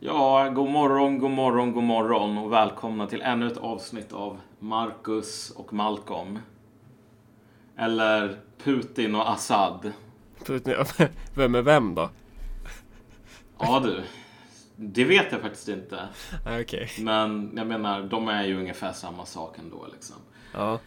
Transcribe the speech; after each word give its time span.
Ja, 0.00 0.50
god 0.54 0.70
morgon, 0.70 1.18
god 1.18 1.30
morgon, 1.30 1.72
god 1.72 1.84
morgon 1.84 2.38
och 2.38 2.52
välkomna 2.52 3.06
till 3.06 3.22
ännu 3.22 3.46
ett 3.46 3.56
avsnitt 3.56 4.12
av 4.12 4.40
Marcus 4.58 5.50
och 5.50 5.72
Malcolm. 5.72 6.38
Eller 7.76 8.36
Putin 8.64 9.14
och 9.14 9.30
Assad. 9.30 9.92
Putin, 10.44 10.74
vem 11.34 11.54
är 11.54 11.62
vem 11.62 11.94
då? 11.94 12.10
Ja 13.58 13.80
du, 13.84 14.02
det 14.76 15.04
vet 15.04 15.32
jag 15.32 15.40
faktiskt 15.40 15.68
inte. 15.68 16.08
Ah, 16.46 16.60
Okej. 16.60 16.90
Men 16.98 17.52
jag 17.56 17.66
menar, 17.66 18.02
de 18.02 18.28
är 18.28 18.44
ju 18.44 18.58
ungefär 18.58 18.92
samma 18.92 19.26
sak 19.26 19.58
ändå 19.58 19.86
liksom. 19.92 20.16
Ja. 20.54 20.78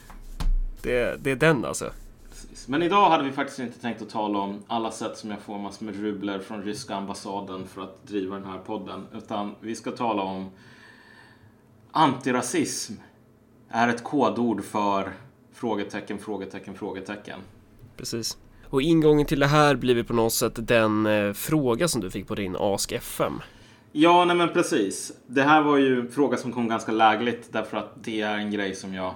Det, 0.82 1.24
det 1.24 1.32
är 1.32 1.36
den 1.36 1.66
alltså. 1.66 1.92
Precis. 2.42 2.68
Men 2.68 2.84
idag 2.84 3.10
hade 3.10 3.24
vi 3.24 3.32
faktiskt 3.32 3.60
inte 3.60 3.80
tänkt 3.80 4.02
att 4.02 4.10
tala 4.10 4.40
om 4.40 4.64
alla 4.68 4.92
sätt 4.92 5.18
som 5.18 5.32
jag 5.32 5.40
får 5.40 5.58
massor 5.58 5.86
med 5.86 6.02
rubler 6.02 6.40
från 6.40 6.64
ryska 6.64 6.96
ambassaden 6.96 7.68
för 7.68 7.82
att 7.82 8.08
driva 8.08 8.36
den 8.36 8.46
här 8.46 8.58
podden. 8.60 9.08
Utan 9.14 9.56
vi 9.60 9.76
ska 9.76 9.92
tala 9.92 10.22
om 10.22 10.50
antirasism 11.92 12.94
är 13.70 13.88
ett 13.88 14.04
kodord 14.04 14.64
för 14.64 15.12
frågetecken, 15.54 16.18
frågetecken, 16.18 16.76
frågetecken. 16.76 17.40
Precis. 17.98 18.38
Och 18.70 18.82
ingången 18.82 19.26
till 19.26 19.40
det 19.40 19.48
här 19.48 19.76
blir 19.76 19.96
vi 19.96 20.04
på 20.04 20.14
något 20.14 20.34
sätt 20.34 20.68
den 20.68 21.06
eh, 21.06 21.34
fråga 21.34 21.88
som 21.88 22.02
du 22.02 22.12
fick 22.12 22.28
på 22.28 22.36
din 22.36 22.56
Ask 22.60 22.92
FM. 22.92 23.34
Ja, 23.92 24.26
nej 24.26 24.36
men 24.36 24.50
precis. 24.50 25.12
Det 25.28 25.44
här 25.44 25.62
var 25.62 25.78
ju 25.78 26.00
en 26.00 26.12
fråga 26.12 26.38
som 26.38 26.52
kom 26.52 26.68
ganska 26.68 26.92
lägligt 26.92 27.54
därför 27.54 27.78
att 27.78 28.04
det 28.04 28.22
är 28.22 28.38
en 28.38 28.52
grej 28.52 28.76
som 28.76 28.94
jag 28.94 29.16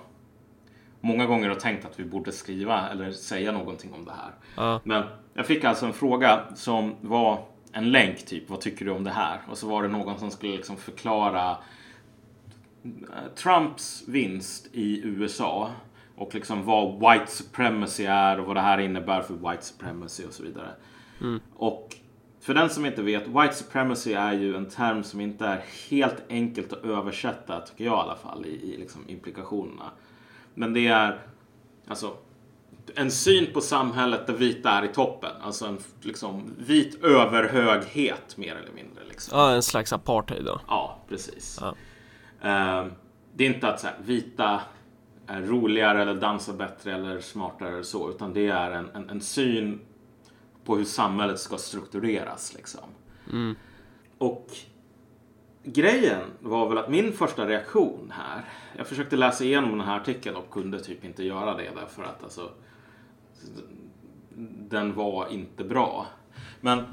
många 1.06 1.26
gånger 1.26 1.50
har 1.50 1.56
tänkt 1.56 1.86
att 1.86 2.00
vi 2.00 2.06
borde 2.06 2.32
skriva 2.32 2.90
eller 2.90 3.12
säga 3.12 3.52
någonting 3.52 3.94
om 3.94 4.06
det 4.06 4.12
här. 4.12 4.32
Ja. 4.56 4.82
Men 4.84 5.04
jag 5.34 5.46
fick 5.46 5.64
alltså 5.64 5.86
en 5.86 5.94
fråga 5.94 6.44
som 6.56 6.96
var 7.02 7.46
en 7.72 7.92
länk 7.92 8.26
typ. 8.26 8.50
Vad 8.50 8.62
tycker 8.62 8.86
du 8.86 8.92
om 8.92 9.04
det 9.04 9.12
här? 9.12 9.40
Och 9.50 9.58
så 9.58 9.68
var 9.68 9.84
det 9.84 9.90
någon 9.90 10.20
som 10.20 10.32
skulle 10.32 10.56
liksom 10.56 10.78
förklara 10.78 11.58
eh, 12.84 13.34
Trumps 13.36 14.04
vinst 14.08 14.68
i 14.72 15.02
USA 15.04 15.72
och 16.16 16.36
liksom 16.36 16.66
vad 16.66 16.94
white 16.94 17.32
supremacy 17.32 18.06
är 18.06 18.40
och 18.40 18.46
vad 18.46 18.56
det 18.56 18.62
här 18.62 18.78
innebär 18.78 19.22
för 19.22 19.34
white 19.34 19.66
supremacy 19.66 20.26
och 20.26 20.34
så 20.34 20.44
vidare. 20.44 20.70
Och 21.56 21.96
för 22.42 22.54
den 22.54 22.70
som 22.70 22.86
inte 22.86 23.02
vet, 23.02 23.28
white 23.28 23.54
supremacy 23.54 24.14
är 24.14 24.34
ju 24.34 24.56
en 24.56 24.70
term 24.70 25.04
som 25.04 25.22
inte 25.22 25.46
är 25.46 25.64
helt 25.90 26.24
enkelt 26.30 26.74
att 26.74 26.86
översätta, 26.86 27.60
tycker 27.60 27.86
jag 27.86 27.94
i 27.94 28.02
alla 28.02 28.16
fall, 28.16 28.46
i, 28.46 28.50
i 28.50 28.78
liksom 28.78 29.02
implikationerna. 29.08 29.92
Men 30.56 30.74
det 30.74 30.88
är 30.88 31.20
alltså 31.88 32.18
en 32.96 33.12
syn 33.12 33.54
på 33.54 33.62
samhället 33.62 34.28
där 34.28 34.34
vita 34.34 34.70
är 34.70 34.84
i 34.84 34.88
toppen. 34.88 35.32
Alltså 35.42 35.66
en 35.66 35.78
liksom, 36.02 36.54
vit 36.58 37.04
överhöghet 37.04 38.38
mer 38.38 38.56
eller 38.56 38.72
mindre. 38.72 39.04
Liksom. 39.10 39.40
Ja, 39.40 39.52
en 39.52 39.64
slags 39.64 39.94
apartheid 39.94 40.46
då. 40.46 40.62
Ja, 40.68 41.00
precis. 41.10 41.60
Ja. 41.62 41.76
Eh, 42.50 42.86
det 43.34 43.46
är 43.46 43.54
inte 43.54 43.68
att 43.68 43.80
så 43.80 43.88
här, 43.88 43.96
vita 44.06 44.62
är 45.28 45.42
roligare 45.42 46.02
eller 46.02 46.16
dansar 46.16 46.54
bättre 46.54 46.94
eller 46.94 47.20
smartare 47.20 47.70
eller 47.70 47.84
så, 47.84 48.10
utan 48.10 48.34
det 48.34 48.48
är 48.48 48.72
en, 48.72 48.90
en, 48.94 49.10
en 49.10 49.22
syn 49.22 49.82
på 50.66 50.78
hur 50.78 50.86
samhället 50.86 51.40
ska 51.40 51.58
struktureras. 51.58 52.54
Liksom. 52.54 52.82
Och 54.18 54.48
grejen 55.66 56.22
var 56.40 56.70
väl 56.70 56.78
att 56.78 56.90
min 56.90 57.14
första 57.14 57.48
reaktion 57.48 58.14
här, 58.16 58.46
jag 58.78 58.88
försökte 58.88 59.16
läsa 59.16 59.44
igenom 59.44 59.72
den 59.72 59.88
här 59.88 60.00
artikeln 60.00 60.36
och 60.36 60.50
kunde 60.50 60.80
typ 60.80 61.06
inte 61.06 61.24
göra 61.24 61.58
det 61.58 61.72
därför 61.76 62.04
att 62.04 62.24
alltså, 62.24 62.50
den 64.70 64.94
var 64.94 65.28
inte 65.28 65.64
bra. 65.64 66.06
Men, 66.62 66.84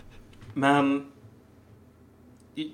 men 0.54 1.12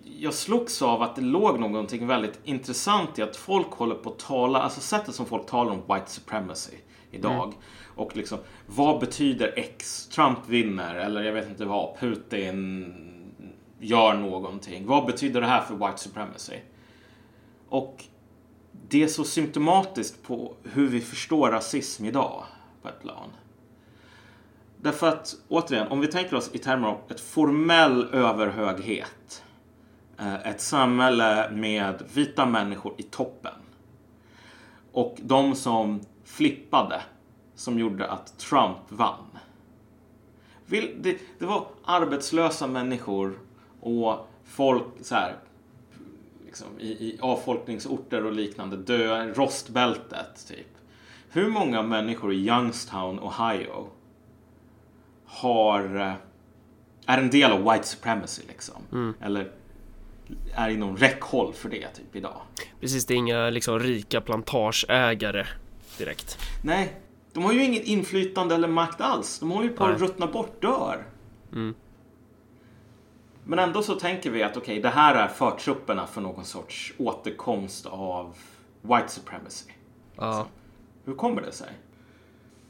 jag 0.04 0.34
slogs 0.34 0.82
av 0.82 1.02
att 1.02 1.16
det 1.16 1.22
låg 1.22 1.60
någonting 1.60 2.06
väldigt 2.06 2.40
intressant 2.44 3.18
i 3.18 3.22
att 3.22 3.36
folk 3.36 3.70
håller 3.70 3.94
på 3.94 4.10
att 4.10 4.18
tala, 4.18 4.58
alltså 4.58 4.80
sättet 4.80 5.14
som 5.14 5.26
folk 5.26 5.46
talar 5.46 5.72
om 5.72 5.94
white 5.94 6.10
supremacy 6.10 6.76
idag. 7.10 7.52
Och 7.94 8.16
liksom, 8.16 8.38
vad 8.66 9.00
betyder 9.00 9.52
X? 9.56 10.08
Trump 10.08 10.38
vinner, 10.46 10.94
eller 10.94 11.22
jag 11.22 11.32
vet 11.32 11.48
inte 11.48 11.64
vad, 11.64 11.98
Putin 11.98 13.21
gör 13.82 14.14
någonting. 14.14 14.86
Vad 14.86 15.06
betyder 15.06 15.40
det 15.40 15.46
här 15.46 15.60
för 15.60 15.74
white 15.74 15.98
supremacy? 15.98 16.56
Och 17.68 18.04
det 18.88 19.02
är 19.02 19.08
så 19.08 19.24
symptomatiskt 19.24 20.22
på 20.22 20.54
hur 20.62 20.88
vi 20.88 21.00
förstår 21.00 21.50
rasism 21.50 22.04
idag 22.04 22.44
på 22.82 22.88
ett 22.88 23.02
plan. 23.02 23.28
Därför 24.80 25.08
att, 25.08 25.34
återigen, 25.48 25.88
om 25.88 26.00
vi 26.00 26.06
tänker 26.06 26.36
oss 26.36 26.50
i 26.52 26.58
termer 26.58 26.88
av 26.88 26.98
ett 27.08 27.20
formell 27.20 28.08
överhöghet. 28.12 29.44
Eh, 30.18 30.46
ett 30.46 30.60
samhälle 30.60 31.50
med 31.50 32.02
vita 32.14 32.46
människor 32.46 32.94
i 32.98 33.02
toppen. 33.02 33.54
Och 34.92 35.16
de 35.22 35.54
som 35.54 36.00
flippade, 36.24 37.02
som 37.54 37.78
gjorde 37.78 38.10
att 38.10 38.38
Trump 38.38 38.78
vann. 38.88 39.38
Det 40.66 41.18
var 41.38 41.66
arbetslösa 41.84 42.66
människor 42.66 43.38
och 43.82 44.28
folk 44.44 44.84
så 45.00 45.14
här, 45.14 45.36
liksom, 46.46 46.66
i, 46.80 46.88
i 46.88 47.18
avfolkningsorter 47.20 48.26
och 48.26 48.32
liknande, 48.32 48.76
dö, 48.76 49.32
rostbältet 49.34 50.46
typ. 50.48 50.66
Hur 51.30 51.48
många 51.48 51.82
människor 51.82 52.32
i 52.32 52.36
Youngstown, 52.36 53.18
Ohio 53.18 53.88
har, 55.24 55.96
eh, 55.96 56.12
är 57.06 57.18
en 57.18 57.30
del 57.30 57.52
av 57.52 57.72
white 57.72 57.86
supremacy 57.86 58.42
liksom? 58.48 59.14
Eller 59.20 59.50
är 60.54 60.68
inom 60.68 60.96
räckhåll 60.96 61.52
för 61.52 61.68
det 61.68 61.88
typ 61.88 62.16
idag? 62.16 62.40
Precis, 62.80 63.06
det 63.06 63.14
är 63.14 63.18
inga 63.18 63.50
liksom 63.50 63.78
rika 63.78 64.20
plantageägare 64.20 65.46
direkt. 65.98 66.38
Nej, 66.64 66.96
de 67.32 67.44
har 67.44 67.52
ju 67.52 67.64
inget 67.64 67.84
inflytande 67.84 68.54
eller 68.54 68.68
makt 68.68 69.00
alls. 69.00 69.38
De 69.38 69.50
håller 69.50 69.68
ju 69.68 69.76
på 69.76 69.84
att 69.84 70.00
ruttna 70.00 70.26
bort, 70.26 70.62
dör. 70.62 71.04
Mm. 71.52 71.74
Men 73.44 73.58
ändå 73.58 73.82
så 73.82 73.94
tänker 73.94 74.30
vi 74.30 74.42
att 74.42 74.56
okej, 74.56 74.80
det 74.80 74.88
här 74.88 75.14
är 75.14 75.28
förtrupperna 75.28 76.06
för 76.06 76.20
någon 76.20 76.44
sorts 76.44 76.92
återkomst 76.98 77.86
av 77.86 78.34
white 78.82 79.08
supremacy. 79.08 79.70
Ja. 80.16 80.46
Hur 81.04 81.14
kommer 81.14 81.42
det 81.42 81.52
sig? 81.52 81.68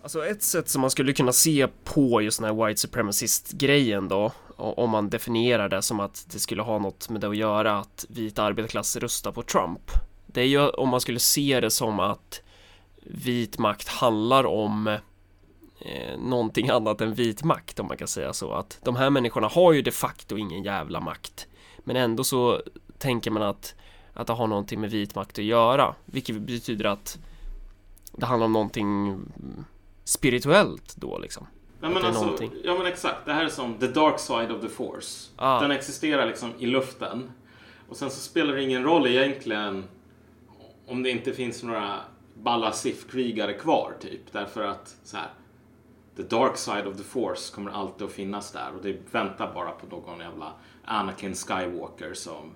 Alltså 0.03 0.27
ett 0.27 0.43
sätt 0.43 0.69
som 0.69 0.81
man 0.81 0.91
skulle 0.91 1.13
kunna 1.13 1.33
se 1.33 1.69
på 1.85 2.23
just 2.23 2.41
den 2.41 2.57
här 2.57 2.67
white 2.67 2.81
supremacist-grejen 2.81 4.09
då, 4.09 4.33
om 4.57 4.91
man 4.91 5.11
definierar 5.11 5.69
det 5.69 5.83
som 5.83 6.01
att 6.01 6.27
det 6.33 6.39
skulle 6.39 6.63
ha 6.63 6.79
något 6.79 7.09
med 7.09 7.21
det 7.21 7.29
att 7.29 7.37
göra 7.37 7.79
att 7.79 8.07
vita 8.09 8.43
arbetarklass 8.43 8.97
röstar 8.97 9.33
på 9.33 9.43
Trump. 9.43 9.91
Det 10.27 10.41
är 10.41 10.47
ju 10.47 10.69
om 10.69 10.89
man 10.89 11.01
skulle 11.01 11.19
se 11.19 11.61
det 11.61 11.71
som 11.71 12.01
att 12.01 12.43
vit 13.03 13.59
makt 13.59 13.89
handlar 13.89 14.47
om 14.47 14.99
eh, 15.85 16.19
någonting 16.19 16.69
annat 16.69 17.01
än 17.01 17.15
vit 17.15 17.45
makt 17.45 17.81
om 17.81 17.87
man 17.87 17.97
kan 17.97 18.09
säga 18.09 18.33
så. 18.33 18.53
Att 18.53 18.79
de 18.83 18.97
här 18.97 19.11
människorna 19.11 19.49
har 19.49 19.73
ju 19.73 19.83
de 19.83 19.91
facto 19.91 20.37
ingen 20.37 20.63
jävla 20.63 21.01
makt. 21.01 21.49
Men 21.79 21.97
ändå 21.97 22.25
så 22.25 22.61
tänker 22.99 23.31
man 23.31 23.43
att, 23.43 23.75
att 24.15 24.27
det 24.27 24.33
har 24.33 24.47
någonting 24.47 24.81
med 24.81 24.91
vit 24.91 25.15
makt 25.15 25.39
att 25.39 25.45
göra. 25.45 25.95
Vilket 26.05 26.37
betyder 26.37 26.85
att 26.85 27.19
det 28.13 28.27
handlar 28.27 28.45
om 28.45 28.53
någonting 28.53 29.19
spirituellt 30.05 30.97
då 30.97 31.19
liksom. 31.19 31.47
Ja 31.81 31.89
men, 31.89 32.05
alltså, 32.05 32.23
någonting. 32.23 32.53
ja 32.65 32.75
men 32.79 32.87
exakt, 32.87 33.27
det 33.27 33.33
här 33.33 33.45
är 33.45 33.49
som 33.49 33.75
the 33.75 33.87
dark 33.87 34.19
side 34.19 34.51
of 34.51 34.61
the 34.61 34.69
force. 34.69 35.31
Ah. 35.37 35.61
Den 35.61 35.71
existerar 35.71 36.27
liksom 36.27 36.53
i 36.59 36.67
luften. 36.67 37.31
Och 37.89 37.97
sen 37.97 38.11
så 38.11 38.21
spelar 38.21 38.55
det 38.55 38.63
ingen 38.63 38.85
roll 38.85 39.07
egentligen 39.07 39.85
om 40.87 41.03
det 41.03 41.11
inte 41.11 41.33
finns 41.33 41.63
några 41.63 42.01
balla 42.35 42.73
krigare 43.11 43.53
kvar 43.53 43.93
typ. 44.01 44.33
Därför 44.33 44.63
att 44.63 44.97
så 45.05 45.17
här, 45.17 45.29
the 46.17 46.23
dark 46.23 46.57
side 46.57 46.87
of 46.87 46.97
the 46.97 47.03
force 47.03 47.55
kommer 47.55 47.71
alltid 47.71 48.07
att 48.07 48.13
finnas 48.13 48.53
där 48.53 48.71
och 48.77 48.83
det 48.83 48.97
väntar 49.11 49.55
bara 49.55 49.71
på 49.71 49.87
någon 49.87 50.21
jävla 50.21 50.53
Anakin 50.85 51.35
Skywalker 51.35 52.15
som 52.15 52.55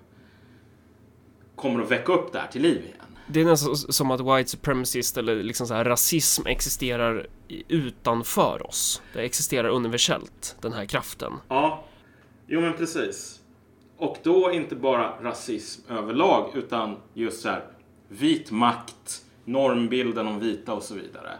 kommer 1.55 1.83
att 1.83 1.91
väcka 1.91 2.13
upp 2.13 2.33
det 2.33 2.39
här 2.39 2.47
till 2.47 2.61
liv 2.61 2.81
igen. 2.85 3.17
Det 3.27 3.41
är 3.41 3.45
nästan 3.45 3.75
som 3.75 4.11
att 4.11 4.21
white 4.21 4.49
supremacist 4.49 5.17
eller 5.17 5.43
liksom 5.43 5.67
så 5.67 5.73
här 5.73 5.85
rasism 5.85 6.47
existerar 6.47 7.27
utanför 7.67 8.67
oss. 8.67 9.01
Det 9.13 9.21
existerar 9.21 9.69
universellt, 9.69 10.55
den 10.61 10.73
här 10.73 10.85
kraften. 10.85 11.33
Ja, 11.47 11.83
jo 12.47 12.61
men 12.61 12.73
precis. 12.73 13.41
Och 13.97 14.17
då 14.23 14.51
inte 14.51 14.75
bara 14.75 15.23
rasism 15.23 15.91
överlag 15.91 16.51
utan 16.55 16.95
just 17.13 17.41
så 17.41 17.49
här 17.49 17.63
vit 18.07 18.51
makt, 18.51 19.23
normbilden 19.45 20.27
om 20.27 20.39
vita 20.39 20.73
och 20.73 20.83
så 20.83 20.95
vidare. 20.95 21.37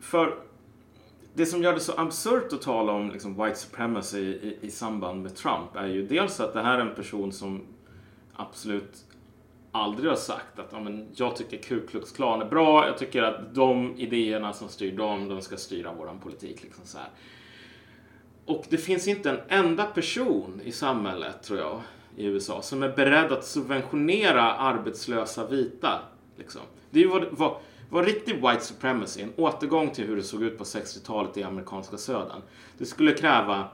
För 0.00 0.43
det 1.34 1.46
som 1.46 1.62
gör 1.62 1.72
det 1.72 1.80
så 1.80 1.92
absurt 1.96 2.52
att 2.52 2.62
tala 2.62 2.92
om 2.92 3.10
liksom, 3.10 3.44
white 3.44 3.58
supremacy 3.58 4.18
i, 4.18 4.58
i 4.60 4.70
samband 4.70 5.22
med 5.22 5.36
Trump 5.36 5.76
är 5.76 5.86
ju 5.86 6.06
dels 6.06 6.40
att 6.40 6.52
det 6.52 6.62
här 6.62 6.78
är 6.78 6.80
en 6.80 6.94
person 6.94 7.32
som 7.32 7.62
absolut 8.36 9.04
aldrig 9.72 10.10
har 10.10 10.16
sagt 10.16 10.58
att 10.58 10.68
ja, 10.72 10.80
men, 10.80 11.08
jag 11.14 11.36
tycker 11.36 11.56
Ku 11.56 11.86
Klux 11.86 12.12
Klan 12.12 12.42
är 12.42 12.46
bra. 12.46 12.86
Jag 12.86 12.98
tycker 12.98 13.22
att 13.22 13.54
de 13.54 13.96
idéerna 13.96 14.52
som 14.52 14.68
styr 14.68 14.96
dem, 14.96 15.28
de 15.28 15.40
ska 15.42 15.56
styra 15.56 15.92
våran 15.92 16.18
politik. 16.18 16.62
Liksom 16.62 16.84
så 16.84 16.98
här. 16.98 17.08
Och 18.46 18.64
det 18.68 18.78
finns 18.78 19.08
inte 19.08 19.30
en 19.30 19.38
enda 19.48 19.84
person 19.84 20.60
i 20.64 20.72
samhället, 20.72 21.42
tror 21.42 21.58
jag, 21.58 21.80
i 22.16 22.26
USA 22.26 22.62
som 22.62 22.82
är 22.82 22.88
beredd 22.88 23.32
att 23.32 23.44
subventionera 23.44 24.52
arbetslösa 24.52 25.46
vita. 25.46 26.00
Liksom. 26.36 26.62
Det 26.90 26.98
är 26.98 27.02
ju 27.02 27.08
vad, 27.08 27.24
vad, 27.30 27.56
vad 27.90 28.04
riktig 28.04 28.34
white 28.34 28.60
supremacy, 28.60 29.22
en 29.22 29.32
återgång 29.36 29.90
till 29.90 30.06
hur 30.06 30.16
det 30.16 30.22
såg 30.22 30.42
ut 30.42 30.58
på 30.58 30.64
60-talet 30.64 31.36
i 31.36 31.42
amerikanska 31.42 31.96
södern. 31.96 32.42
Det 32.78 32.86
skulle 32.86 33.12
kräva 33.12 33.68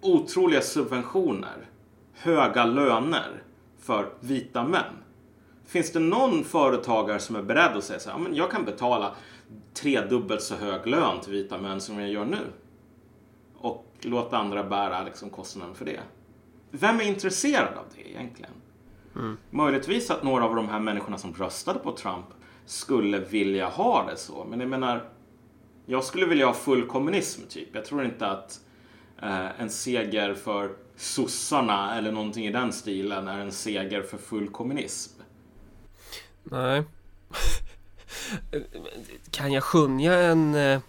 otroliga 0.00 0.60
subventioner, 0.60 1.68
höga 2.12 2.64
löner 2.64 3.42
för 3.78 4.08
vita 4.20 4.64
män. 4.64 5.02
Finns 5.66 5.92
det 5.92 6.00
någon 6.00 6.44
företagare 6.44 7.18
som 7.18 7.36
är 7.36 7.42
beredd 7.42 7.76
att 7.76 7.84
säga 7.84 8.00
så 8.00 8.10
här, 8.10 8.18
men 8.18 8.34
jag 8.34 8.50
kan 8.50 8.64
betala 8.64 9.14
tredubbelt 9.74 10.42
så 10.42 10.54
hög 10.54 10.86
lön 10.86 11.20
till 11.20 11.32
vita 11.32 11.58
män 11.58 11.80
som 11.80 12.00
jag 12.00 12.10
gör 12.10 12.24
nu? 12.24 12.38
Och 13.58 13.86
låta 14.00 14.38
andra 14.38 14.64
bära 14.64 15.02
liksom, 15.02 15.30
kostnaden 15.30 15.74
för 15.74 15.84
det. 15.84 16.00
Vem 16.70 17.00
är 17.00 17.04
intresserad 17.04 17.74
av 17.78 17.84
det 17.96 18.10
egentligen? 18.10 18.50
Mm. 19.14 19.36
Möjligtvis 19.50 20.10
att 20.10 20.22
några 20.22 20.44
av 20.44 20.54
de 20.54 20.68
här 20.68 20.80
människorna 20.80 21.18
som 21.18 21.34
röstade 21.34 21.78
på 21.78 21.92
Trump 21.92 22.26
skulle 22.66 23.18
vilja 23.18 23.68
ha 23.68 24.10
det 24.10 24.16
så. 24.16 24.44
Men 24.44 24.60
jag 24.60 24.68
menar, 24.68 25.08
jag 25.86 26.04
skulle 26.04 26.26
vilja 26.26 26.46
ha 26.46 26.54
full 26.54 26.86
kommunism 26.86 27.42
typ. 27.48 27.68
Jag 27.72 27.84
tror 27.84 28.04
inte 28.04 28.26
att 28.26 28.60
eh, 29.22 29.60
en 29.60 29.70
seger 29.70 30.34
för 30.34 30.76
sossarna 30.96 31.98
eller 31.98 32.12
någonting 32.12 32.46
i 32.46 32.52
den 32.52 32.72
stilen 32.72 33.28
är 33.28 33.38
en 33.38 33.52
seger 33.52 34.02
för 34.02 34.18
full 34.18 34.48
kommunism. 34.48 35.20
Nej. 36.44 36.82
kan 39.30 39.52
jag 39.52 39.62
skönja 39.62 40.14
en, 40.14 40.54
eh, 40.54 40.80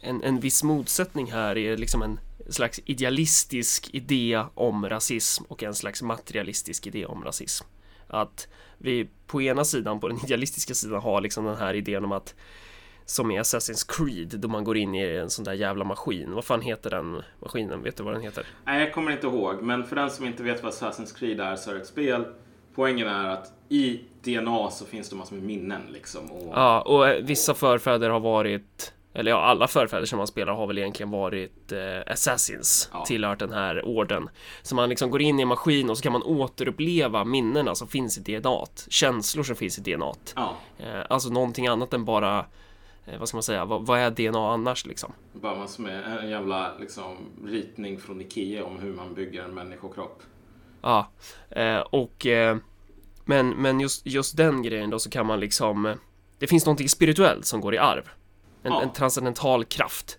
en, 0.00 0.22
en 0.22 0.40
viss 0.40 0.62
motsättning 0.62 1.32
här 1.32 1.58
i 1.58 1.76
liksom 1.76 2.02
en 2.02 2.20
slags 2.50 2.80
idealistisk 2.84 3.90
idé 3.94 4.44
om 4.54 4.88
rasism 4.88 5.44
och 5.48 5.62
en 5.62 5.74
slags 5.74 6.02
materialistisk 6.02 6.86
idé 6.86 7.06
om 7.06 7.24
rasism. 7.24 7.66
Att 8.20 8.48
vi 8.78 9.08
på 9.26 9.42
ena 9.42 9.64
sidan, 9.64 10.00
på 10.00 10.08
den 10.08 10.18
idealistiska 10.24 10.74
sidan, 10.74 11.00
har 11.00 11.20
liksom 11.20 11.44
den 11.44 11.56
här 11.56 11.74
idén 11.74 12.04
om 12.04 12.12
att 12.12 12.34
som 13.04 13.30
i 13.30 13.40
Assassin's 13.40 13.84
Creed 13.88 14.40
då 14.40 14.48
man 14.48 14.64
går 14.64 14.76
in 14.76 14.94
i 14.94 15.02
en 15.02 15.30
sån 15.30 15.44
där 15.44 15.52
jävla 15.52 15.84
maskin. 15.84 16.34
Vad 16.34 16.44
fan 16.44 16.60
heter 16.60 16.90
den 16.90 17.22
maskinen? 17.42 17.82
Vet 17.82 17.96
du 17.96 18.02
vad 18.02 18.14
den 18.14 18.22
heter? 18.22 18.46
Nej, 18.64 18.80
jag 18.80 18.94
kommer 18.94 19.12
inte 19.12 19.26
ihåg. 19.26 19.62
Men 19.62 19.84
för 19.84 19.96
den 19.96 20.10
som 20.10 20.26
inte 20.26 20.42
vet 20.42 20.62
vad 20.62 20.72
Assassin's 20.72 21.18
Creed 21.18 21.40
är 21.40 21.56
så 21.56 21.70
är 21.70 21.74
det 21.74 21.80
ett 21.80 21.86
spel. 21.86 22.24
Poängen 22.74 23.08
är 23.08 23.28
att 23.28 23.52
i 23.68 24.00
DNA 24.22 24.70
så 24.70 24.84
finns 24.84 25.08
det 25.08 25.16
massor 25.16 25.36
med 25.36 25.44
minnen 25.44 25.82
liksom. 25.92 26.32
Och... 26.32 26.52
Ja, 26.54 26.80
och 26.82 27.08
eh, 27.08 27.24
vissa 27.24 27.54
förfäder 27.54 28.10
har 28.10 28.20
varit 28.20 28.92
eller 29.14 29.30
ja, 29.30 29.42
alla 29.42 29.68
förfäder 29.68 30.06
som 30.06 30.18
man 30.18 30.26
spelar 30.26 30.52
har 30.52 30.66
väl 30.66 30.78
egentligen 30.78 31.10
varit 31.10 31.72
eh, 31.72 32.12
Assassins, 32.12 32.90
ja. 32.92 33.04
tillhört 33.04 33.38
den 33.38 33.52
här 33.52 33.84
orden. 33.84 34.28
Så 34.62 34.74
man 34.74 34.88
liksom 34.88 35.10
går 35.10 35.22
in 35.22 35.38
i 35.38 35.42
en 35.42 35.48
maskin 35.48 35.90
och 35.90 35.96
så 35.96 36.02
kan 36.02 36.12
man 36.12 36.22
återuppleva 36.22 37.24
minnena 37.24 37.74
som 37.74 37.88
finns 37.88 38.18
i 38.18 38.20
DNA, 38.20 38.64
känslor 38.88 39.44
som 39.44 39.56
finns 39.56 39.78
i 39.78 39.94
DNA. 39.94 40.12
Ja. 40.34 40.56
Eh, 40.78 41.00
alltså 41.08 41.28
någonting 41.28 41.66
annat 41.66 41.92
än 41.92 42.04
bara 42.04 42.46
eh, 43.06 43.18
vad 43.18 43.28
ska 43.28 43.36
man 43.36 43.42
säga, 43.42 43.64
vad, 43.64 43.86
vad, 43.86 43.98
är 43.98 44.10
DNA 44.10 44.52
annars 44.52 44.86
liksom? 44.86 45.12
Bara 45.32 45.56
massor 45.56 45.82
med 45.82 46.18
en 46.18 46.30
jävla 46.30 46.78
liksom, 46.78 47.16
ritning 47.46 47.98
från 47.98 48.20
Ikea 48.20 48.64
om 48.64 48.78
hur 48.78 48.92
man 48.92 49.14
bygger 49.14 49.44
en 49.44 49.54
människokropp. 49.54 50.22
Ja, 50.82 51.08
eh, 51.50 51.78
och 51.78 52.26
eh, 52.26 52.56
men, 53.24 53.50
men 53.50 53.80
just, 53.80 54.06
just 54.06 54.36
den 54.36 54.62
grejen 54.62 54.90
då 54.90 54.98
så 54.98 55.10
kan 55.10 55.26
man 55.26 55.40
liksom 55.40 55.86
eh, 55.86 55.94
Det 56.38 56.46
finns 56.46 56.66
någonting 56.66 56.88
spirituellt 56.88 57.46
som 57.46 57.60
går 57.60 57.74
i 57.74 57.78
arv 57.78 58.08
en, 58.64 58.72
ja. 58.72 58.82
en 58.82 58.92
transcendental 58.92 59.64
kraft. 59.64 60.18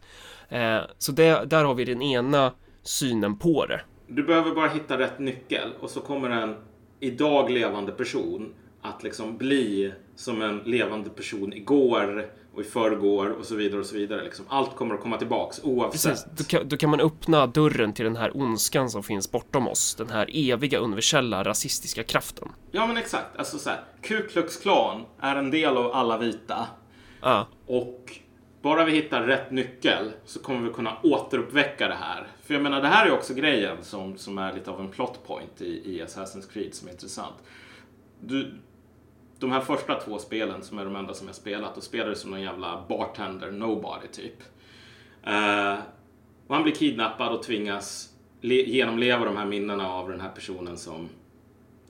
Eh, 0.50 0.80
så 0.98 1.12
det, 1.12 1.46
där 1.46 1.64
har 1.64 1.74
vi 1.74 1.86
den 1.86 2.02
ena 2.02 2.52
synen 2.84 3.38
på 3.38 3.66
det. 3.66 3.82
Du 4.08 4.24
behöver 4.24 4.56
bara 4.56 4.70
hitta 4.70 4.98
rätt 4.98 5.20
nyckel 5.20 5.74
och 5.80 5.90
så 5.90 6.00
kommer 6.00 6.30
en 6.30 6.56
idag 7.00 7.50
levande 7.50 7.92
person 7.92 8.54
att 8.82 9.04
liksom 9.04 9.38
bli 9.38 9.94
som 10.16 10.42
en 10.42 10.58
levande 10.58 11.10
person 11.10 11.54
igår 11.54 12.30
och 12.54 12.62
i 12.62 12.64
förrgår 12.64 13.30
och 13.30 13.46
så 13.46 13.56
vidare 13.56 13.80
och 13.80 13.86
så 13.86 13.96
vidare. 13.96 14.24
Liksom. 14.24 14.46
Allt 14.50 14.76
kommer 14.76 14.96
att 14.96 15.02
komma 15.02 15.18
tillbaks 15.18 15.62
oavsett. 15.64 16.12
Precis. 16.12 16.26
Då 16.38 16.44
kan, 16.44 16.70
då 16.70 16.78
kan 16.78 16.90
man 16.90 17.00
öppna 17.00 17.48
dörren 17.48 17.94
till 17.94 18.06
den 18.06 18.16
här 18.16 18.38
ondskan 18.38 18.90
som 18.90 19.04
finns 19.04 19.32
bortom 19.32 19.68
oss. 19.68 19.96
Den 19.96 20.10
här 20.10 20.30
eviga 20.34 20.80
universella 20.80 21.44
rasistiska 21.44 22.04
kraften. 22.04 22.48
Ja 22.72 22.88
men 22.88 22.98
exakt. 22.98 23.38
Alltså 23.38 23.58
så 23.58 23.70
här, 23.70 23.80
Ku 24.02 24.28
Klux 24.28 24.58
Klan 24.58 25.06
är 25.20 25.36
en 25.36 25.52
del 25.52 25.78
av 25.78 25.92
alla 25.92 26.18
vita. 26.18 26.68
Ja. 27.22 27.48
Och 27.68 28.20
bara 28.66 28.86
vi 28.86 28.92
hittar 28.92 29.22
rätt 29.22 29.52
nyckel 29.52 30.12
så 30.26 30.40
kommer 30.40 30.68
vi 30.68 30.74
kunna 30.74 30.98
återuppväcka 31.04 31.88
det 31.88 31.96
här. 31.96 32.28
För 32.44 32.54
jag 32.54 32.64
menar, 32.64 32.82
det 32.82 32.88
här 32.88 33.06
är 33.06 33.12
också 33.12 33.34
grejen 33.34 33.78
som, 33.82 34.18
som 34.18 34.38
är 34.38 34.54
lite 34.54 34.72
av 34.72 34.80
en 34.80 34.88
plot 34.88 35.28
point 35.28 35.62
i, 35.62 35.66
i 35.66 36.04
Assassin's 36.04 36.54
Creed 36.54 36.74
som 36.74 36.88
är 36.88 36.92
intressant. 36.92 37.36
Du, 38.20 38.54
de 39.40 39.52
här 39.52 39.62
första 39.62 40.00
två 40.00 40.20
spelen 40.20 40.64
som 40.64 40.80
är 40.80 40.86
de 40.86 40.96
enda 40.96 41.14
som 41.14 41.28
jag 41.28 41.36
spelat, 41.36 41.76
då 41.76 41.82
spelar 41.82 42.10
du 42.10 42.16
som 42.16 42.32
någon 42.32 42.42
jävla 42.42 42.86
bartender, 42.90 43.52
nobody 43.52 44.08
typ. 44.08 44.44
Uh, 45.28 45.80
och 46.48 46.56
han 46.56 46.64
blir 46.64 46.76
kidnappad 46.76 47.34
och 47.34 47.44
tvingas 47.44 48.10
genomleva 48.42 49.26
de 49.26 49.38
här 49.38 49.46
minnena 49.46 49.90
av 49.90 50.10
den 50.10 50.22
här 50.22 50.30
personen 50.30 50.78
som 50.78 51.10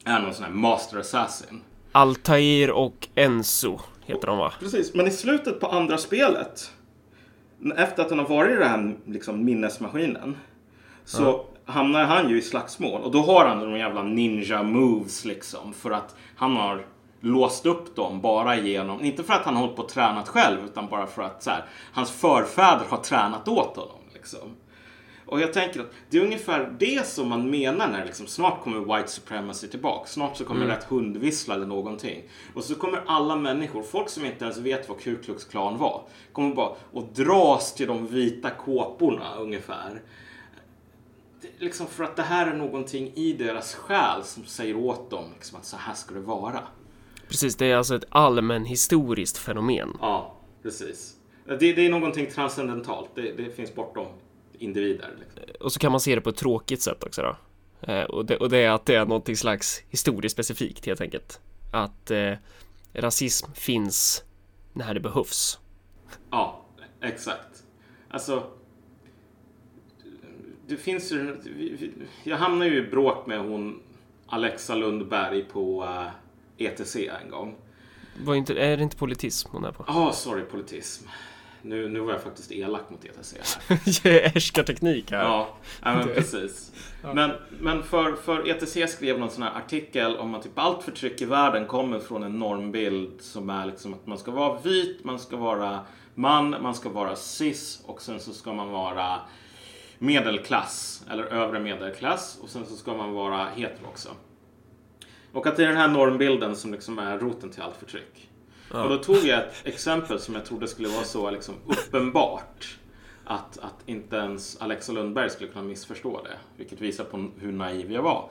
är 0.06 0.20
någon 0.20 0.34
sån 0.34 0.46
här 0.46 0.52
master 0.52 0.98
assassin. 0.98 1.62
Altair 1.92 2.72
och 2.72 3.08
Enzo 3.16 3.80
heter 4.06 4.28
de 4.28 4.38
va? 4.38 4.54
Precis, 4.60 4.94
men 4.94 5.08
i 5.08 5.12
slutet 5.12 5.60
på 5.60 5.68
andra 5.68 5.98
spelet, 5.98 6.72
efter 7.78 8.04
att 8.04 8.10
han 8.10 8.20
har 8.20 8.28
varit 8.28 8.52
i 8.52 8.60
den 8.60 8.70
här 8.70 8.96
liksom, 9.06 9.46
minnesmaskinen, 9.46 10.38
så 11.06 11.24
ja. 11.24 11.46
hamnar 11.74 12.04
han 12.04 12.30
ju 12.30 12.38
i 12.38 12.42
slagsmål. 12.42 13.02
Och 13.02 13.12
då 13.12 13.22
har 13.22 13.46
han 13.46 13.60
de 13.60 13.78
jävla 13.78 14.04
ninja 14.04 14.64
moves 14.64 15.26
liksom, 15.26 15.74
för 15.74 15.92
att 15.92 16.16
han 16.36 16.56
har 16.56 16.86
låst 17.20 17.66
upp 17.66 17.96
dem 17.96 18.22
bara 18.22 18.58
genom, 18.58 19.04
inte 19.04 19.24
för 19.24 19.34
att 19.34 19.46
han 19.46 19.56
har 19.56 19.62
hållit 19.62 19.76
på 19.76 19.84
och 19.84 19.90
tränat 19.90 20.28
själv, 20.28 20.66
utan 20.66 20.88
bara 20.90 21.08
för 21.08 21.22
att 21.22 21.44
så 21.44 21.50
här, 21.50 21.66
hans 21.94 22.12
förfäder 22.12 22.86
har 22.90 22.98
tränat 22.98 23.48
åt 23.48 23.76
honom. 23.76 24.00
Liksom. 24.14 24.40
Och 25.26 25.42
jag 25.42 25.54
tänker 25.54 25.80
att 25.80 25.92
det 26.10 26.18
är 26.18 26.22
ungefär 26.22 26.76
det 26.80 27.08
som 27.08 27.30
man 27.30 27.50
menar 27.50 27.88
när 27.88 28.06
liksom, 28.06 28.28
snart 28.28 28.64
kommer 28.64 28.96
white 28.96 29.12
supremacy 29.12 29.68
tillbaka. 29.68 30.08
Snart 30.08 30.38
så 30.38 30.46
kommer 30.46 30.66
mm. 30.66 30.76
rätt 30.76 30.84
hundvissla 30.84 31.56
eller 31.56 31.66
någonting. 31.66 32.24
Och 32.54 32.64
så 32.64 32.76
kommer 32.76 33.04
alla 33.06 33.36
människor, 33.36 33.84
folk 33.84 34.10
som 34.10 34.26
inte 34.26 34.46
ens 34.46 34.58
vet 34.58 34.90
vad 34.90 35.00
Ku 35.00 35.16
Klux 35.16 35.46
Klan 35.46 35.78
var, 35.78 36.04
kommer 36.32 36.56
bara 36.56 36.76
att 36.94 37.16
dras 37.16 37.74
till 37.74 37.88
de 37.88 38.08
vita 38.08 38.50
kåporna 38.50 39.36
ungefär. 39.36 40.02
liksom 41.60 41.88
för 41.88 42.04
att 42.04 42.16
det 42.16 42.24
här 42.24 42.48
är 42.52 42.56
någonting 42.56 43.12
i 43.16 43.34
deras 43.34 43.76
själ 43.76 44.24
som 44.24 44.46
säger 44.46 44.76
åt 44.76 45.10
dem 45.10 45.26
liksom, 45.34 45.58
att 45.58 45.66
så 45.66 45.78
här 45.78 45.94
ska 45.94 46.14
det 46.14 46.20
vara. 46.20 46.60
Precis, 47.28 47.56
det 47.56 47.66
är 47.66 47.76
alltså 47.76 47.96
ett 47.96 48.06
allmänhistoriskt 48.10 49.38
fenomen. 49.38 49.98
Ja, 50.02 50.36
precis. 50.64 51.16
Det, 51.46 51.56
det 51.58 51.86
är 51.86 51.90
någonting 51.90 52.32
transcendentalt. 52.32 53.10
Det, 53.16 53.32
det 53.32 53.56
finns 53.56 53.76
bortom 53.76 54.08
individer. 54.60 55.10
Liksom. 55.20 55.44
Och 55.60 55.72
så 55.72 55.80
kan 55.80 55.92
man 55.92 56.02
se 56.02 56.16
det 56.16 56.22
på 56.22 56.30
ett 56.30 56.38
tråkigt 56.38 56.82
sätt 56.82 57.04
också 57.04 57.22
då. 57.22 57.38
Eh, 57.92 58.04
och, 58.04 58.26
det, 58.26 58.38
och 58.38 58.50
det 58.50 58.58
är 58.58 58.70
att 58.70 58.86
det 58.86 58.96
är 58.96 59.06
någonting 59.06 59.38
slags 59.38 59.84
historiskt 59.90 60.34
specifikt 60.34 60.86
helt 60.86 61.02
enkelt. 61.02 61.40
Att 61.72 62.12
eh, 62.12 62.34
rasism 62.94 63.52
finns 63.54 64.24
när 64.74 64.94
det 64.94 65.00
behövs. 65.00 65.60
Ja, 66.32 66.66
exakt. 67.02 67.64
Alltså. 68.10 68.52
Det 70.68 70.78
finns 70.78 71.12
ju. 71.12 71.38
Jag 72.24 72.38
hamnade 72.38 72.72
ju 72.72 72.88
i 72.88 72.90
bråk 72.90 73.28
med 73.28 73.40
hon 73.40 73.82
Alexa 74.28 74.76
Lundberg 74.76 75.44
på 75.44 75.84
uh, 75.84 76.08
eh, 76.58 76.72
ETC 76.72 76.96
en 76.96 77.30
gång. 77.30 77.56
Var 78.24 78.36
inte, 78.36 78.54
är 78.54 78.78
det 78.78 78.84
inte 78.84 78.98
politism 78.98 79.50
hon 79.52 79.66
är 79.66 79.72
på? 79.72 79.86
Ja, 79.88 80.08
oh, 80.08 80.12
sorry, 80.12 80.44
politism. 80.44 81.08
Nu, 81.66 81.90
nu 81.90 82.00
var 82.00 82.12
jag 82.12 82.22
faktiskt 82.22 82.52
elak 82.52 82.90
mot 82.90 83.06
ETC 83.06 83.34
här. 83.34 84.30
Härskarteknik 84.30 85.12
här. 85.12 85.24
Ja, 85.24 85.50
ja 85.84 85.96
men 85.96 86.08
precis. 86.08 86.72
Ja. 87.04 87.14
Men, 87.14 87.32
men 87.60 87.84
för, 87.84 88.16
för 88.16 88.50
ETC 88.50 88.92
skrev 88.94 89.20
någon 89.20 89.30
sån 89.30 89.44
här 89.44 89.58
artikel 89.58 90.18
om 90.18 90.36
att 90.36 90.44
typ 90.44 90.60
allt 90.60 90.84
förtryck 90.84 91.22
i 91.22 91.26
världen 91.26 91.66
kommer 91.66 92.00
från 92.00 92.24
en 92.24 92.40
normbild 92.40 93.22
som 93.22 93.50
är 93.50 93.66
liksom 93.66 93.94
att 93.94 94.08
man 94.08 94.18
ska 94.18 94.32
vara 94.32 94.60
vit, 94.62 95.04
man 95.04 95.20
ska 95.20 95.38
vara 95.38 95.80
man, 96.16 96.50
man 96.50 96.76
ska 96.76 96.90
vara 96.90 97.16
cis 97.16 97.82
och 97.86 98.02
sen 98.02 98.20
så 98.20 98.34
ska 98.34 98.54
man 98.54 98.70
vara 98.70 99.20
medelklass 99.98 101.04
eller 101.12 101.24
övre 101.24 101.60
medelklass 101.60 102.38
och 102.42 102.50
sen 102.50 102.66
så 102.66 102.76
ska 102.76 102.94
man 102.94 103.14
vara 103.14 103.46
hetero 103.56 103.88
också. 103.88 104.10
Och 105.32 105.48
att 105.48 105.56
det 105.58 105.64
är 105.64 105.68
den 105.68 105.78
här 105.78 105.88
normbilden 105.88 106.56
som 106.56 106.72
liksom 106.72 107.00
är 107.00 107.20
roten 107.20 107.50
till 107.50 107.62
allt 107.62 107.78
förtryck. 107.78 108.25
Ja. 108.72 108.84
Och 108.84 108.90
då 108.90 108.98
tog 108.98 109.18
jag 109.18 109.40
ett 109.40 109.54
exempel 109.64 110.20
som 110.20 110.36
jag 110.36 110.46
trodde 110.46 110.68
skulle 110.68 110.88
vara 110.88 111.04
så 111.04 111.32
liksom 111.32 111.56
uppenbart 111.66 112.78
att, 113.26 113.58
att 113.58 113.76
inte 113.86 114.16
ens 114.16 114.62
Alexa 114.62 114.92
Lundberg 114.92 115.30
skulle 115.30 115.52
kunna 115.52 115.66
missförstå 115.66 116.22
det. 116.24 116.38
Vilket 116.58 116.82
visar 116.82 117.04
på 117.04 117.30
hur 117.40 117.52
naiv 117.52 117.92
jag 117.92 118.02
var. 118.02 118.30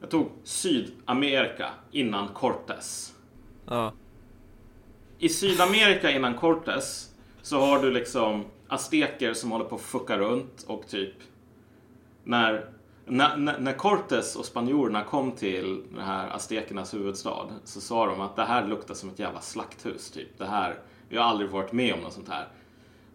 Jag 0.00 0.10
tog 0.10 0.30
Sydamerika 0.44 1.70
innan 1.92 2.28
Cortés. 2.28 3.14
Ja. 3.66 3.92
I 5.18 5.28
Sydamerika 5.28 6.10
innan 6.10 6.34
Cortés 6.34 7.10
så 7.42 7.60
har 7.60 7.82
du 7.82 7.90
liksom 7.90 8.44
azteker 8.68 9.34
som 9.34 9.50
håller 9.50 9.64
på 9.64 9.74
att 9.74 9.80
fucka 9.80 10.18
runt 10.18 10.64
och 10.66 10.88
typ 10.88 11.14
när, 12.24 12.70
när, 13.08 13.36
när 13.36 13.58
när 13.58 13.72
Cortes 13.72 14.36
och 14.36 14.44
spanjorerna 14.44 15.04
kom 15.04 15.32
till 15.32 15.82
den 15.90 16.04
här 16.04 16.30
aztekernas 16.30 16.94
huvudstad 16.94 17.46
så 17.64 17.80
sa 17.80 18.06
de 18.06 18.20
att 18.20 18.36
det 18.36 18.44
här 18.44 18.66
luktar 18.66 18.94
som 18.94 19.08
ett 19.08 19.18
jävla 19.18 19.40
slakthus 19.40 20.10
typ. 20.10 20.38
Det 20.38 20.46
här, 20.46 20.78
vi 21.08 21.16
har 21.16 21.24
aldrig 21.24 21.50
varit 21.50 21.72
med 21.72 21.94
om 21.94 22.00
något 22.00 22.12
sånt 22.12 22.28
här. 22.28 22.48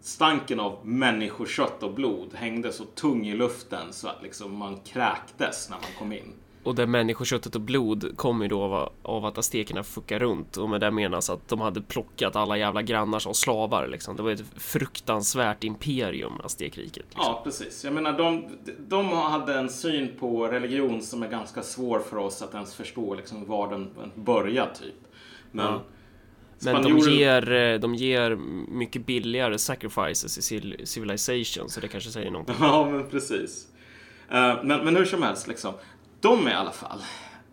Stanken 0.00 0.60
av 0.60 0.78
människokött 0.86 1.82
och 1.82 1.94
blod 1.94 2.34
hängde 2.34 2.72
så 2.72 2.84
tung 2.84 3.26
i 3.26 3.34
luften 3.34 3.92
så 3.92 4.08
att 4.08 4.22
liksom 4.22 4.56
man 4.56 4.76
kräktes 4.76 5.70
när 5.70 5.76
man 5.76 5.90
kom 5.98 6.12
in. 6.12 6.32
Och 6.64 6.74
det 6.74 6.86
människoköttet 6.86 7.54
och 7.54 7.60
blod 7.60 8.16
kommer 8.16 8.44
ju 8.44 8.48
då 8.48 8.62
av, 8.62 8.92
av 9.02 9.24
att 9.26 9.38
aztekerna 9.38 9.82
fuckar 9.82 10.18
runt 10.18 10.56
och 10.56 10.68
med 10.70 10.80
det 10.80 10.90
menas 10.90 11.30
att 11.30 11.48
de 11.48 11.60
hade 11.60 11.80
plockat 11.82 12.36
alla 12.36 12.56
jävla 12.56 12.82
grannar 12.82 13.18
som 13.18 13.34
slavar 13.34 13.88
liksom. 13.88 14.16
Det 14.16 14.22
var 14.22 14.30
ett 14.30 14.44
fruktansvärt 14.56 15.64
imperium, 15.64 16.32
aztekriket. 16.44 16.96
Liksom. 16.96 17.22
Ja, 17.22 17.40
precis. 17.44 17.84
Jag 17.84 17.92
menar, 17.92 18.18
de, 18.18 18.44
de 18.88 19.08
hade 19.08 19.58
en 19.58 19.68
syn 19.68 20.08
på 20.20 20.48
religion 20.48 21.02
som 21.02 21.22
är 21.22 21.28
ganska 21.28 21.62
svår 21.62 21.98
för 21.98 22.16
oss 22.16 22.42
att 22.42 22.54
ens 22.54 22.74
förstå 22.74 23.14
liksom, 23.14 23.44
var 23.46 23.70
den 23.70 23.90
börjar, 24.14 24.70
typ. 24.80 24.94
Men, 25.50 25.66
Ja. 25.66 25.80
Men 26.72 26.82
de 26.82 26.88
spanjorer- 26.88 27.10
ger, 27.10 27.52
eh, 27.52 27.80
de 27.80 27.94
ger 27.94 28.36
mycket 28.68 29.06
billigare 29.06 29.58
sacrifices 29.58 30.38
i 30.38 30.40
Civil- 30.40 30.84
Civilization, 30.84 31.70
så 31.70 31.80
det 31.80 31.88
kanske 31.88 32.10
säger 32.10 32.30
någonting. 32.30 32.54
Ja, 32.60 32.88
men 32.90 33.08
precis. 33.10 33.68
Eh, 34.30 34.54
men, 34.64 34.84
men 34.84 34.96
hur 34.96 35.04
som 35.04 35.22
helst, 35.22 35.48
liksom. 35.48 35.74
De 36.24 36.48
i 36.48 36.52
alla 36.52 36.72
fall 36.72 37.02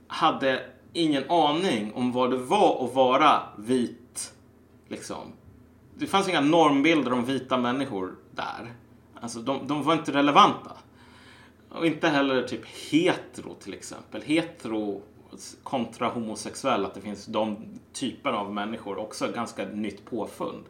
hade 0.08 0.66
ingen 0.94 1.30
aning 1.30 1.94
om 1.94 2.12
vad 2.12 2.32
det 2.32 2.38
var 2.38 2.86
att 2.86 2.94
vara 2.94 3.42
vit. 3.58 4.34
Liksom. 4.88 5.34
Det 5.98 6.08
fanns 6.08 6.30
inga 6.30 6.42
normbilder 6.42 7.14
om 7.14 7.26
vita 7.26 7.58
människor 7.58 8.16
där. 8.32 8.74
Alltså, 9.22 9.40
de, 9.40 9.68
de 9.68 9.84
var 9.84 9.94
inte 9.94 10.12
relevanta. 10.12 10.72
Och 11.70 11.86
inte 11.86 12.08
heller 12.08 12.48
typ 12.48 12.66
hetero 12.66 13.54
till 13.54 13.74
exempel. 13.74 14.22
Hetero 14.22 15.02
kontra 15.64 16.08
homosexuell, 16.08 16.86
att 16.86 16.94
det 16.94 17.02
finns 17.02 17.26
de 17.26 17.58
typerna 17.94 18.38
av 18.38 18.54
människor, 18.54 18.98
också 18.98 19.32
ganska 19.36 19.66
nytt 19.66 20.06
påfund. 20.06 20.64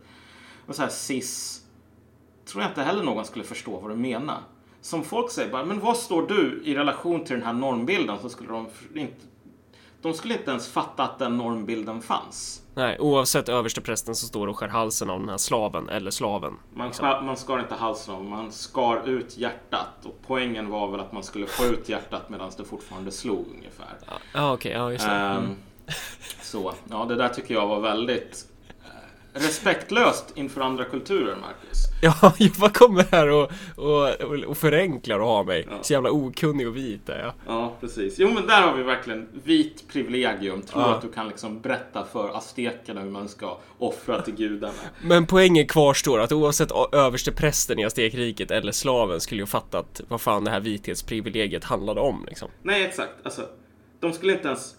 Och 0.67 0.75
så 0.75 0.81
här 0.81 0.89
cis, 0.89 1.65
tror 2.45 2.63
jag 2.63 2.71
inte 2.71 2.83
heller 2.83 3.03
någon 3.03 3.25
skulle 3.25 3.45
förstå 3.45 3.79
vad 3.79 3.91
du 3.91 3.95
menar. 3.95 4.39
Som 4.81 5.03
folk 5.03 5.31
säger 5.31 5.51
bara, 5.51 5.65
men 5.65 5.79
vad 5.79 5.97
står 5.97 6.27
du 6.27 6.61
i 6.65 6.75
relation 6.75 7.23
till 7.25 7.35
den 7.35 7.45
här 7.45 7.53
normbilden? 7.53 8.17
Så 8.21 8.29
skulle 8.29 8.49
de 8.49 8.67
inte, 8.95 9.15
de 10.01 10.13
skulle 10.13 10.33
inte 10.33 10.51
ens 10.51 10.67
fatta 10.71 11.03
att 11.03 11.19
den 11.19 11.37
normbilden 11.37 12.01
fanns. 12.01 12.61
Nej, 12.75 12.97
oavsett 12.99 13.49
översteprästen 13.49 14.15
som 14.15 14.27
står 14.27 14.47
och 14.47 14.57
skär 14.57 14.67
halsen 14.67 15.09
av 15.09 15.19
den 15.19 15.29
här 15.29 15.37
slaven 15.37 15.89
eller 15.89 16.11
slaven. 16.11 16.53
Man, 16.73 16.93
skar, 16.93 17.21
man 17.21 17.37
skar 17.37 17.59
inte 17.59 17.75
halsen 17.75 18.15
av, 18.15 18.23
man 18.23 18.51
skar 18.51 19.09
ut 19.09 19.37
hjärtat. 19.37 20.05
Och 20.05 20.15
poängen 20.27 20.69
var 20.69 20.91
väl 20.91 20.99
att 20.99 21.11
man 21.11 21.23
skulle 21.23 21.47
få 21.47 21.65
ut 21.65 21.89
hjärtat 21.89 22.29
medan 22.29 22.51
det 22.57 22.63
fortfarande 22.63 23.11
slog 23.11 23.45
ungefär. 23.57 23.97
Ja, 24.33 24.53
okej, 24.53 24.71
ja 24.71 24.91
just 24.91 25.05
det. 25.05 25.11
Ehm, 25.11 25.37
Mm. 25.43 25.55
Så, 26.41 26.73
ja 26.89 27.05
det 27.05 27.15
där 27.15 27.29
tycker 27.29 27.53
jag 27.53 27.67
var 27.67 27.79
väldigt 27.79 28.45
respektlöst 29.33 30.25
inför 30.35 30.61
andra 30.61 30.83
kulturer, 30.85 31.35
Marcus. 31.35 31.85
Ja, 32.03 32.33
jag 32.37 32.73
kommer 32.73 33.03
här 33.11 33.27
och, 33.29 33.51
och, 33.75 34.43
och, 34.47 34.57
förenklar 34.57 35.19
och 35.19 35.27
har 35.27 35.43
mig. 35.43 35.67
Ja. 35.69 35.77
Så 35.83 35.93
jävla 35.93 36.11
okunnig 36.11 36.67
och 36.67 36.75
vit 36.75 37.09
är 37.09 37.19
jag. 37.19 37.33
Ja, 37.47 37.75
precis. 37.81 38.15
Jo, 38.19 38.29
men 38.33 38.47
där 38.47 38.61
har 38.61 38.75
vi 38.77 38.83
verkligen 38.83 39.27
vit 39.43 39.87
privilegium. 39.87 40.61
Tror 40.61 40.83
Ja. 40.83 40.95
att 40.95 41.01
du 41.01 41.11
kan 41.11 41.27
liksom 41.27 41.61
berätta 41.61 42.05
för 42.05 42.37
aztekerna 42.37 43.01
hur 43.01 43.09
man 43.09 43.27
ska 43.29 43.57
offra 43.77 44.21
till 44.21 44.35
gudarna. 44.35 44.73
Men 45.01 45.25
poängen 45.25 45.67
kvarstår 45.67 46.19
att 46.19 46.31
oavsett 46.31 46.71
ö- 46.71 46.97
översteprästen 46.97 47.79
i 47.79 47.85
Aztekriket 47.85 48.51
eller 48.51 48.71
slaven 48.71 49.21
skulle 49.21 49.41
ju 49.41 49.47
fattat 49.47 50.01
vad 50.07 50.21
fan 50.21 50.43
det 50.43 50.51
här 50.51 50.59
vithetsprivilegiet 50.59 51.63
handlade 51.63 52.01
om 52.01 52.25
liksom. 52.27 52.49
Nej, 52.63 52.83
exakt. 52.83 53.13
Alltså, 53.23 53.41
de 53.99 54.13
skulle 54.13 54.33
inte 54.33 54.47
ens 54.47 54.75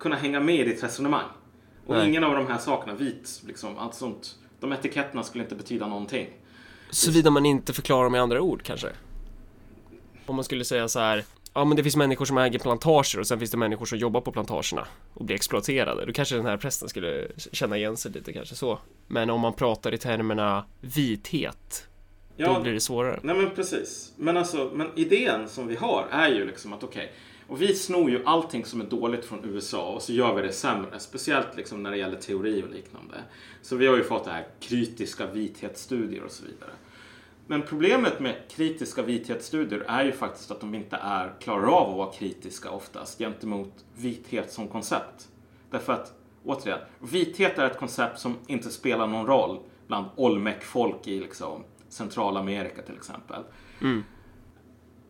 kunna 0.00 0.16
hänga 0.16 0.40
med 0.40 0.54
i 0.54 0.64
ditt 0.64 0.84
resonemang. 0.84 1.26
Och 1.86 1.96
Nej. 1.96 2.08
ingen 2.08 2.24
av 2.24 2.34
de 2.34 2.46
här 2.46 2.58
sakerna, 2.58 2.94
vit, 2.94 3.42
liksom, 3.46 3.78
allt 3.78 3.94
sånt. 3.94 4.34
De 4.60 4.72
etiketterna 4.72 5.22
skulle 5.22 5.44
inte 5.44 5.54
betyda 5.54 5.86
någonting. 5.86 6.28
Såvida 6.90 7.30
man 7.30 7.46
inte 7.46 7.72
förklarar 7.72 8.08
med 8.08 8.20
andra 8.20 8.40
ord 8.40 8.62
kanske. 8.62 8.88
Om 10.26 10.36
man 10.36 10.44
skulle 10.44 10.64
säga 10.64 10.88
så 10.88 11.00
här. 11.00 11.24
Ja 11.54 11.64
men 11.64 11.76
det 11.76 11.82
finns 11.82 11.96
människor 11.96 12.24
som 12.24 12.38
äger 12.38 12.58
plantager 12.58 13.20
och 13.20 13.26
sen 13.26 13.38
finns 13.38 13.50
det 13.50 13.56
människor 13.56 13.86
som 13.86 13.98
jobbar 13.98 14.20
på 14.20 14.32
plantagerna 14.32 14.86
och 15.14 15.24
blir 15.24 15.36
exploaterade. 15.36 16.06
Då 16.06 16.12
kanske 16.12 16.36
den 16.36 16.46
här 16.46 16.56
prästen 16.56 16.88
skulle 16.88 17.28
känna 17.52 17.76
igen 17.76 17.96
sig 17.96 18.12
lite 18.12 18.32
kanske 18.32 18.54
så. 18.54 18.78
Men 19.06 19.30
om 19.30 19.40
man 19.40 19.52
pratar 19.52 19.94
i 19.94 19.98
termerna 19.98 20.64
vithet, 20.80 21.88
då 22.36 22.60
blir 22.60 22.72
det 22.72 22.80
svårare. 22.80 23.20
Nej 23.22 23.36
men 23.36 23.50
precis. 23.50 24.12
Men 24.16 24.36
alltså, 24.36 24.70
men 24.74 24.88
idén 24.94 25.48
som 25.48 25.66
vi 25.66 25.76
har 25.76 26.06
är 26.10 26.28
ju 26.28 26.46
liksom 26.46 26.72
att 26.72 26.84
okej, 26.84 27.12
och 27.48 27.62
vi 27.62 27.74
snor 27.74 28.10
ju 28.10 28.22
allting 28.24 28.64
som 28.64 28.80
är 28.80 28.84
dåligt 28.84 29.24
från 29.24 29.44
USA 29.44 29.92
och 29.92 30.02
så 30.02 30.12
gör 30.12 30.34
vi 30.34 30.42
det 30.42 30.52
sämre. 30.52 30.98
Speciellt 30.98 31.56
liksom 31.56 31.82
när 31.82 31.90
det 31.90 31.96
gäller 31.96 32.20
teori 32.20 32.62
och 32.62 32.70
liknande. 32.70 33.14
Så 33.62 33.76
vi 33.76 33.86
har 33.86 33.96
ju 33.96 34.04
fått 34.04 34.24
det 34.24 34.30
här 34.30 34.46
kritiska 34.60 35.26
vithetsstudier 35.26 36.22
och 36.22 36.30
så 36.30 36.44
vidare. 36.44 36.70
Men 37.46 37.62
problemet 37.62 38.20
med 38.20 38.34
kritiska 38.50 39.02
vithetsstudier 39.02 39.84
är 39.88 40.04
ju 40.04 40.12
faktiskt 40.12 40.50
att 40.50 40.60
de 40.60 40.74
inte 40.74 40.96
är 40.96 41.32
klarar 41.40 41.66
av 41.66 41.90
att 41.90 41.96
vara 41.96 42.12
kritiska 42.12 42.70
oftast 42.70 43.18
gentemot 43.18 43.84
vithet 43.96 44.52
som 44.52 44.68
koncept. 44.68 45.28
Därför 45.70 45.92
att, 45.92 46.12
återigen, 46.44 46.78
vithet 46.98 47.58
är 47.58 47.66
ett 47.66 47.78
koncept 47.78 48.18
som 48.18 48.36
inte 48.46 48.70
spelar 48.70 49.06
någon 49.06 49.26
roll 49.26 49.58
bland 49.86 50.06
olmec-folk 50.16 51.06
i 51.06 51.20
liksom 51.20 51.64
Centralamerika 51.94 52.82
till 52.82 52.94
exempel. 52.96 53.42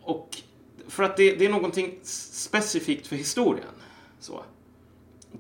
Och 0.00 0.36
för 0.88 1.02
att 1.02 1.16
det, 1.16 1.34
det 1.36 1.44
är 1.46 1.50
någonting 1.50 1.98
specifikt 2.02 3.06
för 3.06 3.16
historien. 3.16 3.66
Så. 4.20 4.42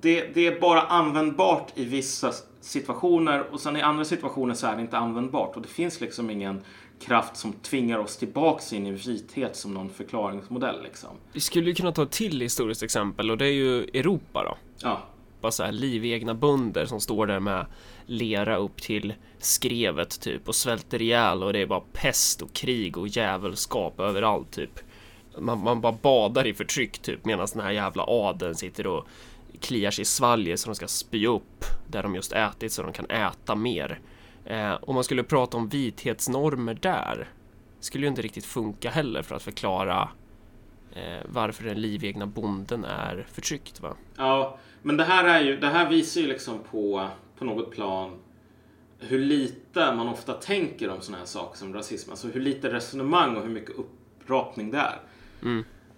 Det, 0.00 0.34
det 0.34 0.46
är 0.46 0.60
bara 0.60 0.80
användbart 0.82 1.72
i 1.74 1.84
vissa 1.84 2.32
situationer 2.60 3.44
och 3.52 3.60
sen 3.60 3.76
i 3.76 3.80
andra 3.80 4.04
situationer 4.04 4.54
så 4.54 4.66
är 4.66 4.76
det 4.76 4.82
inte 4.82 4.98
användbart. 4.98 5.56
Och 5.56 5.62
det 5.62 5.68
finns 5.68 6.00
liksom 6.00 6.30
ingen 6.30 6.60
kraft 7.00 7.36
som 7.36 7.52
tvingar 7.52 7.98
oss 7.98 8.16
tillbaks 8.16 8.72
in 8.72 8.86
i 8.86 8.90
vithet 8.90 9.56
som 9.56 9.74
någon 9.74 9.90
förklaringsmodell. 9.90 10.82
Liksom. 10.82 11.10
Vi 11.32 11.40
skulle 11.40 11.68
ju 11.68 11.74
kunna 11.74 11.92
ta 11.92 12.02
ett 12.02 12.10
till 12.10 12.40
historiskt 12.40 12.82
exempel 12.82 13.30
och 13.30 13.38
det 13.38 13.46
är 13.46 13.52
ju 13.52 13.82
Europa 13.82 14.44
då. 14.44 14.56
Ja, 14.78 15.02
Bara 15.40 15.52
så 15.52 15.62
här 15.64 15.72
livegna 15.72 16.34
bönder 16.34 16.86
som 16.86 17.00
står 17.00 17.26
där 17.26 17.40
med 17.40 17.66
lera 18.06 18.56
upp 18.56 18.82
till 18.82 19.14
skrevet 19.38 20.20
typ 20.20 20.48
och 20.48 20.54
svälter 20.54 21.02
ihjäl 21.02 21.42
och 21.42 21.52
det 21.52 21.58
är 21.58 21.66
bara 21.66 21.82
pest 21.92 22.42
och 22.42 22.52
krig 22.52 22.96
och 22.96 23.08
djävulskap 23.08 24.00
överallt 24.00 24.50
typ. 24.50 24.80
Man, 25.38 25.58
man 25.58 25.80
bara 25.80 25.96
badar 26.02 26.46
i 26.46 26.54
förtryck 26.54 26.98
typ 26.98 27.24
medan 27.24 27.46
den 27.52 27.62
här 27.62 27.70
jävla 27.70 28.04
adeln 28.06 28.54
sitter 28.54 28.86
och 28.86 29.06
kliar 29.60 29.90
sig 29.90 30.02
i 30.02 30.04
svalget 30.04 30.60
så 30.60 30.68
de 30.68 30.74
ska 30.74 30.86
spy 30.86 31.26
upp 31.26 31.64
där 31.88 32.02
de 32.02 32.14
just 32.14 32.32
ätit 32.32 32.72
så 32.72 32.82
de 32.82 32.92
kan 32.92 33.10
äta 33.10 33.54
mer. 33.54 34.00
Eh, 34.44 34.74
om 34.82 34.94
man 34.94 35.04
skulle 35.04 35.22
prata 35.22 35.56
om 35.56 35.68
vithetsnormer 35.68 36.74
där 36.74 37.28
skulle 37.80 38.04
ju 38.04 38.08
inte 38.08 38.22
riktigt 38.22 38.44
funka 38.44 38.90
heller 38.90 39.22
för 39.22 39.34
att 39.34 39.42
förklara 39.42 40.08
eh, 40.94 41.22
varför 41.24 41.64
den 41.64 41.80
livegna 41.80 42.26
bonden 42.26 42.84
är 42.84 43.26
förtryckt 43.32 43.80
va? 43.80 43.96
Ja, 44.16 44.58
men 44.82 44.96
det 44.96 45.04
här, 45.04 45.24
är 45.24 45.40
ju, 45.40 45.56
det 45.56 45.66
här 45.66 45.88
visar 45.88 46.20
ju 46.20 46.26
liksom 46.26 46.58
på, 46.70 47.08
på 47.38 47.44
något 47.44 47.70
plan 47.70 48.18
hur 48.98 49.18
lite 49.18 49.94
man 49.94 50.08
ofta 50.08 50.32
tänker 50.32 50.90
om 50.90 51.00
sådana 51.00 51.18
här 51.18 51.26
saker 51.26 51.58
som 51.58 51.74
rasism. 51.74 52.10
Alltså 52.10 52.28
hur 52.28 52.40
lite 52.40 52.72
resonemang 52.72 53.36
och 53.36 53.42
hur 53.42 53.50
mycket 53.50 53.76
upprapning 53.76 54.70
det 54.70 54.78
är. 54.78 55.00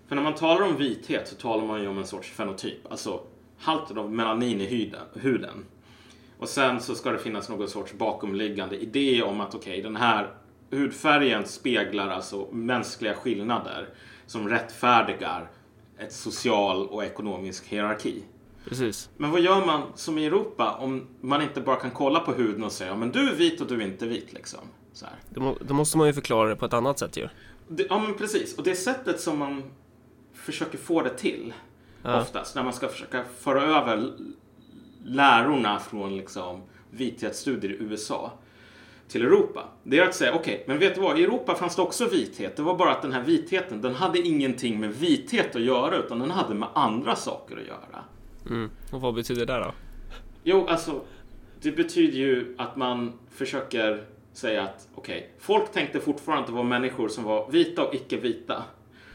För 0.09 0.16
när 0.16 0.23
man 0.23 0.35
talar 0.35 0.66
om 0.66 0.76
vithet 0.76 1.28
så 1.28 1.35
talar 1.35 1.66
man 1.66 1.83
ju 1.83 1.88
om 1.88 1.99
en 1.99 2.07
sorts 2.07 2.31
fenotyp. 2.31 2.90
Alltså 2.90 3.21
halten 3.59 3.99
av 3.99 4.12
melanin 4.12 4.61
i 4.61 4.97
huden. 5.14 5.64
Och 6.38 6.49
sen 6.49 6.81
så 6.81 6.95
ska 6.95 7.11
det 7.11 7.19
finnas 7.19 7.49
någon 7.49 7.69
sorts 7.69 7.93
bakomliggande 7.93 8.76
idé 8.76 9.23
om 9.23 9.40
att 9.40 9.55
okej, 9.55 9.83
den 9.83 9.97
här 9.97 10.35
hudfärgen 10.71 11.47
speglar 11.47 12.09
alltså 12.09 12.49
mänskliga 12.52 13.14
skillnader 13.14 13.88
som 14.26 14.49
rättfärdigar 14.49 15.50
ett 15.99 16.12
social 16.12 16.87
och 16.87 17.05
ekonomisk 17.05 17.66
hierarki. 17.66 18.23
Precis. 18.69 19.11
Men 19.17 19.31
vad 19.31 19.41
gör 19.41 19.67
man 19.67 19.83
som 19.95 20.19
i 20.19 20.27
Europa 20.27 20.77
om 20.81 21.07
man 21.21 21.43
inte 21.43 21.61
bara 21.61 21.77
kan 21.77 21.91
kolla 21.91 22.21
på 22.21 22.33
huden 22.33 22.65
och 22.65 22.73
säga 22.73 22.97
men 22.97 23.13
du 23.13 23.31
är 23.31 23.35
vit 23.35 23.61
och 23.61 23.67
du 23.67 23.75
är 23.75 23.87
inte 23.87 24.07
vit 24.07 24.33
liksom. 24.33 24.61
Så. 24.93 25.07
Då, 25.31 25.57
då 25.61 25.75
måste 25.75 25.99
man 25.99 26.07
ju 26.07 26.13
förklara 26.13 26.49
det 26.49 26.57
på 26.57 26.67
ett 26.67 26.73
annat 26.73 26.99
sätt 26.99 27.17
ju. 27.17 27.29
Det, 27.69 27.87
ja 27.91 27.99
men 27.99 28.15
precis. 28.15 28.59
Och 28.59 28.65
det 28.65 28.75
sättet 28.75 29.21
som 29.21 29.39
man 29.39 29.63
försöker 30.35 30.79
få 30.79 31.03
det 31.03 31.11
till 31.19 31.53
Ja. 32.03 32.21
oftast 32.21 32.55
när 32.55 32.63
man 32.63 32.73
ska 32.73 32.89
försöka 32.89 33.25
föra 33.41 33.63
över 33.63 34.13
lärorna 35.05 35.79
från 35.79 36.17
liksom 36.17 36.63
vithetsstudier 36.91 37.71
i 37.73 37.77
USA 37.81 38.33
till 39.09 39.23
Europa. 39.23 39.65
Det 39.83 39.99
är 39.99 40.09
att 40.09 40.15
säga 40.15 40.35
okej, 40.35 40.65
men 40.67 40.79
vet 40.79 40.95
du 40.95 41.01
vad? 41.01 41.19
I 41.19 41.25
Europa 41.25 41.55
fanns 41.55 41.77
det 41.77 41.83
också 41.83 42.09
vithet. 42.09 42.57
Det 42.57 42.63
var 42.63 42.77
bara 42.77 42.91
att 42.93 43.03
den 43.03 43.13
här 43.13 43.23
vitheten, 43.23 43.81
den 43.81 43.95
hade 43.95 44.19
ingenting 44.19 44.81
med 44.81 44.95
vithet 44.95 45.57
att 45.57 45.63
göra 45.63 45.97
utan 45.97 46.19
den 46.19 46.31
hade 46.31 46.55
med 46.55 46.69
andra 46.75 47.17
saker 47.17 47.57
att 47.57 47.67
göra. 47.67 48.05
Mm. 48.50 48.71
Och 48.91 49.00
vad 49.00 49.15
betyder 49.15 49.47
det 49.47 49.59
då? 49.59 49.75
Jo, 50.45 50.67
alltså 50.69 51.00
det 51.61 51.73
betyder 51.73 52.19
ju 52.19 52.55
att 52.59 52.76
man 52.76 53.12
försöker 53.31 54.05
säga 54.33 54.62
att 54.62 54.88
okej, 54.95 55.19
okay, 55.19 55.29
folk 55.38 55.73
tänkte 55.73 56.00
fortfarande 56.00 56.41
att 56.41 56.47
det 56.47 56.53
var 56.53 56.62
människor 56.62 57.09
som 57.09 57.25
var 57.25 57.50
vita 57.50 57.85
och 57.85 57.95
icke 57.95 58.17
vita. 58.17 58.65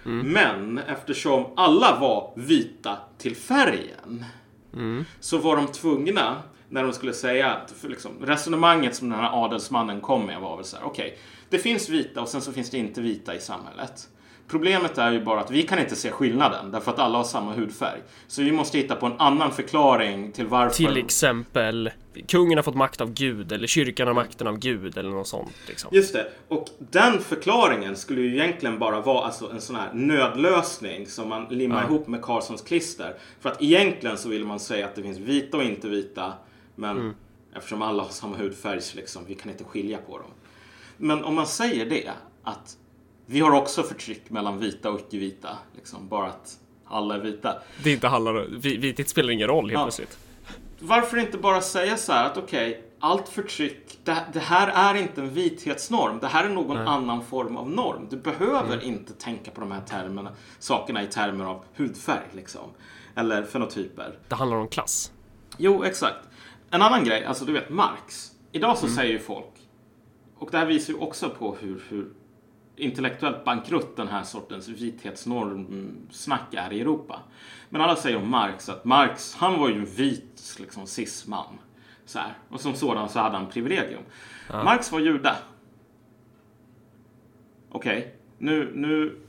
Mm. 0.05 0.27
Men 0.27 0.77
eftersom 0.77 1.45
alla 1.55 1.99
var 1.99 2.33
vita 2.35 2.97
till 3.17 3.35
färgen 3.35 4.25
mm. 4.73 5.05
så 5.19 5.37
var 5.37 5.55
de 5.55 5.67
tvungna 5.67 6.41
när 6.69 6.83
de 6.83 6.93
skulle 6.93 7.13
säga, 7.13 7.61
liksom, 7.83 8.11
resonemanget 8.21 8.95
som 8.95 9.09
den 9.09 9.19
här 9.19 9.45
adelsmannen 9.45 10.01
kom 10.01 10.25
med 10.25 10.41
var 10.41 10.55
väl 10.55 10.65
så 10.65 10.77
här, 10.77 10.85
okej, 10.85 11.07
okay, 11.07 11.17
det 11.49 11.57
finns 11.57 11.89
vita 11.89 12.21
och 12.21 12.27
sen 12.27 12.41
så 12.41 12.51
finns 12.51 12.69
det 12.69 12.77
inte 12.77 13.01
vita 13.01 13.35
i 13.35 13.39
samhället. 13.39 14.09
Problemet 14.51 14.97
är 14.97 15.11
ju 15.11 15.23
bara 15.23 15.39
att 15.39 15.51
vi 15.51 15.63
kan 15.63 15.79
inte 15.79 15.95
se 15.95 16.11
skillnaden 16.11 16.71
därför 16.71 16.91
att 16.91 16.99
alla 16.99 17.17
har 17.17 17.25
samma 17.25 17.53
hudfärg. 17.53 17.99
Så 18.27 18.41
vi 18.41 18.51
måste 18.51 18.77
hitta 18.77 18.95
på 18.95 19.05
en 19.05 19.19
annan 19.19 19.51
förklaring 19.51 20.31
till 20.31 20.47
varför. 20.47 20.75
Till 20.75 20.97
exempel 20.97 21.91
kungen 22.27 22.57
har 22.57 22.63
fått 22.63 22.75
makt 22.75 23.01
av 23.01 23.13
Gud 23.13 23.51
eller 23.51 23.67
kyrkan 23.67 24.07
har 24.07 24.13
makten 24.13 24.47
av 24.47 24.57
Gud 24.57 24.97
eller 24.97 25.09
något 25.09 25.27
sånt. 25.27 25.53
Liksom. 25.67 25.89
Just 25.93 26.13
det. 26.13 26.31
Och 26.47 26.69
den 26.79 27.19
förklaringen 27.19 27.95
skulle 27.95 28.21
ju 28.21 28.33
egentligen 28.33 28.79
bara 28.79 29.01
vara 29.01 29.25
alltså 29.25 29.51
en 29.51 29.61
sån 29.61 29.75
här 29.75 29.89
nödlösning 29.93 31.07
som 31.07 31.29
man 31.29 31.45
limmar 31.49 31.81
ja. 31.81 31.87
ihop 31.87 32.07
med 32.07 32.21
Karlssons 32.21 32.61
klister. 32.61 33.15
För 33.39 33.49
att 33.49 33.61
egentligen 33.61 34.17
så 34.17 34.29
vill 34.29 34.45
man 34.45 34.59
säga 34.59 34.85
att 34.85 34.95
det 34.95 35.01
finns 35.01 35.17
vita 35.17 35.57
och 35.57 35.63
inte 35.63 35.87
vita. 35.87 36.33
Men 36.75 36.97
mm. 36.97 37.13
eftersom 37.55 37.81
alla 37.81 38.03
har 38.03 38.09
samma 38.09 38.37
hudfärg 38.37 38.81
så 38.81 38.97
liksom, 38.97 39.23
vi 39.27 39.35
kan 39.35 39.51
inte 39.51 39.63
skilja 39.63 39.97
på 39.97 40.17
dem. 40.17 40.31
Men 40.97 41.23
om 41.23 41.35
man 41.35 41.47
säger 41.47 41.85
det, 41.85 42.11
att 42.43 42.77
vi 43.31 43.39
har 43.39 43.51
också 43.51 43.83
förtryck 43.83 44.29
mellan 44.29 44.59
vita 44.59 44.91
och 44.91 44.99
icke-vita. 44.99 45.57
Liksom, 45.75 46.07
bara 46.07 46.27
att 46.27 46.57
alla 46.85 47.15
är 47.15 47.19
vita. 47.19 47.61
Det 47.83 47.89
är 47.89 47.93
inte 47.93 48.07
handlar 48.07 48.47
Vithet 48.59 49.09
spelar 49.09 49.31
ingen 49.31 49.47
roll 49.47 49.63
helt 49.63 49.73
ja. 49.79 49.83
plötsligt. 49.83 50.17
Varför 50.79 51.17
inte 51.17 51.37
bara 51.37 51.61
säga 51.61 51.97
så 51.97 52.13
här 52.13 52.25
att 52.25 52.37
okej, 52.37 52.69
okay, 52.69 52.81
allt 52.99 53.29
förtryck, 53.29 53.99
det, 54.03 54.17
det, 54.33 54.39
här 54.39 54.93
är 54.95 55.01
inte 55.01 55.21
en 55.21 55.29
vithetsnorm. 55.29 56.19
Det 56.19 56.27
här 56.27 56.45
är 56.45 56.49
någon 56.49 56.77
Nej. 56.77 56.85
annan 56.87 57.23
form 57.23 57.57
av 57.57 57.69
norm. 57.69 58.07
Du 58.09 58.17
behöver 58.17 58.73
mm. 58.73 58.85
inte 58.85 59.13
tänka 59.13 59.51
på 59.51 59.61
de 59.61 59.71
här 59.71 59.81
termerna, 59.81 60.31
sakerna 60.59 61.03
i 61.03 61.07
termer 61.07 61.45
av 61.45 61.63
hudfärg 61.75 62.27
liksom. 62.31 62.69
Eller 63.15 63.43
fenotyper. 63.43 64.19
Det 64.27 64.35
handlar 64.35 64.57
om 64.57 64.67
klass. 64.67 65.11
Jo, 65.57 65.83
exakt. 65.83 66.27
En 66.71 66.81
annan 66.81 67.03
grej, 67.03 67.25
alltså 67.25 67.45
du 67.45 67.53
vet 67.53 67.69
Marx. 67.69 68.31
Idag 68.51 68.77
så 68.77 68.85
mm. 68.85 68.95
säger 68.95 69.11
ju 69.11 69.19
folk, 69.19 69.53
och 70.37 70.51
det 70.51 70.57
här 70.57 70.65
visar 70.65 70.93
ju 70.93 70.99
också 70.99 71.29
på 71.29 71.55
hur, 71.59 71.83
hur 71.89 72.07
intellektuellt 72.81 73.45
bankrutt 73.45 73.95
den 73.95 74.07
här 74.07 74.23
sortens 74.23 74.67
vithetsnormsnack 74.67 76.53
är 76.53 76.73
i 76.73 76.81
Europa. 76.81 77.19
Men 77.69 77.81
alla 77.81 77.95
säger 77.95 78.17
om 78.17 78.29
Marx 78.29 78.69
att 78.69 78.85
Marx, 78.85 79.35
han 79.35 79.59
var 79.59 79.69
ju 79.69 79.75
en 79.75 79.85
vit 79.85 80.57
liksom, 80.59 80.87
cis-man. 80.87 81.59
Så 82.05 82.19
här. 82.19 82.33
Och 82.49 82.61
som 82.61 82.73
sådan 82.73 83.09
så 83.09 83.19
hade 83.19 83.37
han 83.37 83.49
privilegium. 83.49 84.03
Ja. 84.49 84.63
Marx 84.63 84.91
var 84.91 84.99
jude. 84.99 85.35
Okej, 87.69 87.97
okay. 87.97 88.11
nu, 88.37 88.71
nu 88.75 89.21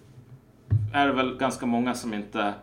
är 0.94 1.06
det 1.06 1.12
väl 1.12 1.36
ganska 1.36 1.66
många 1.66 1.94
som 1.94 2.14
inte 2.14 2.54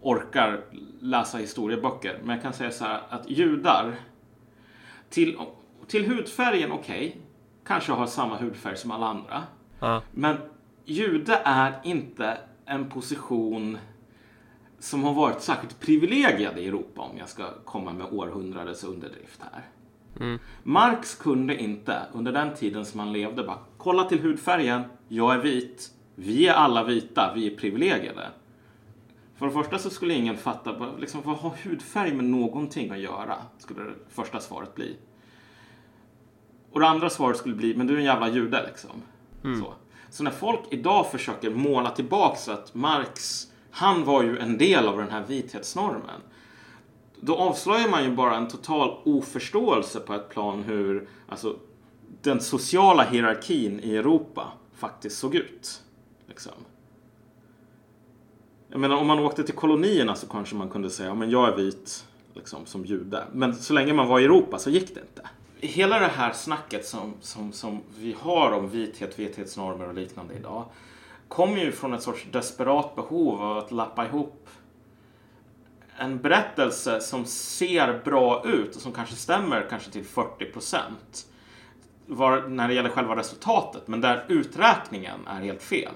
orkar 0.00 0.60
läsa 1.00 1.38
historieböcker. 1.38 2.18
Men 2.22 2.30
jag 2.34 2.42
kan 2.42 2.52
säga 2.52 2.70
så 2.70 2.84
här 2.84 3.00
att 3.08 3.30
judar 3.30 3.94
till, 5.10 5.38
till 5.86 6.06
hudfärgen, 6.06 6.72
okej, 6.72 7.08
okay, 7.08 7.20
kanske 7.66 7.92
har 7.92 8.06
samma 8.06 8.36
hudfärg 8.36 8.76
som 8.76 8.90
alla 8.90 9.06
andra. 9.06 9.42
Ja. 9.84 10.02
Men 10.10 10.36
jude 10.84 11.40
är 11.44 11.80
inte 11.84 12.38
en 12.66 12.88
position 12.90 13.78
som 14.78 15.04
har 15.04 15.14
varit 15.14 15.40
särskilt 15.40 15.80
privilegierad 15.80 16.58
i 16.58 16.66
Europa 16.66 17.02
om 17.02 17.18
jag 17.18 17.28
ska 17.28 17.44
komma 17.64 17.92
med 17.92 18.06
århundradets 18.06 18.84
underdrift 18.84 19.40
här. 19.52 19.62
Mm. 20.20 20.38
Marx 20.62 21.14
kunde 21.14 21.56
inte 21.62 22.02
under 22.12 22.32
den 22.32 22.54
tiden 22.54 22.84
som 22.84 23.00
han 23.00 23.12
levde 23.12 23.42
bara 23.42 23.58
kolla 23.78 24.04
till 24.04 24.20
hudfärgen, 24.20 24.82
jag 25.08 25.34
är 25.34 25.38
vit, 25.38 25.90
vi 26.14 26.48
är 26.48 26.54
alla 26.54 26.84
vita, 26.84 27.32
vi 27.34 27.52
är 27.52 27.56
privilegierade. 27.56 28.28
För 29.36 29.46
det 29.46 29.52
första 29.52 29.78
så 29.78 29.90
skulle 29.90 30.14
ingen 30.14 30.36
fatta, 30.36 30.94
liksom, 30.98 31.20
vad 31.24 31.36
har 31.36 31.52
hudfärg 31.64 32.14
med 32.14 32.24
någonting 32.24 32.90
att 32.90 32.98
göra? 32.98 33.36
Skulle 33.58 33.82
det 33.82 33.94
första 34.08 34.40
svaret 34.40 34.74
bli. 34.74 34.96
Och 36.72 36.80
det 36.80 36.88
andra 36.88 37.10
svaret 37.10 37.36
skulle 37.36 37.54
bli, 37.54 37.76
men 37.76 37.86
du 37.86 37.94
är 37.94 37.98
en 37.98 38.04
jävla 38.04 38.28
jude 38.28 38.66
liksom. 38.66 39.02
Mm. 39.44 39.60
Så. 39.60 39.74
så 40.10 40.22
när 40.22 40.30
folk 40.30 40.60
idag 40.70 41.10
försöker 41.10 41.50
måla 41.50 41.90
tillbaks 41.90 42.48
att 42.48 42.74
Marx, 42.74 43.46
han 43.70 44.04
var 44.04 44.22
ju 44.22 44.38
en 44.38 44.58
del 44.58 44.88
av 44.88 44.98
den 44.98 45.10
här 45.10 45.24
vithetsnormen. 45.28 46.20
Då 47.20 47.36
avslöjar 47.36 47.88
man 47.88 48.04
ju 48.04 48.10
bara 48.10 48.36
en 48.36 48.48
total 48.48 48.98
oförståelse 49.04 50.00
på 50.00 50.14
ett 50.14 50.28
plan 50.28 50.62
hur 50.62 51.08
alltså, 51.28 51.56
den 52.22 52.40
sociala 52.40 53.02
hierarkin 53.02 53.80
i 53.80 53.96
Europa 53.96 54.52
faktiskt 54.74 55.18
såg 55.18 55.34
ut. 55.34 55.82
Liksom. 56.26 56.52
Jag 58.68 58.80
menar, 58.80 58.96
om 58.96 59.06
man 59.06 59.18
åkte 59.18 59.44
till 59.44 59.54
kolonierna 59.54 60.14
så 60.14 60.26
kanske 60.26 60.56
man 60.56 60.68
kunde 60.68 60.90
säga, 60.90 61.14
men 61.14 61.30
jag 61.30 61.48
är 61.48 61.56
vit 61.56 62.06
liksom, 62.34 62.66
som 62.66 62.84
jude. 62.84 63.24
Men 63.32 63.54
så 63.54 63.72
länge 63.72 63.92
man 63.92 64.08
var 64.08 64.20
i 64.20 64.24
Europa 64.24 64.58
så 64.58 64.70
gick 64.70 64.94
det 64.94 65.00
inte 65.00 65.28
hela 65.66 65.98
det 65.98 66.06
här 66.06 66.32
snacket 66.32 66.86
som, 66.86 67.14
som, 67.20 67.52
som 67.52 67.80
vi 67.98 68.16
har 68.20 68.52
om 68.52 68.68
vithet, 68.68 69.18
vithetsnormer 69.18 69.88
och 69.88 69.94
liknande 69.94 70.34
idag 70.34 70.64
kommer 71.28 71.56
ju 71.56 71.72
från 71.72 71.94
ett 71.94 72.02
sorts 72.02 72.26
desperat 72.32 72.96
behov 72.96 73.42
av 73.42 73.58
att 73.58 73.72
lappa 73.72 74.06
ihop 74.06 74.48
en 75.96 76.18
berättelse 76.18 77.00
som 77.00 77.24
ser 77.24 78.00
bra 78.04 78.44
ut 78.46 78.76
och 78.76 78.82
som 78.82 78.92
kanske 78.92 79.14
stämmer 79.14 79.66
kanske 79.70 79.90
till 79.90 80.04
40 80.04 80.44
procent 80.44 81.26
när 82.48 82.68
det 82.68 82.74
gäller 82.74 82.90
själva 82.90 83.16
resultatet, 83.16 83.88
men 83.88 84.00
där 84.00 84.24
uträkningen 84.28 85.26
är 85.26 85.40
helt 85.40 85.62
fel. 85.62 85.92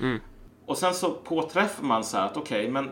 Mm. 0.00 0.20
Och 0.66 0.78
sen 0.78 0.94
så 0.94 1.10
påträffar 1.10 1.84
man 1.84 2.04
så 2.04 2.16
här 2.16 2.26
att 2.26 2.36
okej, 2.36 2.60
okay, 2.60 2.72
men 2.72 2.90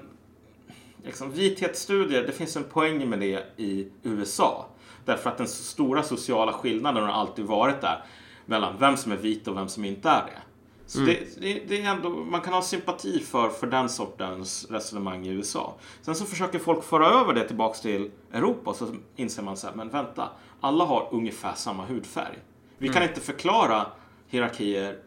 liksom, 1.04 1.32
vithetsstudier, 1.32 2.26
det 2.26 2.32
finns 2.32 2.56
en 2.56 2.64
poäng 2.64 3.08
med 3.08 3.18
det 3.20 3.44
i 3.56 3.88
USA. 4.02 4.66
Därför 5.08 5.30
att 5.30 5.38
den 5.38 5.48
stora 5.48 6.02
sociala 6.02 6.52
skillnaden 6.52 7.04
har 7.04 7.12
alltid 7.12 7.44
varit 7.44 7.80
där 7.80 8.04
mellan 8.46 8.74
vem 8.78 8.96
som 8.96 9.12
är 9.12 9.16
vit 9.16 9.48
och 9.48 9.56
vem 9.56 9.68
som 9.68 9.84
inte 9.84 10.08
är 10.08 10.22
det. 10.22 10.42
Så 10.86 10.98
mm. 10.98 11.14
det, 11.14 11.40
det, 11.40 11.62
det, 11.68 11.82
är 11.82 11.90
ändå, 11.90 12.10
man 12.10 12.40
kan 12.40 12.52
ha 12.52 12.62
sympati 12.62 13.20
för, 13.20 13.48
för 13.48 13.66
den 13.66 13.88
sortens 13.88 14.66
resonemang 14.70 15.26
i 15.26 15.30
USA. 15.30 15.74
Sen 16.02 16.14
så 16.14 16.24
försöker 16.24 16.58
folk 16.58 16.84
föra 16.84 17.06
över 17.06 17.34
det 17.34 17.46
tillbaks 17.46 17.80
till 17.80 18.10
Europa 18.32 18.74
så 18.74 18.94
inser 19.16 19.42
man 19.42 19.56
så 19.56 19.66
här, 19.66 19.74
men 19.74 19.88
vänta, 19.88 20.28
alla 20.60 20.84
har 20.84 21.08
ungefär 21.12 21.54
samma 21.54 21.84
hudfärg. 21.84 22.38
Vi 22.78 22.86
mm. 22.86 22.94
kan 22.94 23.08
inte 23.08 23.20
förklara 23.20 23.86
hierarkier 24.28 24.98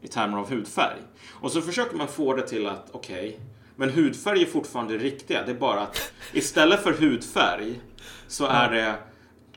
i 0.00 0.08
termer 0.08 0.38
av 0.38 0.50
hudfärg. 0.50 1.00
Och 1.30 1.52
så 1.52 1.60
försöker 1.60 1.96
man 1.96 2.08
få 2.08 2.34
det 2.34 2.48
till 2.48 2.66
att, 2.66 2.88
okej, 2.92 3.28
okay, 3.28 3.40
men 3.76 3.90
hudfärg 3.90 4.42
är 4.42 4.46
fortfarande 4.46 4.98
riktiga. 4.98 5.42
Det 5.46 5.50
är 5.50 5.58
bara 5.58 5.80
att 5.80 6.12
istället 6.32 6.82
för 6.82 6.92
hudfärg 6.92 7.80
så 8.28 8.46
är 8.46 8.70
det 8.70 8.94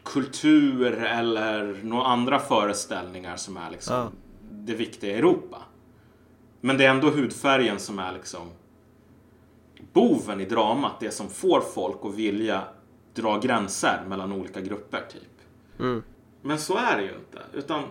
kultur 0.04 0.94
eller 0.94 1.80
några 1.84 2.06
andra 2.06 2.40
föreställningar 2.40 3.36
som 3.36 3.58
är 3.58 3.72
liksom 3.72 3.96
ja. 3.96 4.12
det 4.52 4.74
viktiga 4.74 5.16
i 5.16 5.18
Europa. 5.18 5.62
Men 6.62 6.78
det 6.78 6.86
är 6.86 6.90
ändå 6.90 7.10
hudfärgen 7.10 7.80
som 7.80 8.00
är 8.00 8.14
liksom 8.14 8.50
boven 9.94 10.42
i 10.42 10.46
dramat. 10.46 11.00
Det 11.00 11.12
som 11.12 11.30
får 11.30 11.62
folk 11.62 11.98
att 12.04 12.16
vilja 12.16 12.64
dra 13.14 13.40
gränser 13.40 14.04
mellan 14.08 14.32
olika 14.32 14.62
grupper 14.62 15.06
typ. 15.12 15.32
Mm. 15.80 16.04
Men 16.42 16.60
så 16.60 16.78
är 16.78 16.98
det 16.98 17.04
ju 17.04 17.16
inte. 17.16 17.42
Utan 17.54 17.84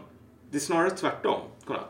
det 0.50 0.56
är 0.56 0.60
snarare 0.60 0.90
tvärtom. 0.90 1.40
Kolla. 1.66 1.84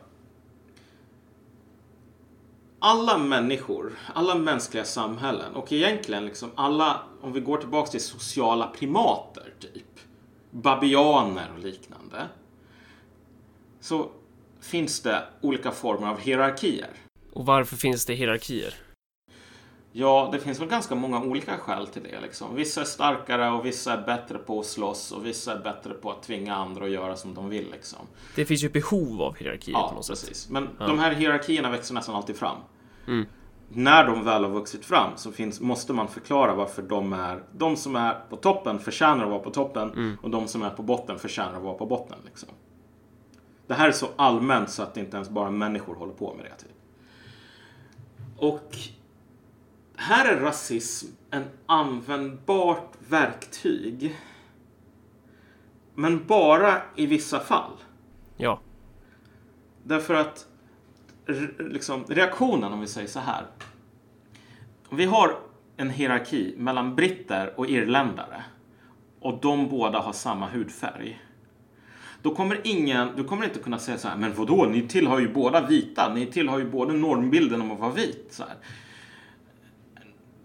Alla 2.78 3.18
människor, 3.18 3.92
alla 4.14 4.34
mänskliga 4.34 4.84
samhällen 4.84 5.54
och 5.54 5.72
egentligen 5.72 6.26
liksom 6.26 6.50
alla, 6.54 7.00
om 7.20 7.32
vi 7.32 7.40
går 7.40 7.56
tillbaka 7.56 7.90
till 7.90 8.00
sociala 8.00 8.66
primater 8.66 9.54
typ 9.60 9.91
babianer 10.52 11.50
och 11.56 11.58
liknande 11.58 12.28
så 13.80 14.10
finns 14.60 15.00
det 15.00 15.22
olika 15.40 15.70
former 15.70 16.08
av 16.08 16.18
hierarkier. 16.18 16.90
Och 17.32 17.46
varför 17.46 17.76
finns 17.76 18.06
det 18.06 18.14
hierarkier? 18.14 18.74
Ja, 19.92 20.28
det 20.32 20.38
finns 20.38 20.60
väl 20.60 20.68
ganska 20.68 20.94
många 20.94 21.22
olika 21.22 21.58
skäl 21.58 21.86
till 21.86 22.02
det. 22.02 22.20
Liksom. 22.20 22.54
Vissa 22.54 22.80
är 22.80 22.84
starkare 22.84 23.50
och 23.50 23.66
vissa 23.66 23.92
är 23.92 24.06
bättre 24.06 24.38
på 24.38 24.60
att 24.60 24.66
slåss 24.66 25.12
och 25.12 25.26
vissa 25.26 25.52
är 25.52 25.58
bättre 25.58 25.92
på 25.92 26.10
att 26.10 26.22
tvinga 26.22 26.54
andra 26.54 26.84
att 26.84 26.90
göra 26.90 27.16
som 27.16 27.34
de 27.34 27.48
vill. 27.48 27.70
Liksom. 27.70 27.98
Det 28.36 28.44
finns 28.44 28.64
ju 28.64 28.68
behov 28.68 29.22
av 29.22 29.36
hierarkier 29.36 29.74
ja, 29.74 29.88
på 29.88 29.94
något 29.94 30.08
precis. 30.08 30.36
sätt. 30.38 30.50
Men 30.50 30.68
ja. 30.78 30.86
de 30.86 30.98
här 30.98 31.14
hierarkierna 31.14 31.70
växer 31.70 31.94
nästan 31.94 32.14
alltid 32.14 32.36
fram. 32.36 32.56
Mm 33.06 33.26
när 33.74 34.04
de 34.04 34.24
väl 34.24 34.44
har 34.44 34.50
vuxit 34.50 34.84
fram 34.84 35.10
så 35.16 35.32
finns, 35.32 35.60
måste 35.60 35.92
man 35.92 36.08
förklara 36.08 36.54
varför 36.54 36.82
de 36.82 37.12
är 37.12 37.42
de 37.52 37.76
som 37.76 37.96
är 37.96 38.14
på 38.30 38.36
toppen 38.36 38.78
förtjänar 38.78 39.24
att 39.24 39.30
vara 39.30 39.38
på 39.38 39.50
toppen 39.50 39.90
mm. 39.90 40.16
och 40.22 40.30
de 40.30 40.48
som 40.48 40.62
är 40.62 40.70
på 40.70 40.82
botten 40.82 41.18
förtjänar 41.18 41.56
att 41.56 41.62
vara 41.62 41.74
på 41.74 41.86
botten. 41.86 42.18
Liksom. 42.24 42.48
Det 43.66 43.74
här 43.74 43.88
är 43.88 43.92
så 43.92 44.06
allmänt 44.16 44.70
så 44.70 44.82
att 44.82 44.96
inte 44.96 45.16
ens 45.16 45.30
bara 45.30 45.50
människor 45.50 45.94
håller 45.94 46.12
på 46.12 46.34
med 46.34 46.44
det. 46.44 46.56
Typ. 46.56 46.72
Och 48.36 48.76
här 49.96 50.32
är 50.32 50.40
rasism 50.40 51.06
en 51.30 51.44
användbart 51.66 52.92
verktyg. 53.08 54.16
Men 55.94 56.26
bara 56.26 56.82
i 56.96 57.06
vissa 57.06 57.40
fall. 57.40 57.72
Ja. 58.36 58.60
Därför 59.82 60.14
att 60.14 60.46
liksom, 61.58 62.04
reaktionen, 62.08 62.72
om 62.72 62.80
vi 62.80 62.86
säger 62.86 63.08
så 63.08 63.20
här. 63.20 63.46
Vi 64.90 65.04
har 65.04 65.36
en 65.76 65.90
hierarki 65.90 66.54
mellan 66.58 66.94
britter 66.94 67.52
och 67.56 67.66
irländare. 67.66 68.44
Och 69.20 69.38
de 69.42 69.68
båda 69.68 69.98
har 69.98 70.12
samma 70.12 70.48
hudfärg. 70.48 71.20
Då 72.22 72.34
kommer 72.34 72.60
ingen, 72.64 73.08
du 73.16 73.24
kommer 73.24 73.44
inte 73.44 73.58
kunna 73.58 73.78
säga 73.78 73.98
så 73.98 74.08
här, 74.08 74.16
men 74.16 74.34
vadå, 74.34 74.64
ni 74.64 74.88
tillhör 74.88 75.18
ju 75.18 75.32
båda 75.32 75.66
vita, 75.66 76.14
ni 76.14 76.26
tillhör 76.26 76.58
ju 76.58 76.70
både 76.70 76.92
normbilden 76.92 77.60
om 77.60 77.70
att 77.70 77.80
vara 77.80 77.92
vit. 77.92 78.26
Så 78.30 78.42
här. 78.42 78.56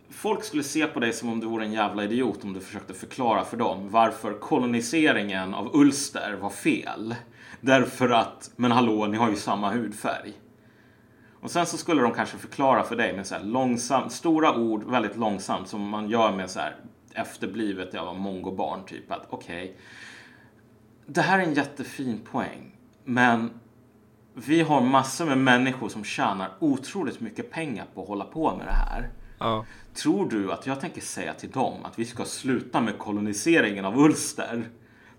Folk 0.09 0.43
skulle 0.43 0.63
se 0.63 0.87
på 0.87 0.99
dig 0.99 1.13
som 1.13 1.29
om 1.29 1.39
du 1.39 1.47
vore 1.47 1.65
en 1.65 1.73
jävla 1.73 2.03
idiot 2.03 2.43
om 2.43 2.53
du 2.53 2.59
försökte 2.59 2.93
förklara 2.93 3.45
för 3.45 3.57
dem 3.57 3.89
varför 3.89 4.33
koloniseringen 4.33 5.53
av 5.53 5.75
Ulster 5.75 6.37
var 6.41 6.49
fel. 6.49 7.15
Därför 7.61 8.09
att, 8.09 8.51
men 8.55 8.71
hallå, 8.71 9.07
ni 9.07 9.17
har 9.17 9.29
ju 9.29 9.35
samma 9.35 9.71
hudfärg. 9.71 10.33
Och 11.41 11.51
sen 11.51 11.65
så 11.65 11.77
skulle 11.77 12.01
de 12.01 12.13
kanske 12.13 12.37
förklara 12.37 12.83
för 12.83 12.95
dig 12.95 13.15
med 13.15 13.27
så 13.27 13.35
här 13.35 13.43
långsamt, 13.43 14.11
stora 14.11 14.55
ord 14.55 14.83
väldigt 14.83 15.17
långsamt 15.17 15.67
som 15.67 15.89
man 15.89 16.09
gör 16.09 16.31
med 16.31 16.49
så 16.49 16.59
här 16.59 16.75
efterblivet 17.13 17.95
av 17.95 18.19
mongobarn 18.19 18.85
typ 18.85 19.11
att 19.11 19.25
okej, 19.29 19.63
okay, 19.63 19.75
det 21.05 21.21
här 21.21 21.39
är 21.39 21.43
en 21.43 21.53
jättefin 21.53 22.19
poäng, 22.31 22.75
men 23.03 23.59
vi 24.33 24.61
har 24.61 24.81
massor 24.81 25.25
med 25.25 25.37
människor 25.37 25.89
som 25.89 26.03
tjänar 26.03 26.51
otroligt 26.59 27.19
mycket 27.19 27.51
pengar 27.51 27.85
på 27.93 28.01
att 28.01 28.07
hålla 28.07 28.25
på 28.25 28.55
med 28.55 28.67
det 28.67 28.71
här. 28.71 29.09
Ja. 29.39 29.65
Tror 29.93 30.29
du 30.29 30.51
att 30.51 30.67
jag 30.67 30.79
tänker 30.79 31.01
säga 31.01 31.33
till 31.33 31.51
dem 31.51 31.73
att 31.83 31.99
vi 31.99 32.05
ska 32.05 32.25
sluta 32.25 32.81
med 32.81 32.97
koloniseringen 32.97 33.85
av 33.85 33.99
Ulster 33.99 34.69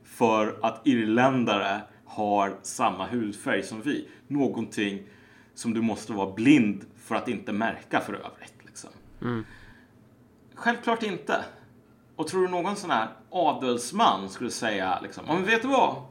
för 0.04 0.58
att 0.62 0.86
irländare 0.86 1.80
har 2.04 2.56
samma 2.62 3.06
hudfärg 3.06 3.62
som 3.62 3.82
vi? 3.82 4.08
Någonting 4.26 5.02
som 5.58 5.74
du 5.74 5.80
måste 5.80 6.12
vara 6.12 6.32
blind 6.32 6.84
för 6.96 7.14
att 7.14 7.28
inte 7.28 7.52
märka 7.52 8.00
för 8.00 8.12
övrigt. 8.12 8.54
Liksom. 8.66 8.90
Mm. 9.22 9.44
Självklart 10.54 11.02
inte. 11.02 11.44
Och 12.16 12.26
tror 12.26 12.42
du 12.42 12.48
någon 12.48 12.76
sån 12.76 12.90
här 12.90 13.08
adelsman 13.30 14.28
skulle 14.28 14.50
säga 14.50 15.00
liksom, 15.02 15.24
men 15.26 15.44
vet 15.44 15.62
du 15.62 15.68
vad? 15.68 16.02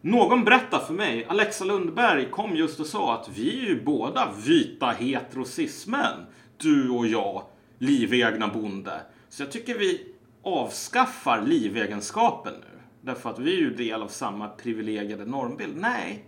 Någon 0.00 0.44
berättar 0.44 0.78
för 0.78 0.94
mig, 0.94 1.24
Alexa 1.24 1.64
Lundberg 1.64 2.30
kom 2.30 2.56
just 2.56 2.80
och 2.80 2.86
sa 2.86 3.14
att 3.14 3.28
vi 3.28 3.62
är 3.62 3.68
ju 3.68 3.84
båda 3.84 4.32
vita 4.46 4.90
heterosismen. 4.90 6.26
Du 6.56 6.90
och 6.90 7.06
jag, 7.06 7.42
livegna 7.78 8.48
bonde. 8.48 9.00
Så 9.28 9.42
jag 9.42 9.52
tycker 9.52 9.78
vi 9.78 10.14
avskaffar 10.42 11.42
livegenskapen 11.42 12.54
nu. 12.60 12.80
Därför 13.00 13.30
att 13.30 13.38
vi 13.38 13.56
är 13.56 13.60
ju 13.60 13.74
del 13.74 14.02
av 14.02 14.08
samma 14.08 14.48
privilegierade 14.48 15.24
normbild. 15.24 15.76
Nej, 15.76 16.24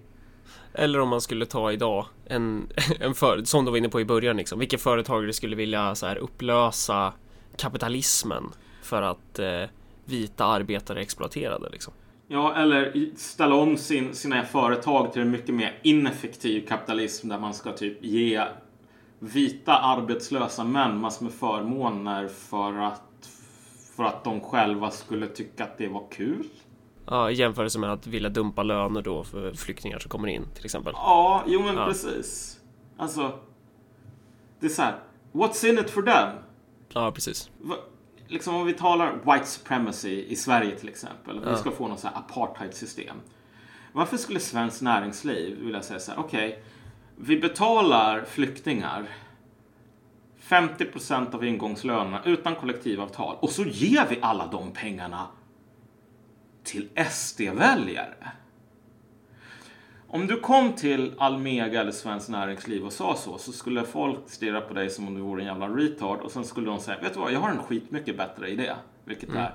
eller 0.75 1.01
om 1.01 1.09
man 1.09 1.21
skulle 1.21 1.47
ta 1.47 1.73
idag 1.73 2.07
en, 2.27 2.69
en 3.01 3.15
för, 3.15 3.45
som 3.45 3.65
du 3.65 3.71
var 3.71 3.79
inne 3.79 3.89
på 3.89 4.01
i 4.01 4.05
början, 4.05 4.37
liksom, 4.37 4.59
vilka 4.59 4.79
företagare 4.79 5.33
skulle 5.33 5.57
vilja 5.57 5.95
så 5.95 6.07
här, 6.07 6.17
upplösa 6.17 7.13
kapitalismen 7.57 8.45
för 8.83 9.03
att 9.03 9.39
eh, 9.39 9.63
vita 10.05 10.45
arbetare 10.45 11.01
exploaterade 11.01 11.69
liksom. 11.71 11.93
Ja, 12.29 12.57
eller 12.57 13.11
ställa 13.17 13.55
om 13.55 13.77
sin, 13.77 14.15
sina 14.15 14.45
företag 14.45 15.13
till 15.13 15.23
en 15.23 15.31
mycket 15.31 15.55
mer 15.55 15.79
ineffektiv 15.83 16.67
kapitalism 16.67 17.29
där 17.29 17.39
man 17.39 17.55
ska 17.55 17.73
typ 17.73 18.05
ge 18.05 18.45
vita 19.19 19.73
arbetslösa 19.79 20.65
män 20.65 20.99
massor 20.99 21.25
med 21.25 21.35
förmåner 21.35 22.29
för 22.29 22.73
att, 22.73 23.31
för 23.97 24.05
att 24.05 24.25
de 24.25 24.41
själva 24.41 24.91
skulle 24.91 25.27
tycka 25.27 25.65
att 25.65 25.79
det 25.79 25.89
var 25.89 26.05
kul. 26.11 26.47
Ja, 27.11 27.31
i 27.31 27.35
jämförelse 27.35 27.79
med 27.79 27.93
att 27.93 28.07
vilja 28.07 28.29
dumpa 28.29 28.63
löner 28.63 29.03
då 29.03 29.25
för 29.25 29.53
flyktingar 29.53 29.99
som 29.99 30.09
kommer 30.09 30.29
in 30.29 30.45
till 30.55 30.65
exempel. 30.65 30.93
Ja, 30.97 31.45
jo 31.47 31.63
men 31.63 31.77
ja. 31.77 31.87
precis. 31.87 32.61
Alltså, 32.97 33.39
det 34.61 34.67
är 34.67 34.71
så 34.71 34.83
här. 34.83 34.99
What's 35.33 35.67
in 35.67 35.79
it 35.79 35.91
for 35.91 36.03
them? 36.03 36.39
Ja, 36.93 37.13
precis. 37.13 37.51
Liksom 38.29 38.55
om 38.55 38.67
vi 38.67 38.73
talar 38.73 39.13
white 39.13 39.47
supremacy 39.47 40.25
i 40.25 40.37
Sverige 40.37 40.79
till 40.79 40.89
exempel. 40.89 41.41
Ja. 41.45 41.51
Vi 41.51 41.57
ska 41.57 41.71
få 41.71 41.89
något 41.89 42.01
så 42.01 42.09
här 42.09 42.17
apartheidsystem. 42.17 43.17
Varför 43.93 44.17
skulle 44.17 44.41
svenskt 44.41 44.83
näringsliv 44.83 45.59
vilja 45.61 45.83
säga 45.83 46.01
så 46.01 46.11
här, 46.11 46.19
okej, 46.19 46.49
okay, 46.49 46.61
vi 47.17 47.41
betalar 47.41 48.25
flyktingar 48.25 49.09
50% 50.43 51.35
av 51.35 51.45
ingångslönerna 51.45 52.21
utan 52.25 52.55
kollektivavtal 52.55 53.37
och 53.41 53.51
så 53.51 53.65
ger 53.65 54.07
vi 54.11 54.19
alla 54.23 54.47
de 54.47 54.73
pengarna 54.73 55.27
till 56.69 56.89
SD-väljare. 57.11 58.33
Om 60.09 60.27
du 60.27 60.41
kom 60.41 60.73
till 60.73 61.15
Almega 61.19 61.81
eller 61.81 61.93
Svenskt 61.93 62.29
Näringsliv 62.29 62.85
och 62.85 62.93
sa 62.93 63.17
så, 63.17 63.39
så 63.39 63.53
skulle 63.53 63.85
folk 63.85 64.19
stirra 64.27 64.61
på 64.61 64.75
dig 64.75 64.91
som 64.91 65.09
om 65.09 65.15
du 65.15 65.21
vore 65.21 65.43
en 65.43 65.47
jävla 65.47 65.69
retard 65.69 66.21
och 66.21 66.31
sen 66.31 66.45
skulle 66.45 66.67
de 66.67 66.81
säga, 66.81 67.01
vet 67.01 67.15
du 67.15 67.21
vad, 67.21 67.33
jag 67.33 67.41
har 67.41 67.51
en 67.51 67.63
skitmycket 67.63 68.17
bättre 68.17 68.49
idé. 68.49 68.73
Vilket 69.05 69.29
mm. 69.29 69.43
är, 69.43 69.55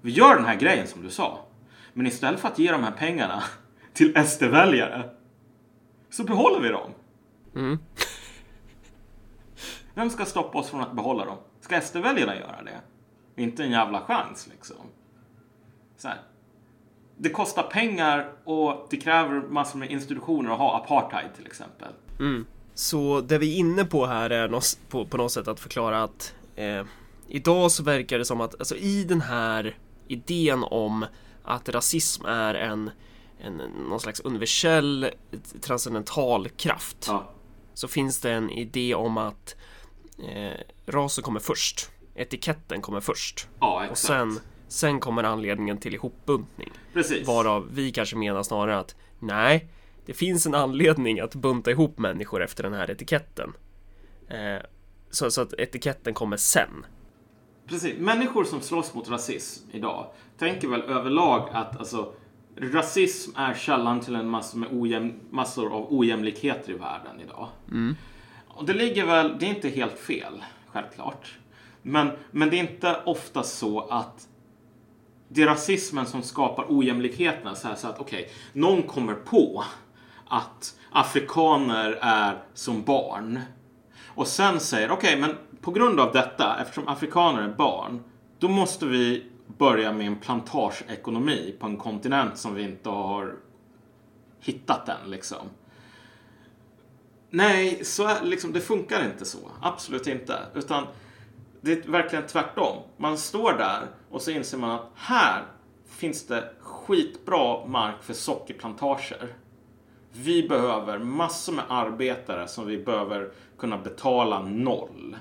vi 0.00 0.10
gör 0.10 0.36
den 0.36 0.44
här 0.44 0.56
grejen 0.56 0.86
som 0.86 1.02
du 1.02 1.10
sa. 1.10 1.46
Men 1.92 2.06
istället 2.06 2.40
för 2.40 2.48
att 2.48 2.58
ge 2.58 2.72
de 2.72 2.84
här 2.84 2.92
pengarna 2.92 3.42
till 3.92 4.24
SD-väljare 4.26 5.10
så 6.10 6.24
behåller 6.24 6.60
vi 6.60 6.68
dem. 6.68 6.90
Mm. 7.54 7.78
Vem 9.94 10.10
ska 10.10 10.24
stoppa 10.24 10.58
oss 10.58 10.70
från 10.70 10.80
att 10.80 10.92
behålla 10.92 11.24
dem? 11.24 11.38
Ska 11.60 11.80
SD-väljarna 11.80 12.36
göra 12.36 12.62
det? 12.62 12.80
Inte 13.42 13.64
en 13.64 13.70
jävla 13.70 14.00
chans 14.00 14.48
liksom. 14.50 14.76
Så 15.96 16.08
här 16.08 16.18
det 17.22 17.30
kostar 17.30 17.62
pengar 17.62 18.32
och 18.44 18.86
det 18.90 18.96
kräver 18.96 19.40
massor 19.40 19.78
med 19.78 19.90
institutioner 19.90 20.50
att 20.50 20.58
ha 20.58 20.76
apartheid 20.76 21.34
till 21.36 21.46
exempel. 21.46 21.88
Mm. 22.18 22.46
Så 22.74 23.20
det 23.20 23.38
vi 23.38 23.54
är 23.54 23.58
inne 23.58 23.84
på 23.84 24.06
här 24.06 24.30
är 24.30 24.48
något, 24.48 24.78
på, 24.88 25.06
på 25.06 25.16
något 25.16 25.32
sätt 25.32 25.48
att 25.48 25.60
förklara 25.60 26.02
att 26.02 26.34
eh, 26.56 26.84
idag 27.28 27.70
så 27.70 27.82
verkar 27.82 28.18
det 28.18 28.24
som 28.24 28.40
att 28.40 28.54
alltså, 28.58 28.76
i 28.76 29.04
den 29.04 29.20
här 29.20 29.78
idén 30.08 30.64
om 30.64 31.06
att 31.44 31.68
rasism 31.68 32.24
är 32.24 32.54
en, 32.54 32.90
en 33.40 33.56
någon 33.88 34.00
slags 34.00 34.20
universell 34.20 35.10
transcendental 35.60 36.48
kraft 36.48 37.04
ja. 37.08 37.30
så 37.74 37.88
finns 37.88 38.20
det 38.20 38.32
en 38.32 38.50
idé 38.50 38.94
om 38.94 39.18
att 39.18 39.56
eh, 40.18 40.60
rasen 40.86 41.24
kommer 41.24 41.40
först. 41.40 41.90
Etiketten 42.14 42.82
kommer 42.82 43.00
först. 43.00 43.48
Ja. 43.60 43.86
Och 43.90 43.98
sen 43.98 44.40
Sen 44.70 45.00
kommer 45.00 45.24
anledningen 45.24 45.78
till 45.78 45.94
ihopbuntning. 45.94 46.70
Precis. 46.92 47.28
Varav 47.28 47.68
vi 47.72 47.92
kanske 47.92 48.16
menar 48.16 48.42
snarare 48.42 48.78
att 48.78 48.96
nej, 49.18 49.68
det 50.06 50.14
finns 50.14 50.46
en 50.46 50.54
anledning 50.54 51.20
att 51.20 51.34
bunta 51.34 51.70
ihop 51.70 51.98
människor 51.98 52.42
efter 52.42 52.62
den 52.62 52.72
här 52.72 52.90
etiketten. 52.90 53.52
Eh, 54.28 54.62
så, 55.10 55.30
så 55.30 55.40
att 55.40 55.52
etiketten 55.52 56.14
kommer 56.14 56.36
sen. 56.36 56.86
Precis. 57.66 57.98
Människor 57.98 58.44
som 58.44 58.60
slåss 58.60 58.94
mot 58.94 59.10
rasism 59.10 59.68
idag 59.72 60.06
tänker 60.38 60.68
väl 60.68 60.82
överlag 60.82 61.48
att 61.52 61.76
alltså, 61.76 62.12
rasism 62.56 63.30
är 63.36 63.54
källan 63.54 64.00
till 64.00 64.14
en 64.14 64.28
massa 64.28 64.56
med 64.56 64.68
ojäm, 64.72 65.12
massor 65.30 65.72
av 65.72 65.92
ojämlikheter 65.92 66.72
i 66.72 66.74
världen 66.74 67.20
idag. 67.20 67.48
Mm. 67.70 67.96
Och 68.48 68.66
det 68.66 68.72
ligger 68.72 69.06
väl, 69.06 69.36
det 69.38 69.46
är 69.46 69.50
inte 69.50 69.68
helt 69.68 69.98
fel, 69.98 70.44
självklart. 70.66 71.38
Men, 71.82 72.10
men 72.30 72.50
det 72.50 72.56
är 72.56 72.60
inte 72.60 73.00
ofta 73.04 73.42
så 73.42 73.80
att 73.80 74.26
det 75.32 75.42
är 75.42 75.46
rasismen 75.46 76.06
som 76.06 76.22
skapar 76.22 76.66
ojämlikheterna. 76.68 77.54
Så, 77.54 77.68
här, 77.68 77.74
så 77.74 77.88
att 77.88 77.98
okej, 77.98 78.20
okay, 78.20 78.32
någon 78.52 78.82
kommer 78.82 79.14
på 79.14 79.64
att 80.28 80.74
afrikaner 80.92 81.98
är 82.00 82.42
som 82.54 82.82
barn. 82.82 83.40
Och 84.06 84.26
sen 84.26 84.60
säger 84.60 84.90
okej, 84.90 85.08
okay, 85.08 85.20
men 85.20 85.36
på 85.60 85.70
grund 85.70 86.00
av 86.00 86.12
detta, 86.12 86.56
eftersom 86.60 86.88
afrikaner 86.88 87.42
är 87.42 87.54
barn, 87.54 88.02
då 88.38 88.48
måste 88.48 88.86
vi 88.86 89.24
börja 89.58 89.92
med 89.92 90.06
en 90.06 90.16
plantageekonomi 90.16 91.56
på 91.60 91.66
en 91.66 91.76
kontinent 91.76 92.38
som 92.38 92.54
vi 92.54 92.62
inte 92.62 92.88
har 92.88 93.36
hittat 94.40 94.88
än 94.88 95.10
liksom. 95.10 95.46
Nej, 97.30 97.84
så 97.84 98.06
är, 98.06 98.22
liksom, 98.22 98.52
det 98.52 98.60
funkar 98.60 99.04
inte 99.04 99.24
så. 99.24 99.38
Absolut 99.62 100.06
inte. 100.06 100.38
Utan 100.54 100.86
det 101.60 101.72
är 101.72 101.90
verkligen 101.90 102.26
tvärtom. 102.26 102.82
Man 102.96 103.18
står 103.18 103.52
där 103.52 103.86
och 104.10 104.22
så 104.22 104.30
inser 104.30 104.58
man 104.58 104.70
att 104.70 104.90
här 104.94 105.44
finns 105.86 106.26
det 106.26 106.52
skitbra 106.60 107.66
mark 107.66 108.02
för 108.02 108.14
sockerplantager. 108.14 109.34
Vi 110.12 110.48
behöver 110.48 110.98
massor 110.98 111.52
med 111.52 111.64
arbetare 111.68 112.48
som 112.48 112.66
vi 112.66 112.78
behöver 112.78 113.32
kunna 113.58 113.78
betala 113.78 114.42
noll. 114.42 115.16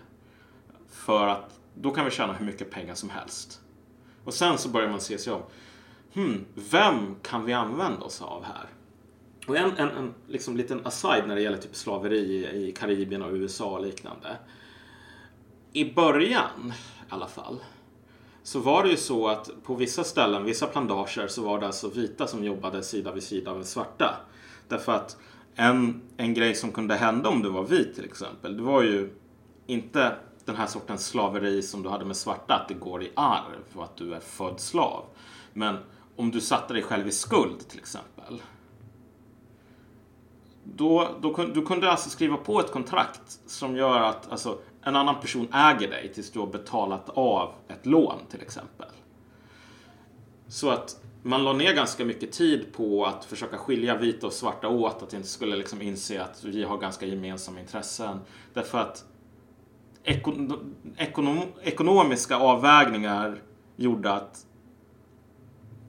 För 0.90 1.28
att 1.28 1.60
då 1.76 1.92
kan 1.92 2.06
vi 2.06 2.12
tjäna 2.12 2.34
hur 2.34 2.46
mycket 2.46 2.72
pengar 2.72 2.96
som 2.96 3.10
helst. 3.10 3.62
Och 4.24 4.34
sen 4.34 4.58
så 4.58 4.70
börjar 4.70 4.90
man 4.90 5.02
se 5.02 5.18
sig 5.18 5.34
om. 5.34 5.42
Hmm, 6.14 6.46
vem 6.72 7.16
kan 7.22 7.46
vi 7.46 7.54
använda 7.54 8.06
oss 8.06 8.22
av 8.22 8.44
här? 8.44 8.66
Och 9.48 9.58
en, 9.58 9.78
en, 9.78 9.90
en 9.90 10.14
liksom 10.28 10.58
liten 10.58 10.86
aside 10.86 11.28
när 11.28 11.36
det 11.36 11.42
gäller 11.42 11.58
typ 11.58 11.76
slaveri 11.76 12.50
i 12.54 12.72
Karibien 12.72 13.22
och 13.22 13.34
USA 13.34 13.70
och 13.70 13.86
liknande. 13.86 14.38
I 15.74 15.94
början 15.94 16.74
i 17.10 17.14
alla 17.14 17.28
fall 17.28 17.60
så 18.44 18.60
var 18.60 18.84
det 18.84 18.90
ju 18.90 18.98
så 18.98 19.28
att 19.28 19.50
på 19.64 19.76
vissa 19.76 20.04
ställen, 20.04 20.44
vissa 20.44 20.68
plantager, 20.68 21.28
så 21.28 21.44
var 21.44 21.60
det 21.60 21.66
alltså 21.66 21.90
vita 21.90 22.28
som 22.28 22.44
jobbade 22.44 22.84
sida 22.84 23.12
vid 23.12 23.24
sida 23.24 23.54
med 23.54 23.66
svarta. 23.66 24.16
Därför 24.68 24.92
att 24.92 25.18
en, 25.56 26.02
en 26.18 26.34
grej 26.34 26.56
som 26.56 26.72
kunde 26.72 26.96
hända 26.96 27.30
om 27.30 27.42
du 27.42 27.50
var 27.50 27.64
vit 27.64 27.96
till 27.96 28.06
exempel, 28.06 28.58
det 28.58 28.64
var 28.64 28.82
ju 28.82 29.10
inte 29.68 30.16
den 30.46 30.56
här 30.56 30.68
sortens 30.68 31.08
slaveri 31.08 31.62
som 31.62 31.84
du 31.84 31.90
hade 31.90 32.06
med 32.06 32.16
svarta, 32.16 32.56
att 32.56 32.68
det 32.68 32.74
går 32.74 33.04
i 33.04 33.12
arv 33.16 33.64
och 33.74 33.84
att 33.84 33.98
du 33.98 34.14
är 34.14 34.20
född 34.20 34.60
slav. 34.60 35.06
Men 35.54 35.78
om 36.16 36.32
du 36.32 36.42
satte 36.42 36.74
dig 36.74 36.84
själv 36.84 37.08
i 37.08 37.12
skuld 37.12 37.68
till 37.68 37.80
exempel. 37.80 38.42
Då, 40.64 41.10
då, 41.22 41.46
du 41.54 41.66
kunde 41.66 41.92
alltså 41.92 42.10
skriva 42.10 42.38
på 42.38 42.60
ett 42.60 42.72
kontrakt 42.72 43.40
som 43.46 43.76
gör 43.76 44.00
att 44.00 44.32
alltså, 44.32 44.58
en 44.84 44.96
annan 44.96 45.22
person 45.22 45.54
äger 45.54 45.90
dig 45.90 46.12
tills 46.14 46.32
du 46.32 46.40
har 46.40 46.48
betalat 46.48 47.10
av 47.10 47.54
ett 47.68 47.86
lån 47.86 48.20
till 48.30 48.42
exempel. 48.42 48.88
Så 50.48 50.70
att 50.70 51.02
man 51.24 51.44
la 51.44 51.54
ner 51.54 51.74
ganska 51.74 52.06
mycket 52.06 52.32
tid 52.32 52.74
på 52.74 53.06
att 53.06 53.26
försöka 53.26 53.58
skilja 53.58 53.98
vita 53.98 54.28
och 54.28 54.34
svarta 54.34 54.68
åt, 54.68 55.04
att 55.04 55.14
inte 55.14 55.28
skulle 55.28 55.56
liksom 55.56 55.82
inse 55.82 56.24
att 56.24 56.44
vi 56.44 56.64
har 56.64 56.78
ganska 56.78 57.06
gemensamma 57.06 57.60
intressen. 57.60 58.20
Därför 58.54 58.78
att 58.78 59.06
ekonom, 60.96 61.44
ekonomiska 61.62 62.38
avvägningar 62.38 63.42
gjorde 63.76 64.14
att 64.14 64.46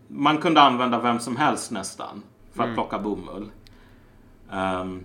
man 0.09 0.38
kunde 0.38 0.61
använda 0.61 1.00
vem 1.00 1.20
som 1.20 1.37
helst 1.37 1.70
nästan 1.70 2.22
för 2.53 2.62
att 2.62 2.66
mm. 2.66 2.74
plocka 2.74 2.98
bomull. 2.98 3.50
Um, 4.53 5.05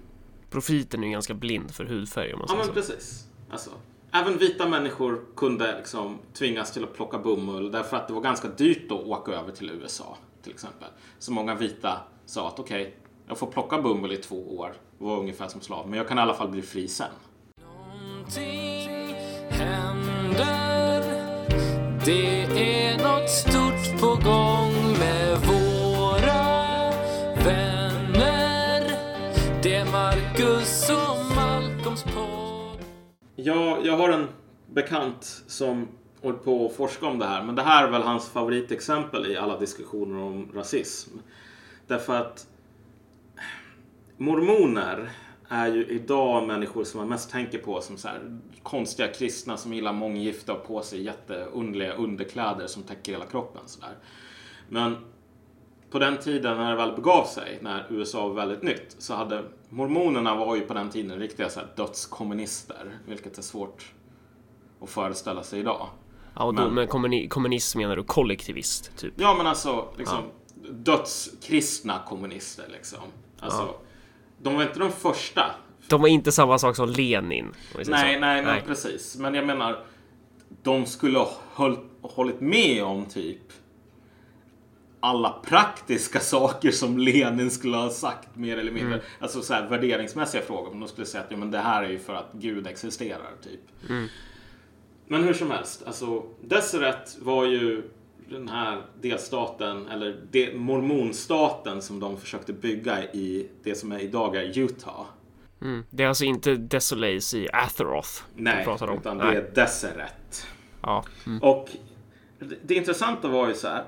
Profiten 0.50 1.04
är 1.04 1.08
ju 1.08 1.14
ganska 1.14 1.34
blind 1.34 1.72
för 1.72 1.86
hudfärg 1.86 2.34
om 2.34 2.40
man 2.40 2.48
säger 2.48 2.62
ja, 2.62 2.66
men 2.66 2.84
så. 2.84 2.92
precis. 2.92 3.28
Alltså, 3.50 3.70
även 4.12 4.38
vita 4.38 4.70
människor 4.70 5.22
kunde 5.36 5.78
liksom 5.78 6.20
tvingas 6.34 6.74
till 6.74 6.84
att 6.84 6.94
plocka 6.94 7.18
bomull 7.18 7.72
därför 7.72 7.98
att 7.98 8.08
det 8.08 8.14
var 8.14 8.22
ganska 8.22 8.48
dyrt 8.48 8.92
att 8.92 9.06
åka 9.06 9.32
över 9.32 9.52
till 9.52 9.70
USA 9.70 10.18
till 10.44 10.52
exempel. 10.52 10.88
Så 11.20 11.32
många 11.32 11.56
vita 11.56 12.02
sa 12.26 12.48
att 12.48 12.60
okej, 12.60 12.82
okay, 12.82 12.94
jag 13.28 13.38
får 13.38 13.48
plocka 13.48 13.82
bomull 13.82 14.12
i 14.12 14.18
två 14.18 14.58
år 14.58 14.74
och 14.98 15.08
vara 15.08 15.20
ungefär 15.20 15.48
som 15.48 15.62
slav, 15.62 15.90
men 15.90 15.98
jag 15.98 16.08
kan 16.08 16.18
i 16.18 16.22
alla 16.22 16.34
fall 16.34 16.50
bli 16.50 16.62
fri 16.62 16.88
sen. 16.88 17.08
Någonting 17.62 19.16
händer. 19.50 21.04
Det 22.06 22.44
är 22.44 22.98
något 22.98 23.30
stort 23.30 24.02
på 24.02 24.30
gång 24.30 24.65
jag, 33.46 33.86
jag 33.86 33.98
har 33.98 34.10
en 34.10 34.28
bekant 34.68 35.44
som 35.48 35.88
håller 36.22 36.38
på 36.38 36.66
att 36.66 36.76
forska 36.76 37.06
om 37.06 37.20
det 37.20 37.26
här. 37.26 37.44
Men 37.44 37.56
det 37.56 37.62
här 37.62 37.88
är 37.88 37.92
väl 37.92 38.02
hans 38.02 38.30
favoritexempel 38.30 39.32
i 39.32 39.38
alla 39.38 39.60
diskussioner 39.60 40.20
om 40.20 40.52
rasism. 40.54 41.12
Därför 41.88 42.16
att 42.16 42.48
mormoner 44.18 45.10
är 45.50 45.68
ju 45.68 45.86
idag 45.86 46.48
människor 46.48 46.84
som 46.84 47.00
man 47.00 47.10
mest 47.10 47.32
tänker 47.32 47.58
på 47.58 47.82
som 47.82 47.98
så 47.98 48.08
här, 48.08 48.40
konstiga 48.64 49.08
kristna 49.08 49.58
som 49.58 49.74
gillar 49.74 49.94
månggifte 49.94 50.52
och 50.52 50.68
på 50.68 50.82
sig 50.82 51.04
jätteunderliga 51.04 51.94
underkläder 51.94 52.68
som 52.68 52.84
täcker 52.84 53.12
hela 53.12 53.26
kroppen. 53.26 53.62
Så 53.66 53.82
där. 53.82 53.96
Men 54.70 54.98
på 55.90 56.00
den 56.00 56.18
tiden 56.18 56.58
när 56.58 56.72
det 56.72 56.78
väl 56.78 56.96
begav 56.96 57.26
sig, 57.26 57.60
när 57.62 57.88
USA 57.90 58.28
var 58.28 58.36
väldigt 58.36 58.64
nytt, 58.64 58.96
så 58.98 59.14
hade 59.14 59.44
mormonerna 59.76 60.36
var 60.36 60.56
ju 60.56 60.62
på 60.62 60.74
den 60.74 60.90
tiden 60.90 61.20
riktiga 61.20 61.50
så 61.50 61.60
här, 61.60 61.68
dödskommunister, 61.76 63.00
vilket 63.08 63.38
är 63.38 63.42
svårt 63.42 63.86
att 64.82 64.90
föreställa 64.90 65.44
sig 65.44 65.60
idag. 65.60 65.88
Ja, 66.36 66.44
och 66.44 66.56
då, 66.56 66.64
men, 66.64 66.74
med 66.74 66.90
kommuni 66.90 67.28
kommunism 67.28 67.80
menar 67.80 67.96
du 67.96 68.04
kollektivist? 68.04 68.98
Typ. 68.98 69.14
Ja, 69.18 69.34
men 69.38 69.48
alltså 69.48 69.88
liksom, 69.98 70.18
ja. 70.64 70.70
dödskristna 70.72 72.00
kommunister. 72.08 72.66
Liksom. 72.72 73.00
Alltså, 73.40 73.62
ja. 73.62 73.80
De 74.38 74.56
var 74.56 74.64
inte 74.64 74.80
de 74.80 74.92
första. 74.92 75.52
De 75.90 76.02
var 76.02 76.08
inte 76.08 76.32
samma 76.32 76.60
sak 76.60 76.76
som 76.76 76.90
Lenin. 76.90 77.54
Nej, 77.76 77.86
nej, 77.88 78.20
nej, 78.20 78.46
nej, 78.46 78.64
precis. 78.68 79.16
Men 79.18 79.34
jag 79.34 79.46
menar, 79.46 79.86
de 80.64 80.86
skulle 80.86 81.20
ha 81.20 81.32
håll, 81.54 81.78
hållit 82.02 82.42
med 82.42 82.84
om 82.84 83.06
typ 83.06 83.42
alla 85.06 85.30
praktiska 85.46 86.20
saker 86.20 86.72
som 86.72 86.98
Lenin 86.98 87.52
skulle 87.52 87.78
ha 87.78 87.90
sagt 87.90 88.36
mer 88.36 88.58
eller 88.58 88.72
mindre. 88.72 88.94
Mm. 88.94 89.06
Alltså 89.20 89.42
så 89.42 89.54
här 89.54 89.68
värderingsmässiga 89.70 90.42
frågor. 90.42 90.72
Men 90.72 90.80
de 90.80 90.90
skulle 90.90 91.08
säga 91.08 91.24
att 91.24 91.32
ja, 91.32 91.38
men 91.38 91.52
det 91.52 91.60
här 91.60 91.84
är 91.84 91.90
ju 91.90 92.00
för 92.00 92.14
att 92.14 92.30
Gud 92.34 92.68
existerar. 92.68 93.32
typ. 93.44 93.90
Mm. 93.90 94.08
Men 95.08 95.24
hur 95.24 95.34
som 95.34 95.52
helst, 95.52 95.84
alltså 95.88 96.24
Deseret 96.42 97.18
var 97.22 97.46
ju 97.46 97.84
den 98.30 98.50
här 98.50 98.82
delstaten, 99.02 99.88
eller 99.88 100.22
de, 100.32 100.56
mormonstaten 100.56 101.82
som 101.82 102.00
de 102.00 102.18
försökte 102.18 102.54
bygga 102.54 103.04
i 103.04 103.50
det 103.64 103.76
som 103.76 103.92
är 103.92 104.00
idag 104.00 104.36
är 104.36 104.60
Utah. 104.60 105.06
Mm. 105.62 105.84
Det 105.90 106.04
är 106.04 106.08
alltså 106.08 106.26
inte 106.26 106.56
Desolace 106.56 107.38
i 107.38 107.50
Atheroth 107.54 108.10
Nej, 108.36 108.66
pratar 108.66 108.88
om. 108.88 108.98
utan 108.98 109.18
det 109.18 109.24
är 109.24 109.52
Deseret. 109.56 110.48
Ja. 110.82 111.06
Mm. 111.26 111.44
Och 111.44 111.70
det, 112.40 112.56
det 112.64 112.76
intressanta 112.76 113.28
var 113.28 113.48
ju 113.48 113.54
så 113.54 113.68
här, 113.68 113.84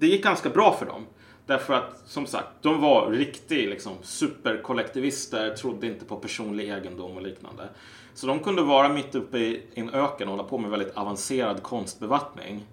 det 0.00 0.06
gick 0.06 0.24
ganska 0.24 0.50
bra 0.50 0.76
för 0.78 0.86
dem. 0.86 1.06
Därför 1.46 1.74
att 1.74 2.02
som 2.06 2.26
sagt, 2.26 2.48
de 2.60 2.80
var 2.80 3.10
riktiga 3.10 3.70
liksom, 3.70 3.92
superkollektivister, 4.02 5.54
trodde 5.54 5.86
inte 5.86 6.04
på 6.04 6.16
personlig 6.16 6.68
egendom 6.68 7.16
och 7.16 7.22
liknande. 7.22 7.68
Så 8.14 8.26
de 8.26 8.38
kunde 8.38 8.62
vara 8.62 8.88
mitt 8.88 9.14
uppe 9.14 9.38
i 9.38 9.62
en 9.74 9.90
öken 9.90 10.28
och 10.28 10.36
hålla 10.36 10.48
på 10.48 10.58
med 10.58 10.70
väldigt 10.70 10.96
avancerad 10.96 11.62
konstbevattning 11.62 12.66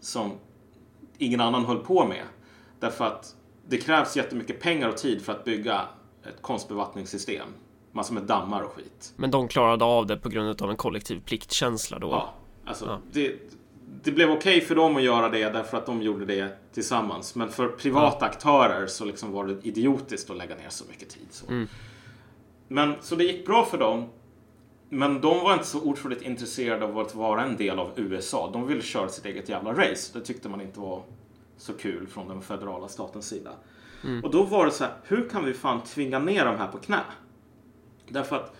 som 0.00 0.32
ingen 1.18 1.40
annan 1.40 1.64
höll 1.64 1.78
på 1.78 2.04
med. 2.04 2.22
Därför 2.80 3.04
att 3.04 3.34
det 3.68 3.78
krävs 3.78 4.16
jättemycket 4.16 4.60
pengar 4.60 4.88
och 4.88 4.96
tid 4.96 5.22
för 5.22 5.32
att 5.32 5.44
bygga 5.44 5.80
ett 6.22 6.42
konstbevattningssystem. 6.42 7.48
Massor 7.92 8.14
med 8.14 8.22
dammar 8.22 8.62
och 8.62 8.72
skit. 8.72 9.14
Men 9.16 9.30
de 9.30 9.48
klarade 9.48 9.84
av 9.84 10.06
det 10.06 10.16
på 10.16 10.28
grund 10.28 10.62
av 10.62 10.70
en 10.70 10.76
kollektiv 10.76 11.20
pliktkänsla 11.20 11.98
då? 11.98 12.10
Ja, 12.10 12.34
alltså 12.64 12.84
ja. 12.86 12.98
Det, 13.12 13.34
det 14.02 14.12
blev 14.12 14.30
okej 14.30 14.56
okay 14.56 14.66
för 14.66 14.74
dem 14.74 14.96
att 14.96 15.02
göra 15.02 15.28
det 15.28 15.48
därför 15.50 15.76
att 15.76 15.86
de 15.86 16.02
gjorde 16.02 16.24
det 16.24 16.72
tillsammans. 16.72 17.34
Men 17.34 17.48
för 17.48 17.68
privata 17.68 18.26
aktörer 18.26 18.86
så 18.86 19.04
liksom 19.04 19.32
var 19.32 19.46
det 19.46 19.56
idiotiskt 19.62 20.30
att 20.30 20.36
lägga 20.36 20.54
ner 20.54 20.68
så 20.68 20.84
mycket 20.90 21.08
tid. 21.08 21.26
Så. 21.30 21.46
Mm. 21.48 21.68
Men 22.68 22.94
så 23.00 23.14
det 23.14 23.24
gick 23.24 23.46
bra 23.46 23.64
för 23.64 23.78
dem 23.78 24.08
men 24.88 25.20
de 25.20 25.40
var 25.40 25.52
inte 25.52 25.66
så 25.66 25.82
otroligt 25.82 26.22
intresserade 26.22 26.84
av 26.84 26.98
att 26.98 27.14
vara 27.14 27.44
en 27.44 27.56
del 27.56 27.78
av 27.78 27.92
USA. 27.96 28.50
De 28.52 28.66
ville 28.66 28.82
köra 28.82 29.08
sitt 29.08 29.26
eget 29.26 29.48
jävla 29.48 29.72
race. 29.72 30.18
Det 30.18 30.24
tyckte 30.24 30.48
man 30.48 30.60
inte 30.60 30.80
var 30.80 31.02
så 31.56 31.72
kul 31.72 32.06
från 32.06 32.28
den 32.28 32.42
federala 32.42 32.88
statens 32.88 33.28
sida. 33.28 33.50
Mm. 34.04 34.24
Och 34.24 34.30
då 34.30 34.42
var 34.42 34.66
det 34.66 34.72
så 34.72 34.84
här, 34.84 34.92
hur 35.04 35.28
kan 35.28 35.44
vi 35.44 35.54
fan 35.54 35.80
tvinga 35.82 36.18
ner 36.18 36.44
de 36.44 36.56
här 36.56 36.66
på 36.66 36.78
knä? 36.78 37.00
Därför 38.08 38.36
att 38.36 38.56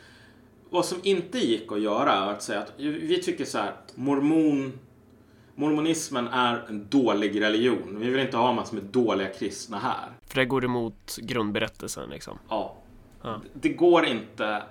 vad 0.71 0.85
som 0.85 0.99
inte 1.03 1.39
gick 1.39 1.73
att 1.73 1.81
göra 1.81 2.13
är 2.13 2.31
att 2.31 2.43
säga 2.43 2.61
att 2.61 2.73
vi 2.77 3.23
tycker 3.23 3.45
så 3.45 3.59
här, 3.59 3.73
mormon, 3.95 4.73
mormonismen 5.57 6.29
är 6.29 6.65
en 6.69 6.89
dålig 6.89 7.41
religion. 7.41 7.97
Vi 8.01 8.11
vill 8.11 8.21
inte 8.21 8.37
ha 8.37 8.53
massor 8.53 8.75
med 8.75 8.85
dåliga 8.85 9.29
kristna 9.29 9.79
här. 9.79 10.09
För 10.27 10.41
det 10.41 10.45
går 10.45 10.65
emot 10.65 11.17
grundberättelsen 11.23 12.11
liksom? 12.11 12.39
Ja. 12.49 12.77
ja. 13.23 13.41
Det 13.53 13.69
går 13.69 14.07
inte 14.07 14.63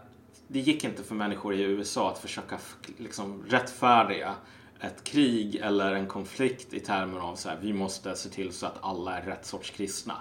det 0.47 0.59
gick 0.59 0.83
inte 0.83 1.03
för 1.03 1.15
människor 1.15 1.53
i 1.53 1.61
USA 1.61 2.11
att 2.11 2.19
försöka 2.19 2.57
liksom, 2.97 3.43
rättfärdiga 3.47 4.35
ett 4.79 5.03
krig 5.03 5.55
eller 5.55 5.93
en 5.93 6.07
konflikt 6.07 6.73
i 6.73 6.79
termer 6.79 7.19
av 7.19 7.35
så 7.35 7.49
här, 7.49 7.57
vi 7.61 7.73
måste 7.73 8.15
se 8.15 8.29
till 8.29 8.53
så 8.53 8.65
att 8.65 8.77
alla 8.81 9.17
är 9.17 9.21
rätt 9.21 9.45
sorts 9.45 9.69
kristna. 9.69 10.13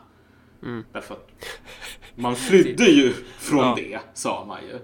Mm. 0.62 0.84
Därför 0.92 1.14
att 1.14 1.30
man 2.14 2.36
flydde 2.36 2.84
ju 2.84 3.12
från 3.38 3.58
ja. 3.58 3.74
det, 3.76 4.00
sa 4.14 4.44
man 4.44 4.62
ju. 4.62 4.78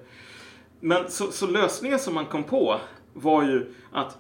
Men 0.81 1.11
så, 1.11 1.33
så, 1.33 1.47
lösningen 1.47 1.99
som 1.99 2.15
man 2.15 2.27
kom 2.27 2.45
på 2.45 2.81
var 3.13 3.43
ju 3.43 3.75
att 3.93 4.19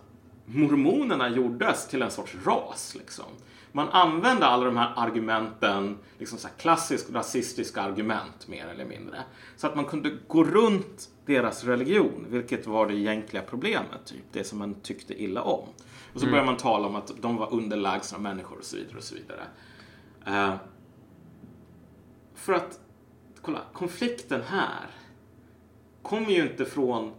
mormonerna 0.54 1.28
gjordes 1.28 1.88
till 1.88 2.02
en 2.02 2.10
sorts 2.10 2.34
ras. 2.44 2.94
Liksom 2.98 3.26
man 3.72 3.88
använde 3.88 4.46
alla 4.46 4.64
de 4.64 4.76
här 4.76 4.92
argumenten, 4.96 5.98
liksom 6.18 6.38
så 6.38 6.48
klassiskt 6.48 7.10
rasistiska 7.10 7.82
argument 7.82 8.48
mer 8.48 8.66
eller 8.66 8.84
mindre. 8.84 9.22
Så 9.56 9.66
att 9.66 9.76
man 9.76 9.84
kunde 9.84 10.10
gå 10.26 10.44
runt 10.44 11.08
deras 11.26 11.64
religion, 11.64 12.26
vilket 12.28 12.66
var 12.66 12.86
det 12.86 12.94
egentliga 12.94 13.42
problemet, 13.42 14.04
typ 14.04 14.24
det 14.32 14.44
som 14.44 14.58
man 14.58 14.74
tyckte 14.74 15.22
illa 15.22 15.42
om. 15.42 15.68
Och 16.14 16.20
så 16.20 16.26
mm. 16.26 16.30
började 16.30 16.46
man 16.46 16.56
tala 16.56 16.88
om 16.88 16.96
att 16.96 17.12
de 17.20 17.36
var 17.36 17.54
underlägsna 17.54 18.18
människor 18.18 18.58
och 18.58 18.64
så 18.64 18.76
vidare 18.76 18.96
och 18.96 19.04
så 19.04 19.14
vidare. 19.14 19.42
Uh, 20.28 20.56
för 22.34 22.52
att, 22.52 22.80
kolla, 23.42 23.60
konflikten 23.72 24.42
här 24.42 24.86
kommer 26.02 26.30
ju 26.30 26.42
inte 26.42 26.64
från 26.64 27.12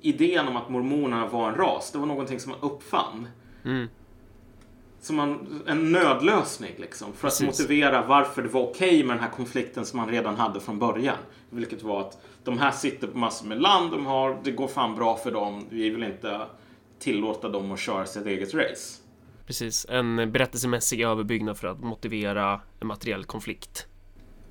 idén 0.00 0.48
om 0.48 0.56
att 0.56 0.68
mormonerna 0.68 1.26
var 1.26 1.48
en 1.48 1.54
ras. 1.54 1.92
Det 1.92 1.98
var 1.98 2.06
någonting 2.06 2.40
som 2.40 2.50
man 2.50 2.60
uppfann. 2.60 3.28
Mm 3.64 3.88
som 5.00 5.16
man, 5.16 5.62
en 5.66 5.92
nödlösning 5.92 6.74
liksom, 6.76 7.12
för 7.12 7.28
Precis. 7.28 7.40
att 7.40 7.46
motivera 7.46 8.06
varför 8.06 8.42
det 8.42 8.48
var 8.48 8.62
okej 8.62 8.88
okay 8.88 9.04
med 9.04 9.16
den 9.16 9.24
här 9.24 9.30
konflikten 9.30 9.86
som 9.86 9.96
man 10.00 10.08
redan 10.08 10.36
hade 10.36 10.60
från 10.60 10.78
början. 10.78 11.16
Vilket 11.50 11.82
var 11.82 12.00
att 12.00 12.18
de 12.44 12.58
här 12.58 12.70
sitter 12.70 13.06
på 13.06 13.18
massor 13.18 13.46
med 13.46 13.60
land 13.60 13.90
de 13.90 14.06
har, 14.06 14.40
det 14.44 14.50
går 14.50 14.68
fan 14.68 14.94
bra 14.94 15.16
för 15.16 15.30
dem, 15.30 15.66
vi 15.70 15.90
vill 15.90 16.02
inte 16.02 16.46
tillåta 16.98 17.48
dem 17.48 17.72
att 17.72 17.80
köra 17.80 18.06
sitt 18.06 18.26
eget 18.26 18.54
race. 18.54 19.02
Precis, 19.46 19.86
en 19.88 20.32
berättelsemässig 20.32 21.00
överbyggnad 21.00 21.58
för 21.58 21.68
att 21.68 21.80
motivera 21.80 22.60
en 22.80 22.86
materiell 22.86 23.24
konflikt. 23.24 23.86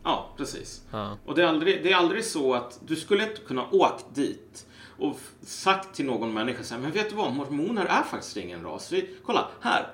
Ja, 0.04 0.34
precis. 0.38 0.82
Ja. 0.92 1.18
Och 1.26 1.36
det 1.36 1.44
är, 1.44 1.48
aldrig, 1.48 1.84
det 1.84 1.92
är 1.92 1.96
aldrig 1.96 2.26
så 2.26 2.54
att 2.54 2.80
du 2.88 2.96
skulle 2.96 3.24
inte 3.24 3.42
kunna 3.42 3.66
åkt 3.72 4.06
dit 4.16 4.66
och 5.00 5.20
sagt 5.42 5.96
till 5.96 6.06
någon 6.06 6.34
människa 6.34 6.64
så 6.64 6.74
här, 6.74 6.82
men 6.82 6.92
vet 6.92 7.10
du 7.10 7.16
vad, 7.16 7.34
mormoner 7.34 7.86
är 7.86 8.04
faktiskt 8.04 8.38
ingen 8.38 8.64
ras. 8.64 8.92
Vi, 8.92 9.10
kolla, 9.26 9.48
här. 9.62 9.88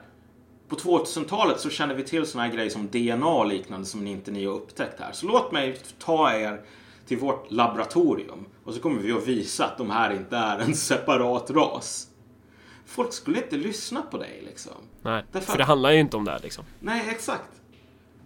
På 0.68 0.76
2000-talet 0.76 1.60
så 1.60 1.70
känner 1.70 1.96
vi 1.96 2.04
till 2.04 2.26
såna 2.26 2.44
här 2.44 2.54
grejer 2.54 2.70
som 2.70 2.88
DNA 2.88 3.28
och 3.28 3.48
liknande 3.48 3.86
som 3.86 4.08
inte 4.08 4.32
ni 4.32 4.46
har 4.46 4.54
upptäckt 4.54 5.00
här. 5.00 5.12
Så 5.12 5.28
låt 5.28 5.52
mig 5.52 5.78
ta 6.00 6.34
er 6.34 6.62
till 7.08 7.18
vårt 7.18 7.52
laboratorium 7.52 8.46
och 8.64 8.74
så 8.74 8.80
kommer 8.80 9.02
vi 9.02 9.12
att 9.12 9.28
visa 9.28 9.66
att 9.66 9.78
de 9.78 9.90
här 9.90 10.14
inte 10.14 10.38
är 10.38 10.60
en 10.60 10.76
separat 10.76 11.52
ras. 11.52 12.08
Folk 12.86 13.14
skulle 13.14 13.38
inte 13.38 13.58
lyssna 13.58 14.02
på 14.02 14.18
dig 14.18 14.44
liksom. 14.46 14.74
Nej, 15.02 15.24
Därför 15.32 15.52
för 15.52 15.58
det 15.58 15.64
handlar 15.64 15.92
ju 15.92 16.00
inte 16.00 16.18
om 16.18 16.26
det 16.26 16.32
här 16.32 16.40
liksom. 16.40 16.66
Nej, 16.80 17.10
exakt. 17.10 17.62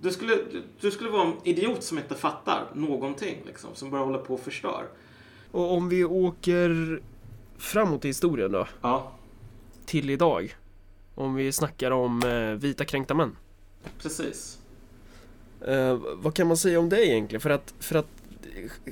Du 0.01 0.11
skulle, 0.11 0.37
du 0.79 0.91
skulle 0.91 1.09
vara 1.09 1.27
en 1.27 1.33
idiot 1.43 1.83
som 1.83 1.97
inte 1.97 2.15
fattar 2.15 2.65
någonting, 2.73 3.37
liksom, 3.45 3.69
som 3.73 3.89
bara 3.89 4.01
håller 4.01 4.19
på 4.19 4.33
och 4.33 4.39
förstör. 4.39 4.87
Och 5.57 5.73
om 5.73 5.89
vi 5.89 6.03
åker 6.03 6.99
framåt 7.57 8.05
i 8.05 8.07
historien 8.07 8.51
då, 8.51 8.67
Ja, 8.81 9.11
till 9.85 10.09
idag. 10.09 10.55
Om 11.15 11.35
vi 11.35 11.51
snackar 11.51 11.91
om 11.91 12.23
eh, 12.23 12.59
vita 12.61 12.85
kränkta 12.85 13.13
män. 13.13 13.35
precis. 14.01 14.59
Eh, 15.61 15.99
vad 16.15 16.33
kan 16.33 16.47
man 16.47 16.57
säga 16.57 16.79
om 16.79 16.89
det 16.89 17.07
egentligen? 17.07 17.41
För 17.41 17.49
att, 17.49 17.73
för 17.79 17.95
att 17.95 18.07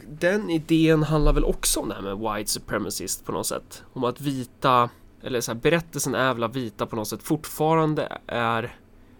den 0.07 0.49
idén 0.49 1.03
handlar 1.03 1.33
väl 1.33 1.43
också 1.43 1.79
om 1.79 1.89
det 1.89 1.95
här 1.95 2.01
med 2.01 2.17
white 2.17 2.51
supremacist 2.51 3.25
på 3.25 3.31
något 3.31 3.47
sätt. 3.47 3.83
Om 3.93 4.03
att 4.03 4.21
vita, 4.21 4.89
eller 5.23 5.41
så 5.41 5.51
här, 5.53 5.59
berättelsen 5.59 6.15
är 6.15 6.33
väl 6.33 6.43
att 6.43 6.55
vita 6.55 6.85
på 6.85 6.95
något 6.95 7.07
sätt 7.07 7.23
fortfarande 7.23 8.17
är 8.27 8.75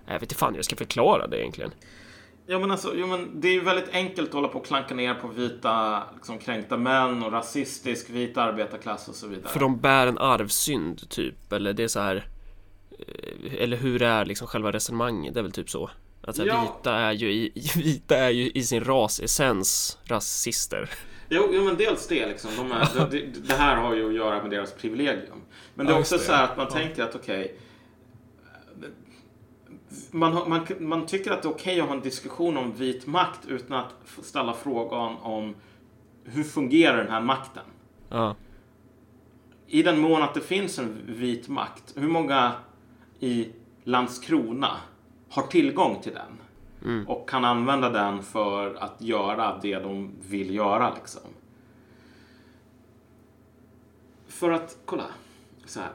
jag 0.06 0.14
vet 0.14 0.22
inte 0.22 0.36
fan 0.36 0.54
hur 0.54 0.58
jag 0.58 0.66
ska 0.66 0.76
förklara 0.76 1.28
det 1.28 1.40
egentligen. 1.42 1.72
Ja, 2.48 2.60
men 2.60 2.72
alltså, 2.72 2.94
jo, 2.96 3.08
men 3.08 3.42
det 3.42 3.48
är 3.48 3.52
ju 3.54 3.62
väldigt 3.62 3.90
enkelt 3.94 4.28
att 4.28 4.34
hålla 4.34 4.48
på 4.48 4.60
och 4.60 4.66
klanka 4.66 4.96
ner 4.96 5.14
på 5.14 5.28
vita 5.28 6.04
liksom, 6.16 6.38
kränkta 6.38 6.78
män 6.78 7.24
och 7.24 7.32
rasistisk 7.32 8.10
vit 8.10 8.38
arbetarklass 8.38 9.08
och 9.08 9.16
så 9.16 9.28
vidare. 9.28 9.48
För 9.50 9.60
de 9.60 9.80
bär 9.80 10.08
en 10.08 10.18
arvsynd 10.18 11.10
typ, 11.10 11.54
eller 11.54 11.74
det 11.74 11.84
är 11.84 11.88
så 11.88 12.00
här 12.00 12.28
eh, 13.00 13.54
Eller 13.64 13.78
hur 13.78 14.02
är 14.02 14.26
liksom 14.26 14.48
själva 14.48 14.72
resonemanget, 14.72 15.34
det 15.34 15.40
är 15.40 15.44
väl 15.44 15.52
typ 15.52 15.70
så 15.70 15.90
Att 16.22 16.36
så 16.36 16.42
här, 16.42 16.48
Ja. 16.50 16.78
vita 16.78 16.94
är 16.96 17.12
ju 17.14 17.32
i, 17.32 17.52
vita 17.76 18.18
är 18.18 18.30
ju 18.30 18.50
i 18.52 18.64
sin 18.64 18.84
rasessens 18.84 19.98
rasister 20.06 20.90
Jo, 21.30 21.50
jo, 21.54 21.64
men 21.64 21.76
dels 21.78 22.08
det 22.08 22.28
liksom. 22.28 22.52
De 22.58 22.72
är, 22.72 23.08
det, 23.12 23.20
det 23.48 23.54
här 23.54 23.76
har 23.76 23.96
ju 23.96 24.08
att 24.08 24.14
göra 24.16 24.42
med 24.42 24.52
deras 24.52 24.74
privilegium. 24.74 25.42
Men 25.76 25.86
det 25.86 25.92
är 25.92 25.96
Ja, 25.96 26.00
också 26.00 26.18
så 26.18 26.32
här 26.32 26.44
att 26.44 26.58
man 26.58 26.66
Ja. 26.70 26.78
tänker 26.78 27.04
att 27.04 27.16
okej. 27.16 27.56
Man, 30.12 30.34
har- 30.34 30.46
man, 30.46 30.66
man 30.80 31.06
tycker 31.06 31.32
att 31.32 31.42
det 31.42 31.48
är 31.48 31.52
okej 31.54 31.80
att 31.82 31.88
ha 31.88 31.96
en 31.96 32.02
diskussion 32.02 32.58
om 32.58 32.72
vit 32.74 33.08
makt 33.08 33.46
utan 33.48 33.78
att 33.78 33.94
ställa 34.24 34.54
frågan 34.54 35.16
om 35.18 35.56
hur 36.24 36.44
fungerar 36.44 36.98
den 36.98 37.12
här 37.12 37.22
makten? 37.22 37.64
Ja, 38.10 38.36
I 39.68 39.84
den 39.84 40.00
mån 40.00 40.22
att 40.24 40.34
det 40.34 40.42
finns 40.42 40.80
en 40.80 41.02
vit 41.08 41.48
makt, 41.48 41.94
hur 41.98 42.08
många 42.08 42.52
i 43.20 43.50
Landskrona 43.84 44.72
har 45.30 45.44
tillgång 45.44 46.02
till 46.02 46.14
den? 46.14 46.32
Mm. 46.94 47.08
Och 47.08 47.30
kan 47.30 47.46
använda 47.46 47.90
den 47.90 48.24
för 48.24 48.76
att 48.76 49.02
göra 49.02 49.60
det 49.62 49.80
de 49.80 50.12
vill 50.22 50.56
göra 50.56 50.94
liksom. 50.96 51.22
För 54.28 54.52
att, 54.52 54.78
kolla. 54.86 55.04
Så 55.66 55.80
här. 55.80 55.90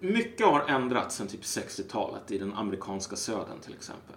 Mycket 0.00 0.46
har 0.46 0.64
ändrats 0.68 1.16
sedan 1.16 1.26
typ 1.28 1.42
60-talet 1.42 2.30
i 2.30 2.38
den 2.38 2.52
amerikanska 2.52 3.16
södern 3.16 3.58
till 3.64 3.74
exempel. 3.74 4.16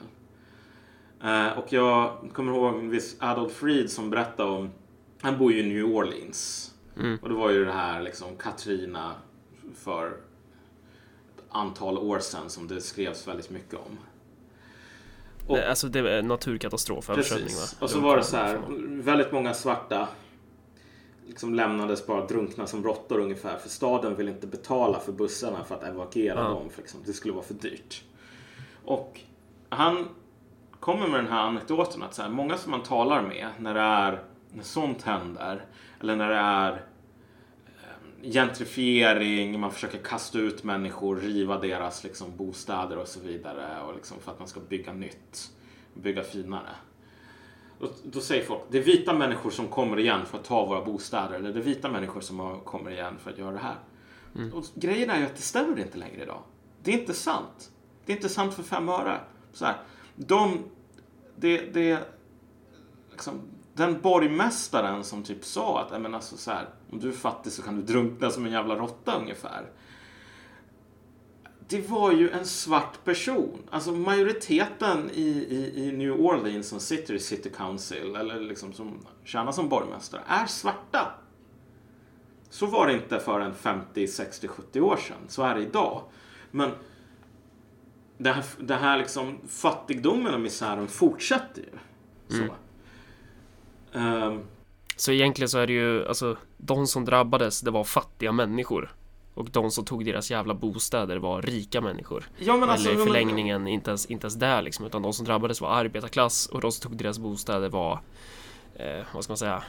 Eh, 1.24 1.58
och 1.58 1.74
jag 1.74 2.18
kommer 2.34 2.52
ihåg 2.54 2.76
en 2.80 2.90
viss 2.90 3.16
Adolf 3.20 3.54
Fried 3.54 3.90
som 3.92 4.10
berättade 4.10 4.50
om, 4.50 4.70
han 5.22 5.38
bor 5.38 5.52
ju 5.54 5.60
i 5.60 5.74
New 5.74 5.86
Orleans. 5.96 6.74
Mm. 6.98 7.20
Och 7.22 7.30
det 7.30 7.36
var 7.36 7.50
ju 7.50 7.66
det 7.66 7.72
här 7.72 8.02
liksom 8.02 8.28
Katrina 8.38 9.12
för 9.76 10.08
ett 10.08 11.44
antal 11.50 11.98
år 11.98 12.20
sedan 12.20 12.50
som 12.50 12.68
det 12.68 12.82
skrevs 12.82 13.28
väldigt 13.28 13.50
mycket 13.50 13.74
om. 13.76 13.98
Och- 15.48 15.58
alltså 15.60 15.88
det 15.88 16.00
är 16.12 16.22
naturkatastrof 16.22 17.10
översättning 17.10 17.44
va? 17.44 17.50
Precis. 17.50 17.82
Och 17.82 17.90
så 17.90 18.00
var 18.00 18.18
det 18.18 18.24
så 18.24 18.38
här, 18.38 18.60
väldigt 19.02 19.32
många 19.32 19.54
svarta 19.54 20.08
liksom 21.28 21.54
lämnades 21.56 22.08
bara 22.08 22.26
drunkna 22.26 22.68
som 22.68 22.84
råttor 22.84 23.20
ungefär. 23.20 23.58
För 23.58 23.70
staden 23.70 24.16
vill 24.16 24.30
inte 24.30 24.48
betala 24.48 25.00
för 25.00 25.12
bussarna 25.12 25.64
för 25.64 25.76
att 25.76 25.84
evakuera 25.84 26.40
Ja. 26.40 26.50
dem. 26.50 26.70
För 26.70 26.82
liksom, 26.82 27.00
det 27.06 27.14
skulle 27.14 27.34
vara 27.34 27.44
för 27.46 27.54
dyrt. 27.54 28.04
Och 28.86 29.20
han 29.70 30.06
kommer 30.80 31.08
med 31.08 31.20
den 31.20 31.32
här 31.32 31.42
anekdoten 31.42 32.04
att 32.04 32.14
så 32.14 32.22
här, 32.22 32.30
många 32.30 32.58
som 32.58 32.72
man 32.72 32.84
talar 32.84 33.22
med 33.22 33.48
när 33.60 33.74
det 33.74 33.80
är 33.80 34.24
när 34.54 34.64
sånt 34.64 35.02
händer 35.02 35.66
eller 36.00 36.16
när 36.16 36.30
det 36.30 36.36
är 36.36 36.72
eh, 37.66 38.32
gentrifiering, 38.32 39.60
man 39.60 39.72
försöker 39.72 39.98
kasta 39.98 40.40
ut 40.40 40.64
människor, 40.64 41.16
riva 41.16 41.60
deras 41.60 42.04
liksom, 42.04 42.38
bostäder 42.38 42.98
och 42.98 43.08
så 43.08 43.20
vidare 43.20 43.82
och 43.82 43.96
liksom, 43.96 44.18
för 44.20 44.32
att 44.32 44.40
man 44.40 44.48
ska 44.48 44.60
bygga 44.60 44.94
nytt, 44.94 45.52
bygga 45.94 46.24
finare. 46.24 46.70
Då, 47.80 47.88
då 48.04 48.20
säger 48.20 48.44
folk, 48.46 48.62
det 48.70 48.78
är 48.78 48.82
vita 48.84 49.14
människor 49.14 49.50
som 49.50 49.68
kommer 49.68 50.00
igen 50.00 50.26
för 50.26 50.38
att 50.38 50.44
ta 50.46 50.66
våra 50.66 50.86
bostäder 50.86 51.36
eller 51.36 51.54
det 51.54 51.60
är 51.60 51.64
vita 51.64 51.90
människor 51.90 52.22
som 52.22 52.40
har- 52.40 52.60
kommer 52.60 52.92
igen 52.92 53.14
för 53.24 53.32
att 53.32 53.38
göra 53.38 53.52
det 53.52 53.60
här. 53.60 53.76
Och 54.54 54.64
grejen 54.76 55.10
är 55.10 55.20
ju 55.20 55.26
att 55.26 55.36
det 55.36 55.42
stämmer 55.42 55.80
inte 55.80 55.98
längre 55.98 56.24
idag. 56.24 56.40
Det 56.84 56.94
är 56.94 57.00
inte 57.00 57.14
sant. 57.14 57.72
Det 58.06 58.12
är 58.12 58.16
inte 58.16 58.30
sant 58.30 58.54
för 58.54 58.64
fem 58.64 58.90
öre. 58.90 59.20
Så 59.54 59.66
här, 59.66 59.76
de, 60.16 60.58
det, 61.36 61.58
det, 61.74 62.00
liksom, 63.12 63.42
den 63.74 64.02
borgmästaren 64.02 65.04
som 65.04 65.24
typ 65.24 65.46
sa 65.46 65.82
att 65.82 65.92
"Nej, 65.92 66.00
men 66.00 66.16
alltså, 66.16 66.38
så 66.38 66.52
här, 66.52 66.70
om 66.92 67.00
du 67.00 67.08
är 67.10 67.14
fattig 67.14 67.52
så 67.52 67.62
kan 67.62 67.76
du 67.76 67.82
drunkna 67.82 68.30
som 68.30 68.46
en 68.46 68.52
jävla 68.52 68.76
råtta 68.76 69.18
ungefär. 69.22 69.70
Det 71.68 71.90
var 71.90 72.12
ju 72.12 72.30
en 72.30 72.46
svart 72.46 73.04
person. 73.04 73.60
Alltså 73.70 73.92
majoriteten 73.92 75.10
i, 75.14 75.22
i, 75.50 75.84
i 75.88 75.92
New 75.92 76.12
Orleans 76.12 76.68
som 76.68 76.80
sitter 76.80 77.14
i 77.14 77.20
City 77.20 77.50
Council 77.58 78.16
eller 78.16 78.40
liksom 78.40 78.74
som 78.74 79.06
tjänar 79.24 79.52
som 79.52 79.70
borgmästare 79.70 80.22
är 80.28 80.46
svarta. 80.46 81.12
Så 82.50 82.66
var 82.66 82.88
det 82.88 82.94
inte 82.94 83.20
för 83.20 83.40
en 83.40 83.54
50, 83.56 84.08
60, 84.08 84.48
70 84.48 84.82
år 84.82 84.98
sedan. 84.98 85.18
Så 85.28 85.44
är 85.44 85.56
det 85.56 85.62
idag. 85.62 86.02
Men 86.52 86.72
det 88.18 88.32
här, 88.32 88.44
det 88.60 88.76
här 88.76 88.98
liksom 88.98 89.38
fattigdomen 89.48 90.34
och 90.34 90.42
misären 90.42 90.88
fortsätter 90.88 91.62
ju. 91.62 91.78
Så. 92.38 92.54
Ehm, 94.00 94.40
Så 94.96 95.12
egentligen 95.12 95.50
så 95.50 95.58
är 95.60 95.68
det 95.68 95.74
ju, 95.74 96.08
alltså 96.08 96.38
de 96.58 96.88
som 96.88 97.06
drabbades 97.06 97.62
det 97.62 97.72
var 97.72 97.84
fattiga 97.84 98.32
människor 98.32 98.96
Och 99.36 99.50
de 99.50 99.72
som 99.72 99.86
tog 99.86 100.06
deras 100.06 100.32
jävla 100.32 100.54
bostäder 100.54 101.18
var 101.18 101.42
rika 101.42 101.82
människor 101.82 102.30
ja, 102.38 102.58
men 102.58 102.70
alltså, 102.70 102.88
Eller 102.90 102.96
i 102.96 102.98
men- 102.98 103.08
förlängningen 103.08 103.68
inte 103.68 103.92
ens, 103.92 104.06
inte 104.06 104.26
ens 104.26 104.36
där 104.36 104.62
liksom 104.62 104.86
Utan 104.86 105.02
de 105.02 105.14
som 105.14 105.26
drabbades 105.26 105.62
var 105.62 105.70
arbetarklass 105.70 106.46
och 106.46 106.62
de 106.62 106.72
som 106.72 106.90
tog 106.90 106.98
deras 106.98 107.20
bostäder 107.20 107.70
var 107.70 108.00
eh, 108.76 109.04
Vad 109.14 109.24
ska 109.24 109.32
man 109.32 109.38
säga 109.38 109.64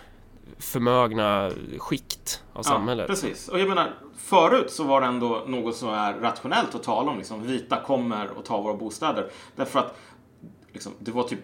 Förmögna 0.58 1.50
skikt 1.78 2.42
av 2.52 2.62
samhället 2.62 3.06
Precis. 3.06 3.48
Och 3.48 3.60
jag 3.60 3.68
menar, 3.68 3.94
förut 4.16 4.70
så 4.70 4.84
var 4.84 5.00
det 5.00 5.06
ändå 5.06 5.42
något 5.46 5.76
som 5.76 5.88
är 5.88 6.12
rationellt 6.14 6.74
att 6.74 6.82
tala 6.82 7.10
om. 7.10 7.18
Liksom, 7.18 7.46
vita 7.46 7.80
kommer 7.80 8.30
och 8.30 8.44
tar 8.44 8.62
våra 8.62 8.74
bostäder. 8.74 9.30
Därför 9.56 9.78
att 9.78 9.98
liksom, 10.72 10.92
det 10.98 11.10
var 11.10 11.22
typ 11.22 11.40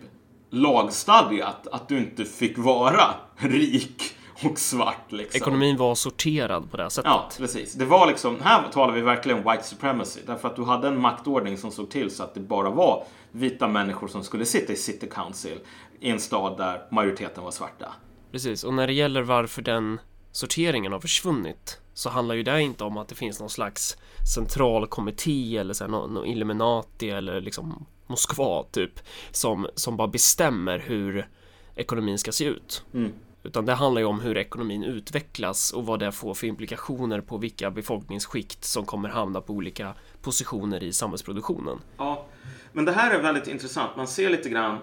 lagstadgat 0.51 1.67
att 1.67 1.89
du 1.89 1.99
inte 1.99 2.25
fick 2.25 2.59
vara 2.59 3.15
rik 3.37 4.15
och 4.45 4.59
svart. 4.59 5.13
Liksom. 5.13 5.37
Ekonomin 5.43 5.77
var 5.77 5.95
sorterad 5.95 6.71
på 6.71 6.77
det 6.77 6.83
här 6.83 6.91
sättet 6.91 7.11
Ja, 7.11 7.29
precis. 7.39 7.75
Det 7.75 7.85
var 7.85 8.07
liksom, 8.07 8.41
här 8.41 8.69
talar 8.73 8.95
vi 8.95 9.01
verkligen 9.01 9.39
white 9.39 9.63
supremacy. 9.63 10.21
Därför 10.27 10.49
att 10.49 10.57
du 10.57 10.65
hade 10.65 10.89
en 10.89 11.01
maktordning 11.01 11.59
som 11.59 11.71
såg 11.71 11.91
till 11.91 12.11
så 12.11 12.23
att 12.23 12.35
det 12.35 12.41
bara 12.41 12.71
var 12.71 13.05
vita 13.33 13.69
människor 13.69 14.09
som 14.09 14.25
skulle 14.25 14.45
sitta 14.45 14.73
i 14.73 14.77
city 14.77 15.09
council 15.15 15.59
i 16.01 16.11
en 16.11 16.21
stad 16.21 16.59
där 16.59 16.83
majoriteten 16.91 17.45
var 17.45 17.51
svarta. 17.51 17.95
Precis, 18.33 18.65
och 18.65 18.75
när 18.75 18.87
det 18.87 18.93
gäller 18.93 19.23
varför 19.23 19.63
den 19.63 20.01
sorteringen 20.33 20.93
har 20.93 21.01
försvunnit 21.01 21.81
så 21.95 22.11
handlar 22.11 22.35
ju 22.35 22.43
det 22.43 22.63
inte 22.63 22.85
om 22.85 22.97
att 22.97 23.09
det 23.09 23.15
finns 23.15 23.41
någon 23.41 23.51
slags 23.51 23.97
central 24.35 24.87
kommitté 24.87 25.57
eller 25.57 25.75
så 25.75 25.85
här, 25.85 25.91
någon, 25.91 26.15
någon 26.15 26.27
Illuminati 26.27 27.11
eller 27.11 27.41
liksom 27.41 27.87
Moskva 28.07 28.65
typ 28.73 29.01
som, 29.31 29.69
som 29.75 29.97
bara 29.97 30.09
bestämmer 30.09 30.79
hur 30.79 31.29
ekonomin 31.75 32.19
ska 32.19 32.33
se 32.33 32.45
ut. 32.45 32.85
Mm. 32.95 33.13
Utan 33.43 33.67
det 33.67 33.75
handlar 33.75 34.01
ju 34.01 34.07
om 34.07 34.21
hur 34.21 34.37
ekonomin 34.37 34.85
utvecklas 34.85 35.73
och 35.73 35.87
vad 35.87 36.01
det 36.01 36.13
får 36.13 36.35
för 36.35 36.47
implikationer 36.47 37.21
på 37.21 37.39
vilka 37.39 37.71
befolkningsskikt 37.71 38.65
som 38.65 38.85
kommer 38.85 39.09
hamna 39.09 39.41
på 39.41 39.53
olika 39.53 39.95
positioner 40.23 40.83
i 40.83 40.93
samhällsproduktionen. 40.93 41.79
Ja, 41.97 42.27
men 42.73 42.85
det 42.85 42.93
här 42.93 43.15
är 43.15 43.23
väldigt 43.23 43.47
intressant. 43.49 43.97
Man 43.97 44.09
ser 44.09 44.31
lite 44.31 44.49
grann. 44.49 44.79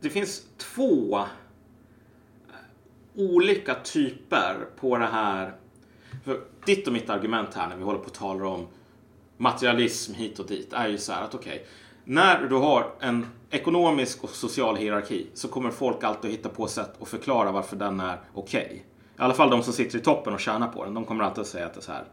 Det 0.00 0.10
finns 0.10 0.42
två 0.56 1.18
eh, 1.18 1.24
olika 3.14 3.74
typer 3.74 4.68
på 4.80 4.98
det 4.98 5.06
här. 5.06 5.54
För 6.24 6.40
ditt 6.64 6.86
och 6.86 6.92
mitt 6.92 7.10
argument 7.10 7.54
här 7.54 7.68
när 7.68 7.76
vi 7.76 7.82
håller 7.82 7.98
på 7.98 8.06
och 8.06 8.14
talar 8.14 8.44
om 8.44 8.66
materialism 9.36 10.14
hit 10.14 10.38
och 10.38 10.46
dit 10.46 10.72
är 10.72 10.88
ju 10.88 10.98
så 10.98 11.12
här 11.12 11.22
att 11.22 11.34
okej, 11.34 11.54
okay, 11.54 11.66
när 12.04 12.48
du 12.48 12.54
har 12.54 12.94
en 13.00 13.26
ekonomisk 13.56 14.24
och 14.24 14.30
social 14.30 14.76
hierarki 14.76 15.26
så 15.34 15.48
kommer 15.48 15.70
folk 15.70 16.04
alltid 16.04 16.30
att 16.30 16.36
hitta 16.36 16.48
på 16.48 16.66
sätt 16.66 17.02
att 17.02 17.08
förklara 17.08 17.52
varför 17.52 17.76
den 17.76 18.00
är 18.00 18.20
okej. 18.34 18.64
Okay. 18.64 18.76
I 18.76 19.22
alla 19.22 19.34
fall 19.34 19.50
de 19.50 19.62
som 19.62 19.72
sitter 19.72 19.98
i 19.98 20.00
toppen 20.00 20.34
och 20.34 20.40
tjänar 20.40 20.68
på 20.68 20.84
den, 20.84 20.94
de 20.94 21.04
kommer 21.04 21.24
alltid 21.24 21.40
att 21.40 21.46
säga 21.46 21.66
att 21.66 21.74
det 21.74 21.80
är 21.80 21.82
så 21.82 21.92
här. 21.92 22.04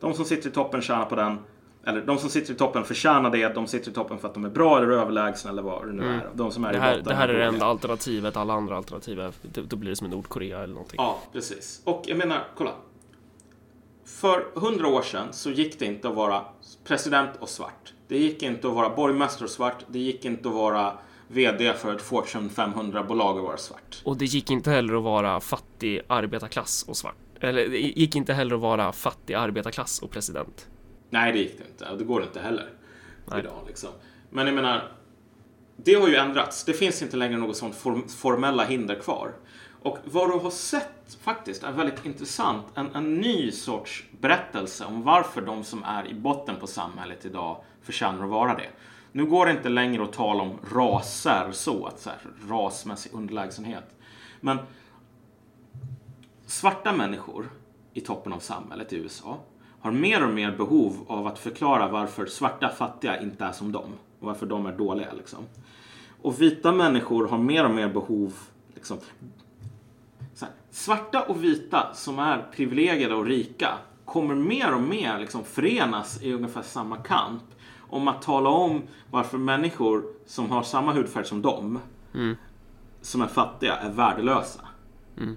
De 0.00 0.14
som 0.14 0.24
sitter 0.24 0.48
i 0.48 0.52
toppen 0.52 0.82
tjänar 0.82 1.04
på 1.04 1.16
den, 1.16 1.38
eller 1.84 2.02
de 2.02 2.18
som 2.18 2.30
sitter 2.30 2.52
i 2.52 2.56
toppen 2.56 2.84
förtjänar 2.84 3.30
det, 3.30 3.48
de 3.48 3.66
sitter 3.66 3.90
i 3.90 3.94
toppen 3.94 4.18
för 4.18 4.28
att 4.28 4.34
de 4.34 4.44
är 4.44 4.50
bra 4.50 4.78
eller 4.78 4.88
överlägsna 4.88 5.50
eller 5.50 5.62
vad 5.62 5.86
det 5.86 5.92
nu 5.92 6.02
mm. 6.02 6.14
är. 6.14 6.30
De 6.34 6.50
som 6.50 6.64
är 6.64 6.72
det 6.72 6.78
här, 6.78 6.94
i 6.94 6.98
botten. 6.98 7.08
Det 7.08 7.14
här 7.14 7.28
är 7.28 7.38
det 7.38 7.44
enda 7.44 7.66
alternativet, 7.66 8.36
alla 8.36 8.54
andra 8.54 8.76
alternativ, 8.76 9.32
då 9.42 9.76
blir 9.76 9.90
det 9.90 9.96
som 9.96 10.06
i 10.06 10.10
Nordkorea 10.10 10.58
eller 10.58 10.74
någonting. 10.74 10.96
Ja, 10.98 11.18
precis. 11.32 11.80
Och 11.84 12.02
jag 12.06 12.18
menar, 12.18 12.44
kolla. 12.56 12.70
För 14.08 14.46
hundra 14.54 14.88
år 14.88 15.02
sedan 15.02 15.32
så 15.32 15.50
gick 15.50 15.78
det 15.78 15.84
inte 15.84 16.08
att 16.08 16.14
vara 16.14 16.44
president 16.84 17.30
och 17.38 17.48
svart. 17.48 17.92
Det 18.08 18.18
gick 18.18 18.42
inte 18.42 18.68
att 18.68 18.74
vara 18.74 18.90
borgmästare 18.90 19.44
och 19.44 19.50
svart. 19.50 19.84
Det 19.88 19.98
gick 19.98 20.24
inte 20.24 20.48
att 20.48 20.54
vara 20.54 20.92
VD 21.28 21.74
för 21.74 21.94
ett 21.94 22.02
Fortune 22.02 22.48
500-bolag 22.48 23.36
och 23.36 23.44
vara 23.44 23.56
svart. 23.56 24.02
Och 24.04 24.16
det 24.16 24.24
gick 24.24 24.50
inte 24.50 24.70
heller 24.70 24.94
att 24.94 25.02
vara 25.02 25.40
fattig 25.40 26.00
arbetarklass 26.06 26.82
och 26.88 26.96
svart. 26.96 27.16
Eller 27.40 27.68
det 27.68 27.78
gick 27.78 28.16
inte 28.16 28.32
heller 28.32 28.54
att 28.54 28.60
vara 28.60 28.92
fattig 28.92 29.34
arbetarklass 29.34 30.02
och 30.02 30.10
president. 30.10 30.68
Nej, 31.10 31.32
det 31.32 31.38
gick 31.38 31.58
det 31.58 31.64
inte. 31.70 31.96
Det 31.96 32.04
går 32.04 32.22
inte 32.22 32.40
heller 32.40 32.68
Nej. 33.26 33.40
idag. 33.40 33.64
Liksom. 33.66 33.90
Men 34.30 34.46
jag 34.46 34.54
menar, 34.54 34.92
det 35.76 35.94
har 35.94 36.08
ju 36.08 36.16
ändrats. 36.16 36.64
Det 36.64 36.72
finns 36.72 37.02
inte 37.02 37.16
längre 37.16 37.36
något 37.36 37.56
sånt 37.56 37.74
form 37.74 38.08
formella 38.08 38.64
hinder 38.64 38.94
kvar. 38.94 39.32
Och 39.82 39.98
vad 40.04 40.30
du 40.30 40.38
har 40.38 40.50
sett 40.50 41.18
faktiskt 41.20 41.62
är 41.62 41.72
väldigt 41.72 42.06
intressant. 42.06 42.66
En, 42.74 42.94
en 42.94 43.14
ny 43.14 43.52
sorts 43.52 44.04
berättelse 44.20 44.84
om 44.84 45.02
varför 45.02 45.40
de 45.40 45.64
som 45.64 45.84
är 45.84 46.06
i 46.06 46.14
botten 46.14 46.56
på 46.60 46.66
samhället 46.66 47.26
idag 47.26 47.56
förtjänar 47.82 48.24
att 48.24 48.30
vara 48.30 48.54
det. 48.54 48.68
Nu 49.12 49.24
går 49.24 49.46
det 49.46 49.52
inte 49.52 49.68
längre 49.68 50.04
att 50.04 50.12
tala 50.12 50.42
om 50.42 50.58
raser 50.72 51.52
så, 51.52 51.86
att 51.86 52.00
så 52.00 52.10
här, 52.10 52.18
rasmässig 52.48 53.14
underlägsenhet. 53.14 53.96
Men 54.40 54.58
svarta 56.46 56.92
människor 56.92 57.50
i 57.92 58.00
toppen 58.00 58.32
av 58.32 58.38
samhället 58.38 58.92
i 58.92 58.96
USA 58.96 59.38
har 59.80 59.90
mer 59.90 60.26
och 60.26 60.34
mer 60.34 60.56
behov 60.56 61.04
av 61.06 61.26
att 61.26 61.38
förklara 61.38 61.88
varför 61.88 62.26
svarta 62.26 62.68
fattiga 62.68 63.20
inte 63.20 63.44
är 63.44 63.52
som 63.52 63.72
dem 63.72 63.92
och 64.20 64.26
varför 64.26 64.46
de 64.46 64.66
är 64.66 64.72
dåliga. 64.72 65.12
Liksom. 65.12 65.46
Och 66.22 66.42
vita 66.42 66.72
människor 66.72 67.28
har 67.28 67.38
mer 67.38 67.64
och 67.64 67.74
mer 67.74 67.88
behov 67.88 68.34
liksom, 68.74 68.98
här, 70.46 70.54
svarta 70.70 71.22
och 71.22 71.44
vita 71.44 71.94
som 71.94 72.18
är 72.18 72.46
privilegierade 72.52 73.14
och 73.14 73.26
rika 73.26 73.78
kommer 74.04 74.34
mer 74.34 74.74
och 74.74 74.82
mer 74.82 75.18
liksom 75.18 75.44
förenas 75.44 76.22
i 76.22 76.32
ungefär 76.32 76.62
samma 76.62 76.96
kamp 76.96 77.42
om 77.90 78.08
att 78.08 78.22
tala 78.22 78.50
om 78.50 78.82
varför 79.10 79.38
människor 79.38 80.04
som 80.26 80.50
har 80.50 80.62
samma 80.62 80.92
hudfärg 80.92 81.24
som 81.24 81.42
dem, 81.42 81.78
mm. 82.14 82.36
som 83.00 83.20
är 83.22 83.26
fattiga, 83.26 83.76
är 83.76 83.90
värdelösa. 83.90 84.60
Mm. 85.16 85.36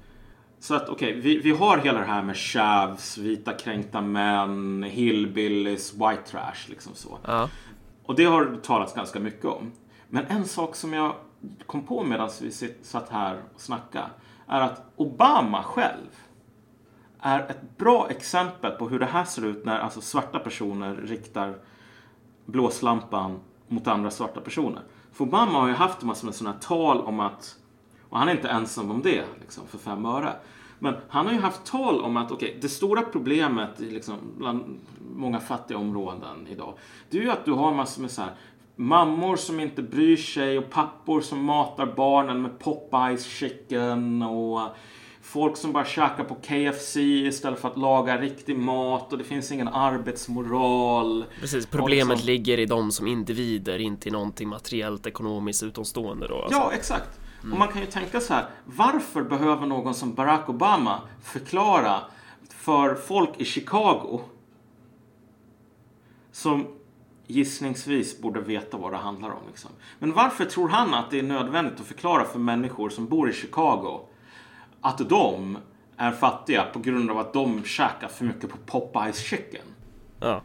Så 0.60 0.76
att 0.76 0.90
okej, 0.90 1.10
okay, 1.10 1.22
vi, 1.22 1.40
vi 1.40 1.52
har 1.52 1.78
hela 1.78 2.00
det 2.00 2.06
här 2.06 2.24
med 2.24 2.38
chavs, 2.38 3.18
vita 3.18 3.54
kränkta 3.54 4.02
män, 4.02 4.84
hillbillies, 4.84 5.94
white 5.94 6.24
trash 6.28 6.70
liksom 6.70 6.96
så. 6.96 7.20
Ja. 7.26 7.50
Och 8.04 8.16
det 8.16 8.26
har 8.26 8.60
talats 8.64 8.94
ganska 8.94 9.20
mycket 9.20 9.46
om. 9.46 9.72
Men 10.10 10.26
en 10.26 10.46
sak 10.46 10.76
som 10.76 10.94
jag 10.94 11.16
kom 11.66 11.84
på 11.84 12.04
medan 12.04 12.30
vi 12.42 12.52
satt 12.82 13.10
här 13.10 13.42
och 13.56 13.62
snackade 13.62 14.06
är 14.52 14.62
att 14.62 14.92
Obama 14.96 15.64
själv 15.64 16.10
är 17.20 17.40
ett 17.40 17.78
bra 17.78 18.10
exempel 18.10 18.72
på 18.72 18.90
hur 18.90 19.00
det 19.00 19.06
här 19.06 19.24
ser 19.24 19.46
ut 19.46 19.66
när 19.66 19.80
alltså 19.80 20.02
svarta 20.02 20.40
personer 20.40 20.96
riktar 20.96 21.58
blåslampan 22.46 23.40
mot 23.68 23.88
andra 23.88 24.12
svarta 24.12 24.42
personer. 24.42 24.82
För 25.12 25.24
Obama 25.24 25.60
har 25.60 25.68
ju 25.68 25.74
haft 25.74 26.02
massor 26.02 26.26
med 26.26 26.36
sådana 26.36 26.58
tal 26.60 27.02
om 27.02 27.20
att, 27.20 27.56
och 28.10 28.18
han 28.18 28.28
är 28.28 28.32
inte 28.32 28.50
ensam 28.50 28.92
om 28.92 29.02
det 29.02 29.24
liksom, 29.42 29.68
för 29.68 29.78
fem 29.78 30.06
öre. 30.06 30.34
Men 30.80 30.96
han 31.10 31.26
har 31.26 31.34
ju 31.34 31.40
haft 31.40 31.66
tal 31.66 32.02
om 32.02 32.18
att 32.18 32.32
okay, 32.32 32.58
det 32.62 32.70
stora 32.70 33.02
problemet 33.02 33.82
i, 33.82 33.92
liksom, 33.92 34.16
bland 34.38 34.80
många 35.16 35.40
fattiga 35.40 35.78
områden 35.78 36.48
idag, 36.50 36.74
det 37.10 37.18
är 37.18 37.22
ju 37.22 37.32
att 37.32 37.46
du 37.46 37.52
har 37.52 37.74
massor 37.74 38.02
med 38.02 38.12
så 38.12 38.22
här, 38.22 38.32
mammor 38.82 39.36
som 39.36 39.60
inte 39.60 39.82
bryr 39.82 40.18
sig 40.18 40.58
och 40.58 40.70
pappor 40.70 41.22
som 41.22 41.44
matar 41.44 41.86
barnen 41.86 42.42
med 42.42 42.60
Popeyes 42.60 43.26
chicken 43.26 44.24
och 44.24 44.62
folk 45.22 45.58
som 45.58 45.72
bara 45.72 45.86
käkar 45.86 46.24
på 46.24 46.36
KFC 46.36 46.98
istället 46.98 47.60
för 47.60 47.68
att 47.68 47.78
laga 47.78 48.18
riktig 48.22 48.58
mat 48.58 49.12
och 49.12 49.18
det 49.18 49.24
finns 49.24 49.52
ingen 49.52 49.68
arbetsmoral. 49.68 51.26
Precis, 51.40 51.66
problemet 51.66 52.20
som... 52.20 52.26
ligger 52.26 52.60
i 52.60 52.66
dem 52.66 52.92
som 52.92 53.08
individer, 53.08 53.80
inte 53.80 54.10
i 54.10 54.12
någonting 54.12 54.50
materiellt 54.50 55.08
ekonomiskt 55.08 55.64
utomstående 55.64 56.28
då. 56.28 56.42
Alltså. 56.42 56.60
Ja, 56.60 56.72
exakt. 56.74 57.20
Mm. 57.42 57.54
Och 57.54 57.60
man 57.60 57.68
kan 57.68 57.82
ju 57.82 57.88
tänka 57.88 58.20
så 58.20 58.34
här, 58.34 58.46
varför 58.66 59.24
behöver 59.24 59.66
någon 59.68 59.94
som 59.94 60.14
Barack 60.14 60.50
Obama 60.50 61.02
förklara 61.24 62.00
för 62.50 62.96
folk 62.96 63.30
i 63.38 63.46
Chicago 63.46 64.22
som 66.32 66.68
gissningsvis 67.32 68.22
borde 68.22 68.42
veta 68.42 68.78
vad 68.78 68.92
det 68.92 68.98
handlar 68.98 69.30
om. 69.30 69.42
Liksom. 69.48 69.72
Men 70.00 70.14
varför 70.14 70.46
tror 70.46 70.70
han 70.70 70.94
att 70.94 71.12
det 71.12 71.20
är 71.20 71.24
nödvändigt 71.24 71.80
att 71.80 71.86
förklara 71.86 72.26
för 72.26 72.40
människor 72.40 72.90
som 72.90 73.08
bor 73.08 73.30
i 73.30 73.34
Chicago 73.34 74.00
att 74.82 75.10
de 75.10 75.58
är 75.98 76.12
fattiga 76.12 76.64
på 76.64 76.80
grund 76.80 77.12
av 77.12 77.18
att 77.18 77.34
de 77.34 77.64
käkar 77.64 78.08
för 78.08 78.26
mycket 78.26 78.50
på 78.50 78.58
Popeyes 78.66 79.18
chicken? 79.18 79.66
Ja. 80.20 80.42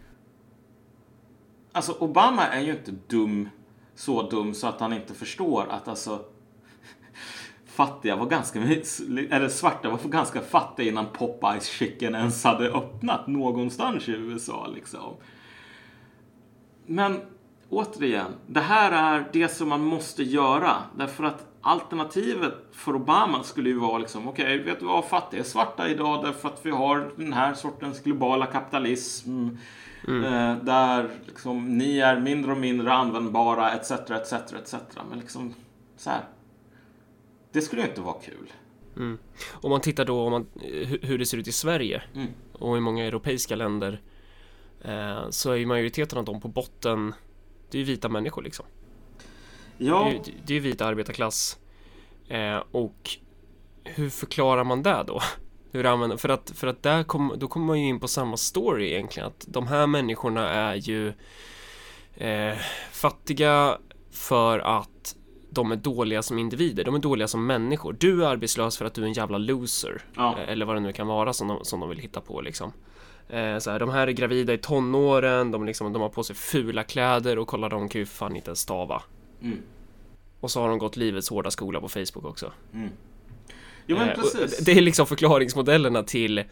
Alltså 1.72 1.92
Obama 1.92 2.46
är 2.46 2.60
ju 2.60 2.70
inte 2.70 2.94
dum, 3.06 3.48
så 3.94 4.30
dum 4.30 4.54
så 4.54 4.66
att 4.66 4.80
han 4.80 4.92
inte 4.92 5.14
förstår 5.14 5.66
att 5.70 5.88
alltså 5.88 6.24
fattiga 7.66 8.16
var 8.16 8.26
ganska, 8.26 8.58
eller 8.58 9.48
svarta 9.48 9.90
var 9.90 9.98
ganska 9.98 10.40
fattiga 10.40 10.88
innan 10.88 11.06
Popeyes 11.12 11.66
chicken 11.66 12.14
ens 12.14 12.44
hade 12.44 12.68
öppnat 12.68 13.26
någonstans 13.26 14.08
i 14.08 14.12
USA 14.12 14.66
liksom. 14.74 15.14
Men 16.86 17.20
återigen, 17.68 18.32
det 18.46 18.60
här 18.60 18.92
är 18.92 19.28
det 19.32 19.48
som 19.48 19.68
man 19.68 19.84
måste 19.84 20.22
göra. 20.22 20.74
Därför 20.96 21.24
att 21.24 21.46
alternativet 21.60 22.54
för 22.72 22.94
Obama 22.94 23.42
skulle 23.42 23.68
ju 23.68 23.78
vara 23.78 23.98
liksom, 23.98 24.28
okej, 24.28 24.44
okay, 24.44 24.58
vet 24.58 24.80
du 24.80 24.86
vad, 24.86 25.04
fattiga 25.04 25.40
är 25.40 25.44
svarta 25.44 25.88
idag 25.88 26.24
därför 26.24 26.48
att 26.48 26.66
vi 26.66 26.70
har 26.70 27.10
den 27.16 27.32
här 27.32 27.54
sortens 27.54 28.02
globala 28.02 28.46
kapitalism. 28.46 29.48
Mm. 30.08 30.24
Eh, 30.24 30.64
där 30.64 31.10
liksom, 31.26 31.78
ni 31.78 31.98
är 31.98 32.20
mindre 32.20 32.52
och 32.52 32.58
mindre 32.58 32.92
användbara, 32.92 33.72
etc, 33.72 33.90
etc, 33.90 34.32
etc. 34.32 34.74
Men 35.10 35.18
liksom, 35.18 35.54
så 35.96 36.10
här. 36.10 36.24
Det 37.52 37.60
skulle 37.60 37.82
ju 37.82 37.88
inte 37.88 38.00
vara 38.00 38.20
kul. 38.20 38.52
Mm. 38.96 39.18
Om 39.52 39.70
man 39.70 39.80
tittar 39.80 40.04
då 40.04 40.20
om 40.20 40.30
man, 40.30 40.46
hur 41.02 41.18
det 41.18 41.26
ser 41.26 41.38
ut 41.38 41.48
i 41.48 41.52
Sverige 41.52 42.02
mm. 42.14 42.28
och 42.52 42.76
i 42.76 42.80
många 42.80 43.04
europeiska 43.04 43.56
länder 43.56 44.00
eh, 44.86 45.30
så 45.30 45.50
är 45.50 45.56
ju 45.56 45.66
majoriteten 45.66 46.18
av 46.18 46.24
dem 46.24 46.40
på 46.40 46.48
botten 46.48 47.14
det 47.70 47.78
är 47.78 47.80
ju 47.80 47.84
vita 47.84 48.08
människor 48.08 48.42
liksom. 48.42 48.66
Ja. 49.78 50.12
Det 50.24 50.30
är, 50.30 50.34
det 50.46 50.54
är 50.54 50.60
vita 50.60 50.86
arbetarklass. 50.86 51.58
Eh, 52.28 52.62
och 52.70 53.10
hur 53.84 54.10
förklarar 54.10 54.64
man 54.64 54.82
det 54.82 55.04
då? 55.06 55.20
Hur 55.70 55.86
använder, 55.86 56.16
för 56.16 56.28
att, 56.28 56.50
för 56.50 56.66
att 56.66 56.82
där 56.82 57.02
kom, 57.02 57.34
då 57.36 57.48
kommer 57.48 57.66
man 57.66 57.80
ju 57.80 57.88
in 57.88 58.00
på 58.00 58.08
samma 58.08 58.36
story 58.36 58.92
egentligen. 58.92 59.26
Att 59.26 59.44
de 59.48 59.66
här 59.66 59.86
människorna 59.86 60.48
är 60.48 60.74
ju 60.74 61.12
eh, 62.14 62.56
fattiga 62.90 63.78
för 64.10 64.58
att 64.58 65.16
de 65.50 65.72
är 65.72 65.76
dåliga 65.76 66.22
som 66.22 66.38
individer, 66.38 66.84
de 66.84 66.94
är 66.94 66.98
dåliga 66.98 67.28
som 67.28 67.46
människor. 67.46 67.96
Du 68.00 68.24
är 68.24 68.28
arbetslös 68.28 68.78
för 68.78 68.84
att 68.84 68.94
du 68.94 69.02
är 69.02 69.06
en 69.06 69.12
jävla 69.12 69.38
loser. 69.38 70.02
Ja. 70.14 70.38
Eh, 70.38 70.48
eller 70.48 70.66
vad 70.66 70.76
det 70.76 70.80
nu 70.80 70.92
kan 70.92 71.06
vara 71.06 71.32
som 71.32 71.48
de, 71.48 71.64
som 71.64 71.80
de 71.80 71.88
vill 71.88 71.98
hitta 71.98 72.20
på 72.20 72.40
liksom. 72.40 72.72
Eh, 73.28 73.58
så 73.58 73.70
här, 73.70 73.78
de 73.78 73.90
här 73.90 74.06
är 74.06 74.12
gravida 74.12 74.52
i 74.54 74.58
tonåren, 74.58 75.50
de, 75.50 75.66
liksom, 75.66 75.92
de 75.92 76.02
har 76.02 76.08
på 76.08 76.24
sig 76.24 76.36
fula 76.36 76.82
kläder 76.82 77.38
och 77.38 77.48
kolla 77.48 77.68
de 77.68 77.88
kan 77.88 77.98
ju 77.98 78.06
fan 78.06 78.36
inte 78.36 78.56
stava. 78.56 79.02
Mm. 79.42 79.58
Och 80.40 80.50
så 80.50 80.60
har 80.60 80.68
de 80.68 80.78
gått 80.78 80.96
livets 80.96 81.30
hårda 81.30 81.50
skola 81.50 81.80
på 81.80 81.88
Facebook 81.88 82.24
också. 82.24 82.52
Mm. 82.74 82.90
Jo 83.86 83.96
men 83.98 84.08
eh, 84.08 84.14
precis. 84.14 84.58
Det 84.58 84.72
är 84.72 84.82
liksom 84.82 85.06
förklaringsmodellerna 85.06 86.02
till, 86.02 86.44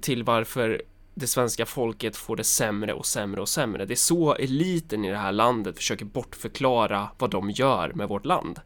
till 0.00 0.22
varför 0.22 0.82
det 1.14 1.26
svenska 1.26 1.66
folket 1.66 2.16
får 2.16 2.36
det 2.36 2.44
sämre 2.44 2.92
och 2.92 3.06
sämre 3.06 3.40
och 3.40 3.48
sämre. 3.48 3.86
Det 3.86 3.94
är 3.94 3.96
så 3.96 4.34
eliten 4.34 5.04
i 5.04 5.10
det 5.10 5.16
här 5.16 5.32
landet 5.32 5.76
försöker 5.76 6.04
bortförklara 6.04 7.08
vad 7.18 7.30
de 7.30 7.50
gör 7.50 7.92
med 7.94 8.08
vårt 8.08 8.24
land. 8.24 8.60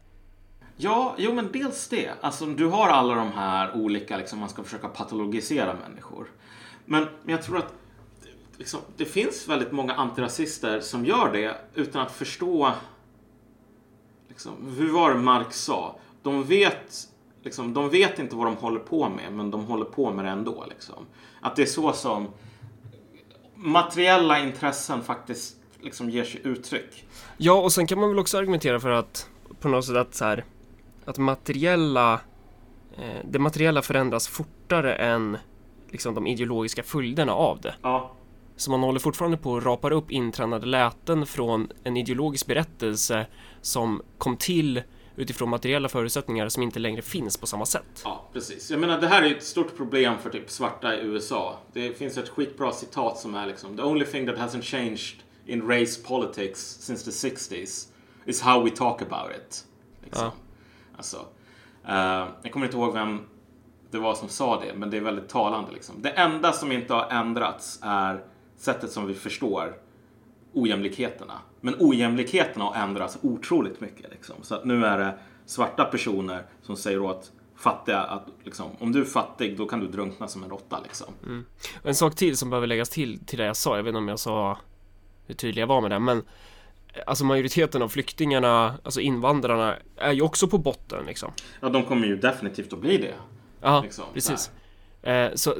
Ja, 0.77 1.15
jo 1.17 1.33
men 1.33 1.51
dels 1.51 1.87
det. 1.87 2.11
Alltså 2.21 2.45
du 2.45 2.65
har 2.65 2.87
alla 2.87 3.15
de 3.15 3.31
här 3.31 3.75
olika, 3.75 4.17
liksom 4.17 4.39
man 4.39 4.49
ska 4.49 4.63
försöka 4.63 4.87
patologisera 4.87 5.75
människor. 5.87 6.27
Men, 6.89 7.07
men 7.23 7.35
jag 7.35 7.43
tror 7.43 7.57
att 7.57 7.73
liksom, 8.57 8.79
det 8.97 9.05
finns 9.05 9.47
väldigt 9.47 9.71
många 9.71 9.93
antirasister 9.93 10.81
som 10.81 11.05
gör 11.05 11.31
det 11.33 11.57
utan 11.75 12.01
att 12.01 12.11
förstå 12.11 12.71
liksom, 14.27 14.75
hur 14.77 14.91
var 14.91 15.13
det 15.13 15.19
Marx 15.19 15.61
sa? 15.61 15.99
De 16.23 16.43
vet 16.43 17.07
liksom, 17.43 17.73
de 17.73 17.89
vet 17.89 18.19
inte 18.19 18.35
vad 18.35 18.47
de 18.47 18.55
håller 18.55 18.79
på 18.79 19.09
med, 19.09 19.33
men 19.33 19.51
de 19.51 19.65
håller 19.65 19.85
på 19.85 20.13
med 20.13 20.25
det 20.25 20.31
ändå. 20.31 20.65
Liksom. 20.69 21.05
Att 21.41 21.55
det 21.55 21.61
är 21.61 21.65
så 21.65 21.93
som 21.93 22.27
materiella 23.55 24.39
intressen 24.39 25.03
faktiskt 25.03 25.55
liksom 25.81 26.09
ger 26.09 26.23
sig 26.23 26.41
uttryck. 26.43 27.05
Ja, 27.37 27.53
och 27.53 27.71
sen 27.71 27.87
kan 27.87 27.99
man 27.99 28.09
väl 28.09 28.19
också 28.19 28.37
argumentera 28.37 28.79
för 28.79 28.89
att 28.89 29.29
på 29.59 29.67
något 29.67 29.85
sätt 29.85 29.95
att 29.95 30.15
så 30.15 30.25
här, 30.25 30.45
att 31.05 31.17
materiella, 31.17 32.13
eh, 32.97 33.25
det 33.29 33.39
materiella 33.39 33.81
förändras 33.81 34.27
fortare 34.27 34.95
än 34.95 35.37
liksom 35.91 36.13
de 36.15 36.27
ideologiska 36.27 36.83
följderna 36.83 37.33
av 37.33 37.61
det. 37.61 37.75
Ja, 37.81 38.11
Så 38.55 38.71
man 38.71 38.79
håller 38.79 38.99
fortfarande 38.99 39.37
på 39.37 39.57
att 39.57 39.63
rapar 39.63 39.91
upp 39.91 40.11
intränade 40.11 40.65
läten 40.65 41.25
från 41.25 41.71
en 41.83 41.97
ideologisk 41.97 42.47
berättelse 42.47 43.25
som 43.61 44.01
kom 44.17 44.37
till 44.37 44.81
utifrån 45.15 45.49
materiella 45.49 45.89
förutsättningar 45.89 46.49
som 46.49 46.63
inte 46.63 46.79
längre 46.79 47.01
finns 47.01 47.37
på 47.37 47.47
samma 47.47 47.65
sätt. 47.65 48.01
ja, 48.03 48.29
precis. 48.33 48.71
Jag 48.71 48.79
menar, 48.79 49.01
det 49.01 49.07
här 49.07 49.21
är 49.23 49.35
ett 49.35 49.43
stort 49.43 49.77
problem 49.77 50.17
för 50.17 50.29
typ 50.29 50.49
svarta 50.51 50.95
i 50.95 50.99
USA. 51.01 51.57
Det 51.73 51.97
finns 51.97 52.17
ett 52.17 52.29
skitbra 52.29 52.71
citat 52.71 53.17
som 53.17 53.35
är 53.35 53.47
liksom 53.47 53.77
The 53.77 53.83
only 53.83 54.05
thing 54.05 54.25
that 54.27 54.35
hasn't 54.37 54.61
changed 54.61 55.15
in 55.45 55.67
race 55.67 56.01
politics 56.07 56.59
since 56.79 57.05
the 57.11 57.29
60s 57.29 57.87
is 58.25 58.41
how 58.41 58.63
we 58.63 58.69
talk 58.69 59.01
about 59.01 59.31
it. 59.31 59.65
Liksom. 60.03 60.23
Ja. 60.25 60.31
Alltså, 60.97 61.17
eh, 61.87 62.27
jag 62.43 62.51
kommer 62.51 62.65
inte 62.65 62.77
ihåg 62.77 62.93
vem 62.93 63.21
det 63.91 63.99
var 63.99 64.15
som 64.15 64.29
sa 64.29 64.59
det, 64.59 64.73
men 64.73 64.89
det 64.89 64.97
är 64.97 65.01
väldigt 65.01 65.29
talande. 65.29 65.71
Liksom. 65.71 65.95
Det 66.01 66.09
enda 66.09 66.51
som 66.51 66.71
inte 66.71 66.93
har 66.93 67.09
ändrats 67.09 67.79
är 67.81 68.23
sättet 68.57 68.91
som 68.91 69.07
vi 69.07 69.13
förstår 69.13 69.77
ojämlikheterna. 70.53 71.33
Men 71.61 71.75
ojämlikheterna 71.79 72.65
har 72.65 72.75
ändrats 72.75 73.17
otroligt 73.21 73.81
mycket. 73.81 74.11
Liksom. 74.11 74.35
Så 74.41 74.55
att 74.55 74.65
nu 74.65 74.85
är 74.85 74.97
det 74.97 75.17
svarta 75.45 75.85
personer 75.85 76.43
som 76.61 76.75
säger 76.75 77.01
åt 77.01 77.31
fattiga 77.55 77.99
att 77.99 78.27
liksom, 78.43 78.65
om 78.79 78.91
du 78.91 79.01
är 79.01 79.05
fattig 79.05 79.57
då 79.57 79.65
kan 79.65 79.79
du 79.79 79.87
drunkna 79.87 80.27
som 80.27 80.43
en 80.43 80.49
råtta. 80.49 80.79
Liksom. 80.83 81.13
Och 81.81 81.87
en 81.87 81.95
sak 81.95 82.15
till 82.15 82.37
som 82.37 82.49
behöver 82.49 82.67
läggas 82.67 82.89
till 82.89 83.25
till 83.25 83.37
det 83.39 83.45
jag 83.45 83.57
sa, 83.57 83.75
jag 83.75 83.83
vet 83.83 83.89
inte 83.89 83.97
om 83.97 84.07
jag 84.07 84.19
sa 84.19 84.57
hur 85.27 85.35
tydlig 85.35 85.61
jag 85.61 85.67
var 85.67 85.81
med 85.81 85.91
det, 85.91 85.99
men 85.99 86.23
alltså 87.05 87.25
majoriteten 87.25 87.81
av 87.81 87.89
flyktingarna, 87.89 88.77
alltså 88.83 88.99
invandrarna, 89.01 89.75
är 89.97 90.11
ju 90.11 90.21
också 90.21 90.47
på 90.47 90.57
botten 90.57 91.05
liksom. 91.05 91.31
Ja, 91.61 91.69
de 91.69 91.83
kommer 91.83 92.07
ju 92.07 92.17
definitivt 92.17 92.73
att 92.73 92.79
bli 92.79 92.97
det. 92.97 93.13
Ja, 93.61 93.81
Liksom, 93.81 94.05
precis. 94.13 94.51
Eh, 95.01 95.33
så, 95.35 95.55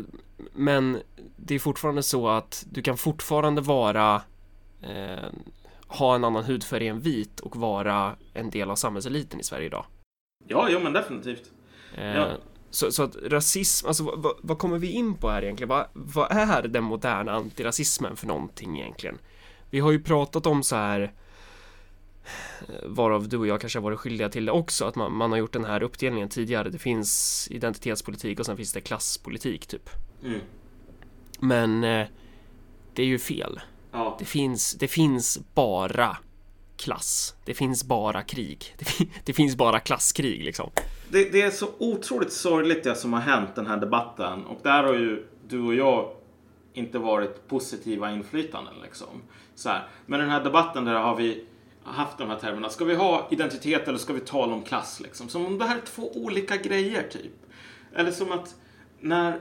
men 0.54 1.02
det 1.38 1.56
är 1.56 1.60
fortfarande 1.60 2.04
så 2.04 2.30
att 2.30 2.66
du 2.70 2.82
kan 2.82 2.98
fortfarande 2.98 3.62
vara 3.62 4.22
eh, 4.82 5.30
ha 5.88 6.16
en 6.16 6.24
annan 6.24 6.44
hudfärg 6.44 6.88
än 6.88 7.00
vit 7.00 7.40
och 7.40 7.56
vara 7.56 8.16
en 8.34 8.50
del 8.50 8.72
av 8.72 8.76
samhällseliten 8.76 9.40
i 9.40 9.44
Sverige 9.44 9.66
idag. 9.66 9.86
Ja, 10.48 10.68
jo 10.70 10.80
men 10.80 10.94
definitivt. 10.94 11.52
Eh, 11.96 12.16
Ja. 12.16 12.28
så, 12.70 12.92
så 12.92 13.04
att 13.04 13.16
rasism, 13.16 13.88
alltså 13.88 14.04
vad, 14.04 14.36
vad, 14.42 14.58
kommer 14.58 14.78
vi 14.78 14.92
in 14.92 15.14
på 15.16 15.30
här 15.30 15.44
egentligen? 15.44 15.70
Vad, 15.70 15.86
vad 15.94 16.32
är 16.32 16.68
den 16.68 16.84
moderna 16.84 17.32
antirasismen 17.32 18.16
för 18.16 18.28
någonting 18.28 18.80
egentligen? 18.80 19.18
Vi 19.70 19.80
har 19.80 19.92
ju 19.92 20.04
pratat 20.04 20.46
om 20.46 20.64
så 20.64 20.76
här 20.76 21.14
Varav 22.84 23.30
du 23.30 23.38
och 23.38 23.48
jag 23.48 23.62
kanske 23.62 23.80
har 23.80 23.84
varit 23.84 24.00
skyldiga 24.00 24.30
till 24.30 24.46
det 24.46 24.52
också, 24.52 24.86
att 24.86 24.96
man, 24.96 25.14
man 25.14 25.32
har 25.32 25.38
gjort 25.38 25.54
den 25.54 25.66
här 25.66 25.84
uppdelningen 25.84 26.30
tidigare. 26.30 26.70
Det 26.70 26.80
finns 26.80 27.48
identitetspolitik 27.52 28.40
och 28.40 28.46
sen 28.46 28.58
finns 28.58 28.74
det 28.74 28.82
klasspolitik 28.82 29.68
typ. 29.68 29.90
Mm. 30.24 30.40
Men 31.40 31.84
eh, 31.84 32.08
det 32.94 33.02
är 33.02 33.08
ju 33.08 33.20
fel. 33.20 33.60
Ja. 33.92 34.16
Det 34.20 34.26
finns, 34.26 34.74
det 34.74 34.88
finns 34.88 35.40
bara 35.54 36.18
klass. 36.78 37.36
Det 37.46 37.54
finns 37.54 37.84
bara 37.84 38.22
krig. 38.22 38.76
Det, 38.78 38.86
fin- 38.86 39.12
det 39.26 39.34
finns 39.34 39.56
bara 39.56 39.80
klasskrig 39.80 40.44
liksom. 40.44 40.70
Det, 41.10 41.32
det 41.32 41.42
är 41.42 41.52
så 41.52 41.70
otroligt 41.78 42.34
sorgligt 42.34 42.84
det 42.84 42.96
som 42.96 43.14
har 43.14 43.20
hänt 43.22 43.56
den 43.56 43.68
här 43.68 43.78
debatten. 43.78 44.46
Och 44.46 44.60
där 44.64 44.84
har 44.84 44.94
ju 44.94 45.28
du 45.48 45.62
och 45.62 45.76
jag 45.76 46.12
inte 46.74 47.00
varit 47.00 47.48
positiva 47.48 48.12
inflytanden. 48.12 48.74
Liksom. 48.84 49.08
Så 49.56 49.70
här. 49.70 49.88
Men 50.06 50.20
den 50.20 50.30
här 50.30 50.44
debatten 50.44 50.86
där 50.86 50.94
har 50.94 51.16
vi 51.16 51.46
haft 51.90 52.18
de 52.18 52.30
här 52.30 52.40
termerna. 52.40 52.70
Ska 52.70 52.86
vi 52.86 52.96
ha 52.96 53.28
identitet 53.32 53.88
eller 53.88 53.98
ska 53.98 54.14
vi 54.14 54.20
tala 54.20 54.54
om 54.54 54.64
klass? 54.64 55.00
Liksom? 55.00 55.30
Som 55.30 55.46
om 55.46 55.58
det 55.58 55.66
här 55.66 55.78
är 55.78 55.82
två 55.82 56.12
olika 56.16 56.58
grejer 56.58 57.04
typ. 57.10 57.32
Eller 57.96 58.12
som 58.12 58.32
att 58.32 58.56
när, 59.00 59.40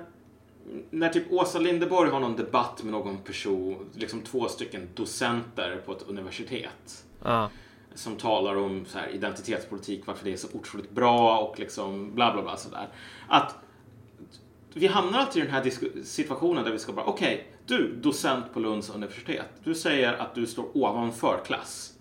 när 0.90 1.08
typ 1.08 1.32
Åsa 1.32 1.58
Linderborg 1.58 2.10
har 2.10 2.20
någon 2.20 2.36
debatt 2.36 2.82
med 2.82 2.92
någon 2.92 3.18
person, 3.18 3.90
liksom 3.94 4.20
två 4.20 4.48
stycken 4.48 4.88
docenter 4.94 5.82
på 5.86 5.92
ett 5.92 6.02
universitet 6.08 7.04
Ja, 7.24 7.50
som 7.94 8.16
talar 8.16 8.56
om 8.56 8.84
så 8.86 8.98
här, 8.98 9.08
identitetspolitik, 9.08 10.06
varför 10.06 10.24
det 10.24 10.32
är 10.32 10.36
så 10.36 10.48
otroligt 10.52 10.90
bra 10.90 11.38
och 11.38 11.58
liksom 11.58 12.14
bla 12.14 12.32
bla 12.32 12.42
bla 12.42 12.56
sådär. 12.56 12.88
Att 13.28 13.54
vi 14.74 14.86
hamnar 14.86 15.18
alltid 15.18 15.42
i 15.42 15.46
den 15.46 15.54
här 15.54 16.02
situationen 16.04 16.64
där 16.64 16.72
vi 16.72 16.78
ska 16.78 16.92
bara, 16.92 17.06
okej, 17.06 17.46
du 17.66 17.96
docent 17.96 18.54
på 18.54 18.60
Lunds 18.60 18.90
universitet, 18.90 19.46
du 19.64 19.74
säger 19.74 20.12
att 20.12 20.34
du 20.34 20.46
står 20.46 20.76
ovanför 20.76 21.40
klass. 21.46 21.97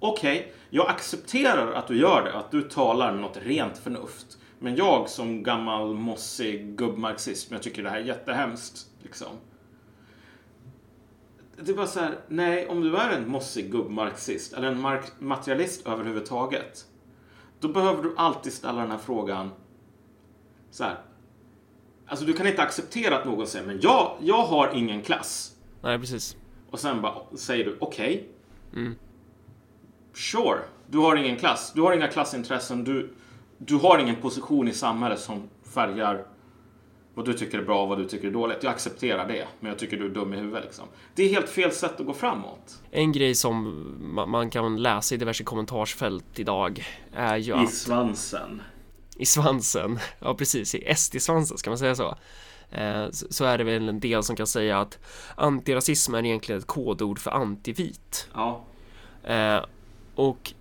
Okej, 0.00 0.52
jag 0.70 0.88
accepterar 0.88 1.72
att 1.72 1.86
du 1.86 1.98
gör 1.98 2.24
det, 2.24 2.38
att 2.38 2.50
du 2.50 2.62
talar 2.62 3.12
med 3.12 3.20
något 3.20 3.36
rent 3.36 3.78
förnuft. 3.78 4.38
Men 4.58 4.76
jag 4.76 5.08
som 5.08 5.42
gammal 5.42 5.94
mossig 5.94 6.76
gubbmarxist, 6.76 7.50
men 7.50 7.56
jag 7.56 7.62
tycker 7.62 7.82
det 7.82 7.90
här 7.90 8.00
är 8.00 8.04
jättehemskt, 8.04 8.86
liksom. 9.02 9.28
Det 11.60 11.74
bara 11.74 11.86
så 11.86 12.00
här, 12.00 12.18
nej, 12.28 12.68
om 12.68 12.80
du 12.80 12.96
är 12.96 13.10
en 13.10 13.30
mossig 13.30 13.72
gubbmarxist 13.72 14.52
eller 14.52 14.68
en 14.68 15.00
materialist 15.18 15.86
överhuvudtaget, 15.86 16.86
då 17.60 17.68
behöver 17.68 18.02
du 18.02 18.14
alltid 18.16 18.52
ställa 18.52 18.80
den 18.80 18.90
här 18.90 18.98
frågan 18.98 19.50
så 20.70 20.84
här. 20.84 20.96
Alltså 22.06 22.24
du 22.24 22.32
kan 22.32 22.46
inte 22.46 22.62
acceptera 22.62 23.18
att 23.18 23.24
någon 23.24 23.46
säger, 23.46 23.66
men 23.66 23.80
jag, 23.82 24.16
jag 24.20 24.42
har 24.42 24.70
ingen 24.74 25.02
klass. 25.02 25.56
nej 25.82 25.98
precis. 25.98 26.36
Och 26.70 26.80
sen 26.80 27.02
bara 27.02 27.36
säger 27.36 27.64
du, 27.64 27.76
okej. 27.80 28.28
Sure, 30.18 30.58
du 30.90 30.98
har 30.98 31.16
ingen 31.16 31.36
klass. 31.36 31.72
Du 31.74 31.82
har 31.82 31.92
inga 31.92 32.08
klassintressen. 32.08 32.84
Du, 32.84 33.10
du 33.58 33.74
har 33.76 33.98
ingen 33.98 34.16
position 34.16 34.68
i 34.68 34.72
samhället 34.72 35.20
som 35.20 35.48
färgar 35.74 36.24
vad 37.14 37.24
du 37.26 37.32
tycker 37.32 37.58
är 37.58 37.62
bra 37.62 37.82
och 37.82 37.88
vad 37.88 37.98
du 37.98 38.08
tycker 38.08 38.28
är 38.28 38.32
dåligt. 38.32 38.62
Jag 38.62 38.70
accepterar 38.70 39.28
det, 39.28 39.46
men 39.60 39.68
jag 39.68 39.78
tycker 39.78 39.96
du 39.96 40.04
är 40.06 40.10
dum 40.10 40.34
i 40.34 40.36
huvudet. 40.36 40.64
Liksom. 40.64 40.84
Det 41.14 41.22
är 41.22 41.28
helt 41.28 41.48
fel 41.48 41.72
sätt 41.72 42.00
att 42.00 42.06
gå 42.06 42.12
framåt. 42.14 42.82
En 42.90 43.12
grej 43.12 43.34
som 43.34 43.66
ma- 44.16 44.26
man 44.26 44.50
kan 44.50 44.82
läsa 44.82 45.14
i 45.14 45.18
diverse 45.18 45.44
kommentarsfält 45.44 46.24
idag 46.38 46.84
är 47.14 47.36
ju 47.36 47.52
I 47.52 47.54
att 47.54 47.74
svansen. 47.74 48.62
i 49.16 49.26
svansen, 49.26 49.98
ja 50.20 50.34
precis, 50.34 50.74
i 50.74 50.94
SD-svansen 50.94 51.58
ska 51.58 51.70
man 51.70 51.78
säga 51.78 51.94
så. 51.94 52.16
Eh, 52.70 53.10
så 53.10 53.26
så 53.30 53.44
är 53.44 53.58
det 53.58 53.64
väl 53.64 53.88
en 53.88 54.00
del 54.00 54.22
som 54.22 54.36
kan 54.36 54.46
säga 54.46 54.80
att 54.80 54.98
antirasism 55.36 56.14
är 56.14 56.26
egentligen 56.26 56.58
ett 56.58 56.66
kodord 56.66 57.18
för 57.18 57.30
antivit. 57.30 58.28
Ja. 58.34 58.64
Och 60.18 60.52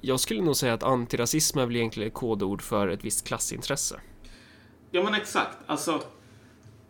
jag 0.00 0.20
skulle 0.20 0.42
nog 0.42 0.56
säga 0.56 0.74
att 0.74 0.82
antirasism 0.82 1.58
är 1.58 1.66
väl 1.66 1.76
egentligen 1.76 2.06
ett 2.08 2.14
kodord 2.14 2.62
för 2.62 2.88
ett 2.88 3.04
visst 3.04 3.26
klassintresse. 3.26 4.00
Ja 4.90 5.02
men 5.02 5.14
exakt. 5.14 5.56
Alltså, 5.66 6.02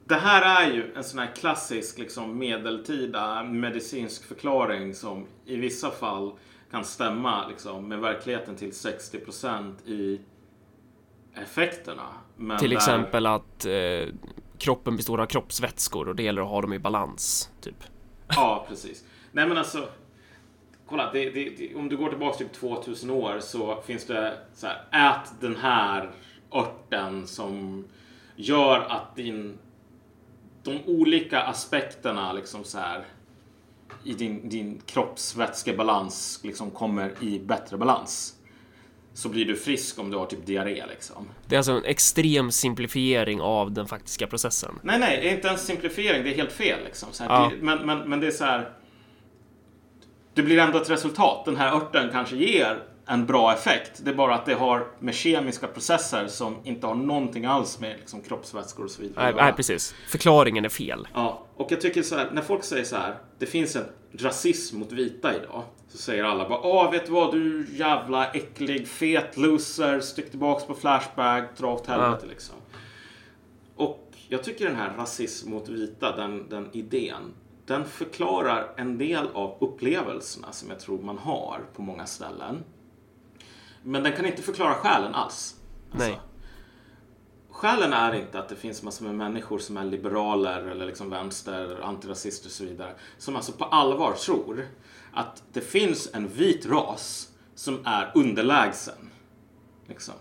det 0.04 0.14
här 0.14 0.62
är 0.66 0.72
ju 0.74 0.94
en 0.94 1.04
sån 1.04 1.18
här 1.18 1.34
klassisk 1.34 1.98
liksom, 1.98 2.38
medeltida 2.38 3.42
medicinsk 3.44 4.24
förklaring 4.24 4.94
som 4.94 5.26
i 5.44 5.56
vissa 5.56 5.90
fall 5.90 6.32
kan 6.70 6.84
stämma 6.84 7.48
liksom, 7.48 7.88
med 7.88 8.00
verkligheten 8.00 8.56
till 8.56 8.70
60% 8.70 9.74
i 9.88 10.20
effekterna. 11.34 12.06
Men 12.36 12.58
Till 12.58 12.70
där- 12.70 12.76
exempel 12.76 13.26
att 13.26 13.64
eh, 13.66 14.14
kroppen 14.58 14.96
består 14.96 15.20
av 15.20 15.26
kroppsvätskor 15.26 16.08
och 16.08 16.16
det 16.16 16.22
gäller 16.22 16.42
att 16.42 16.48
ha 16.48 16.60
dem 16.60 16.72
i 16.72 16.78
balans, 16.78 17.50
typ. 17.60 17.84
Ja, 18.28 18.66
precis. 18.68 19.04
Nej 19.32 19.48
men 19.48 19.58
alltså, 19.58 19.88
kolla, 20.90 21.12
det, 21.12 21.30
det, 21.30 21.50
det, 21.58 21.74
om 21.74 21.88
du 21.88 21.96
går 21.96 22.08
tillbaka 22.08 22.38
typ 22.38 22.52
2000 22.52 23.10
år 23.10 23.40
så 23.40 23.82
finns 23.86 24.06
det 24.06 24.38
så 24.54 24.66
här, 24.66 25.10
ät 25.10 25.30
den 25.40 25.56
här 25.56 26.10
örten 26.52 27.26
som 27.26 27.84
gör 28.36 28.80
att 28.80 29.16
din, 29.16 29.58
de 30.62 30.78
olika 30.86 31.40
aspekterna 31.42 32.32
liksom 32.32 32.64
så 32.64 32.78
här 32.78 33.04
i 34.04 34.14
din, 34.14 34.48
din 34.48 34.80
kroppsvätskebalans 34.86 36.40
liksom 36.44 36.70
kommer 36.70 37.12
i 37.20 37.38
bättre 37.38 37.76
balans. 37.76 38.34
Så 39.12 39.28
blir 39.28 39.44
du 39.44 39.56
frisk 39.56 39.98
om 39.98 40.10
du 40.10 40.16
har 40.16 40.26
typ 40.26 40.46
diarré 40.46 40.84
liksom. 40.88 41.28
Det 41.46 41.54
är 41.54 41.58
alltså 41.58 41.72
en 41.72 41.84
extrem 41.84 42.50
simplifiering 42.50 43.40
av 43.40 43.72
den 43.72 43.86
faktiska 43.86 44.26
processen. 44.26 44.78
Nej, 44.82 44.98
nej, 44.98 45.20
det 45.22 45.30
är 45.30 45.34
inte 45.34 45.48
en 45.48 45.58
simplifiering. 45.58 46.24
Det 46.24 46.30
är 46.30 46.34
helt 46.36 46.52
fel. 46.52 46.84
Liksom. 46.84 47.08
Här, 47.20 47.26
Ja. 47.26 47.50
det, 47.50 47.62
men, 47.64 47.86
men, 47.86 48.10
men 48.10 48.20
det 48.20 48.26
är 48.26 48.30
så 48.30 48.44
här. 48.44 48.72
Det 50.40 50.44
blir 50.44 50.58
ändå 50.58 50.78
ett 50.78 50.90
resultat. 50.90 51.44
Den 51.44 51.56
här 51.56 51.76
örten 51.76 52.08
kanske 52.12 52.36
ger 52.36 52.82
en 53.06 53.26
bra 53.26 53.52
effekt. 53.52 54.00
Det 54.04 54.10
är 54.10 54.14
bara 54.14 54.34
att 54.34 54.46
det 54.46 54.54
har 54.54 54.86
med 54.98 55.14
kemiska 55.14 55.66
processer 55.66 56.26
som 56.26 56.56
inte 56.64 56.86
har 56.86 56.94
någonting 56.94 57.44
alls 57.44 57.80
med 57.80 57.96
liksom, 57.98 58.20
kroppsvätskor 58.20 58.84
och 58.84 58.90
så 58.90 59.02
vidare 59.02 59.24
Nej, 59.24 59.34
nej, 59.34 59.52
precis. 59.52 59.94
Förklaringen 60.08 60.64
är 60.64 60.68
fel. 60.68 61.08
Ja, 61.14 61.46
Och 61.56 61.72
jag 61.72 61.80
tycker 61.80 62.02
så 62.02 62.16
här, 62.16 62.30
när 62.32 62.42
folk 62.42 62.64
säger 62.64 62.84
så 62.84 62.96
här, 62.96 63.14
det 63.38 63.46
finns 63.46 63.76
en 63.76 63.84
rasism 64.18 64.78
mot 64.78 64.92
vita 64.92 65.34
idag. 65.34 65.62
Så 65.88 65.98
säger 65.98 66.24
alla 66.24 66.48
bara, 66.48 66.60
åh 66.60 66.90
vet 66.90 67.06
du 67.06 67.12
vad, 67.12 67.32
du 67.32 67.66
jävla 67.72 68.30
äcklig, 68.30 68.88
fet 68.88 69.36
loser, 69.36 70.00
stick 70.00 70.30
tillbaks 70.30 70.64
på 70.64 70.74
Flashback, 70.74 71.58
dra 71.58 71.72
åt 71.72 71.86
helvete 71.86 72.26
liksom. 72.28 72.56
Och 73.76 74.12
jag 74.28 74.44
tycker 74.44 74.66
den 74.66 74.76
här 74.76 74.92
rasism 74.96 75.50
mot 75.50 75.68
vita, 75.68 76.16
den, 76.16 76.48
den 76.48 76.68
idén, 76.72 77.34
den 77.70 77.84
förklarar 77.84 78.72
en 78.76 78.98
del 78.98 79.28
av 79.34 79.56
upplevelserna 79.60 80.52
som 80.52 80.70
jag 80.70 80.80
tror 80.80 81.02
man 81.02 81.18
har 81.18 81.60
på 81.74 81.82
många 81.82 82.06
ställen. 82.06 82.64
Men 83.82 84.02
den 84.02 84.12
kan 84.12 84.26
inte 84.26 84.42
förklara 84.42 84.74
själen 84.74 85.14
alls. 85.14 85.56
Alltså, 85.92 86.08
Nej. 86.08 86.20
Skälen 87.50 87.92
är 87.92 88.14
inte 88.14 88.38
att 88.38 88.48
det 88.48 88.56
finns 88.56 88.82
massor 88.82 89.04
med 89.04 89.14
människor 89.14 89.58
som 89.58 89.76
är 89.76 89.84
liberaler 89.84 90.62
eller 90.62 90.86
liksom 90.86 91.10
vänster, 91.10 91.80
antirasister 91.82 92.48
och 92.48 92.52
så 92.52 92.64
vidare. 92.64 92.92
Som 93.18 93.36
alltså 93.36 93.52
på 93.52 93.64
allvar 93.64 94.12
tror 94.12 94.66
att 95.12 95.42
det 95.52 95.60
finns 95.60 96.10
en 96.14 96.28
vit 96.28 96.66
ras 96.66 97.28
som 97.54 97.78
är 97.84 98.12
underlägsen. 98.14 99.10
Liksom. 99.86 100.14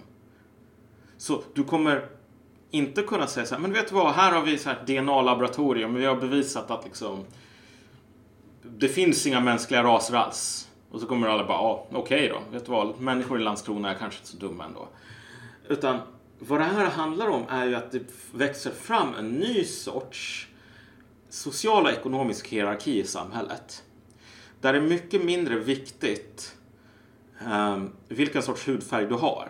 Så 1.17 1.43
du 1.53 1.63
kommer 1.63 2.09
inte 2.71 3.01
kunna 3.01 3.27
säga 3.27 3.45
så 3.45 3.55
här, 3.55 3.61
men 3.61 3.73
vet 3.73 3.89
du 3.89 3.95
vad, 3.95 4.13
här 4.13 4.31
har 4.31 4.41
vi 4.41 4.57
så 4.57 4.69
här 4.69 4.83
DNA-laboratorium 4.85 5.95
och 5.95 6.01
vi 6.01 6.05
har 6.05 6.15
bevisat 6.15 6.71
att 6.71 6.85
liksom 6.85 7.25
det 8.63 8.87
finns 8.87 9.27
inga 9.27 9.39
mänskliga 9.39 9.83
raser 9.83 10.15
alls. 10.15 10.69
Och 10.91 11.01
så 11.01 11.07
kommer 11.07 11.27
alla 11.27 11.47
bara, 11.47 11.57
ja, 11.57 11.87
okej 11.91 12.27
då, 12.27 12.41
vet 12.51 12.65
du 12.65 12.71
vad, 12.71 12.99
människor 12.99 13.39
i 13.39 13.43
Landskrona 13.43 13.89
är 13.89 13.95
kanske 13.95 14.19
inte 14.19 14.31
så 14.31 14.37
dumma 14.37 14.65
ändå. 14.65 14.87
Utan 15.67 15.99
vad 16.39 16.59
det 16.59 16.63
här 16.63 16.85
handlar 16.85 17.27
om 17.27 17.43
är 17.49 17.65
ju 17.65 17.75
att 17.75 17.91
det 17.91 18.01
växer 18.33 18.71
fram 18.71 19.15
en 19.19 19.29
ny 19.29 19.63
sorts 19.63 20.47
social 21.29 21.85
och 21.85 21.91
ekonomisk 21.91 22.47
hierarki 22.47 22.99
i 22.99 23.03
samhället. 23.03 23.83
Där 24.61 24.73
det 24.73 24.79
är 24.79 24.83
mycket 24.83 25.23
mindre 25.23 25.55
viktigt 25.55 26.55
um, 27.51 27.91
vilken 28.07 28.43
sorts 28.43 28.67
hudfärg 28.67 29.05
du 29.05 29.15
har. 29.15 29.49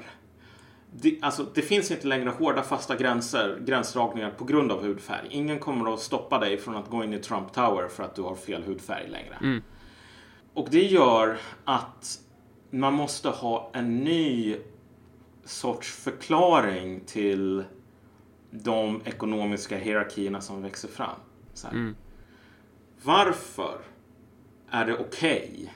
Det, 0.91 1.19
alltså, 1.21 1.45
det 1.53 1.61
finns 1.61 1.91
inte 1.91 2.07
längre 2.07 2.29
hårda 2.29 2.63
fasta 2.63 2.95
gränser, 2.95 3.59
gränsdragningar 3.65 4.31
på 4.31 4.45
grund 4.45 4.71
av 4.71 4.83
hudfärg. 4.83 5.27
Ingen 5.29 5.59
kommer 5.59 5.93
att 5.93 5.99
stoppa 5.99 6.39
dig 6.39 6.57
från 6.57 6.75
att 6.75 6.89
gå 6.89 7.03
in 7.03 7.13
i 7.13 7.19
Trump 7.19 7.53
Tower 7.53 7.87
för 7.87 8.03
att 8.03 8.15
du 8.15 8.21
har 8.21 8.35
fel 8.35 8.63
hudfärg 8.63 9.07
längre. 9.09 9.37
Mm. 9.41 9.61
Och 10.53 10.67
det 10.71 10.85
gör 10.85 11.37
att 11.65 12.19
man 12.69 12.93
måste 12.93 13.29
ha 13.29 13.71
en 13.73 13.97
ny 13.97 14.57
sorts 15.45 15.91
förklaring 15.91 17.01
till 17.05 17.63
de 18.51 19.01
ekonomiska 19.05 19.77
hierarkierna 19.77 20.41
som 20.41 20.61
växer 20.61 20.87
fram. 20.87 21.19
Mm. 21.71 21.95
Varför 23.03 23.79
är 24.69 24.85
det 24.85 24.93
okej 24.93 25.49
okay 25.53 25.69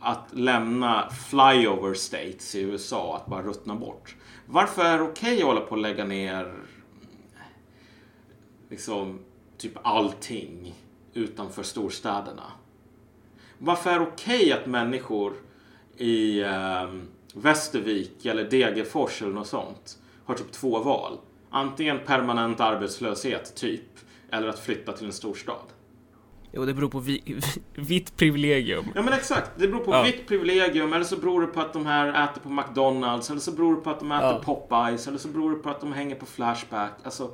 att 0.00 0.28
lämna 0.32 1.10
flyover 1.10 1.94
states 1.94 2.54
i 2.54 2.60
USA 2.60 3.16
att 3.16 3.26
bara 3.26 3.42
ruttna 3.42 3.74
bort? 3.74 4.16
Varför 4.50 4.82
är 4.84 4.98
det 4.98 5.04
okej 5.04 5.32
okay 5.32 5.38
att 5.38 5.46
hålla 5.46 5.60
på 5.60 5.74
att 5.74 5.80
lägga 5.80 6.04
ner 6.04 6.54
liksom 8.68 9.18
typ 9.58 9.72
allting 9.82 10.74
utanför 11.14 11.62
storstäderna? 11.62 12.52
Varför 13.58 13.90
är 13.90 13.98
det 13.98 14.06
okej 14.06 14.36
okay 14.36 14.52
att 14.52 14.66
människor 14.66 15.32
i 15.96 16.40
eh, 16.40 16.88
Västervik 17.34 18.26
eller 18.26 18.50
Degerfors 18.50 19.22
eller 19.22 19.32
något 19.32 19.46
sånt 19.46 19.98
har 20.24 20.34
typ 20.34 20.52
två 20.52 20.78
val. 20.78 21.18
Antingen 21.50 21.98
permanent 22.06 22.60
arbetslöshet, 22.60 23.54
typ, 23.54 23.98
eller 24.30 24.48
att 24.48 24.58
flytta 24.58 24.92
till 24.92 25.06
en 25.06 25.12
storstad. 25.12 25.66
Jo, 26.52 26.64
det 26.64 26.74
beror 26.74 26.88
på 26.88 26.98
vi, 26.98 27.40
vitt 27.74 28.16
privilegium. 28.16 28.86
Ja, 28.94 29.02
men 29.02 29.12
exakt. 29.12 29.50
Det 29.56 29.68
beror 29.68 29.84
på 29.84 29.92
ja. 29.92 30.02
vitt 30.02 30.28
privilegium, 30.28 30.92
eller 30.92 31.04
så 31.04 31.16
beror 31.16 31.40
det 31.40 31.46
på 31.46 31.60
att 31.60 31.72
de 31.72 31.86
här 31.86 32.24
äter 32.24 32.40
på 32.40 32.48
McDonalds, 32.48 33.30
eller 33.30 33.40
så 33.40 33.52
beror 33.52 33.76
det 33.76 33.80
på 33.80 33.90
att 33.90 34.00
de 34.00 34.12
äter 34.12 34.28
ja. 34.28 34.42
Popeyes, 34.44 35.08
eller 35.08 35.18
så 35.18 35.28
beror 35.28 35.50
det 35.50 35.56
på 35.56 35.70
att 35.70 35.80
de 35.80 35.92
hänger 35.92 36.16
på 36.16 36.26
Flashback. 36.26 36.92
Alltså, 37.04 37.30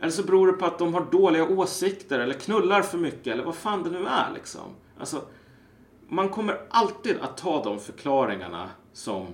eller 0.00 0.10
så 0.10 0.22
beror 0.22 0.46
det 0.46 0.52
på 0.52 0.66
att 0.66 0.78
de 0.78 0.94
har 0.94 1.06
dåliga 1.10 1.48
åsikter, 1.48 2.18
eller 2.18 2.34
knullar 2.34 2.82
för 2.82 2.98
mycket, 2.98 3.26
eller 3.26 3.44
vad 3.44 3.54
fan 3.54 3.82
det 3.82 3.90
nu 3.90 4.06
är 4.06 4.32
liksom. 4.34 4.74
Alltså, 4.98 5.22
man 6.08 6.28
kommer 6.28 6.60
alltid 6.70 7.16
att 7.20 7.36
ta 7.36 7.64
de 7.64 7.80
förklaringarna 7.80 8.70
som 8.92 9.26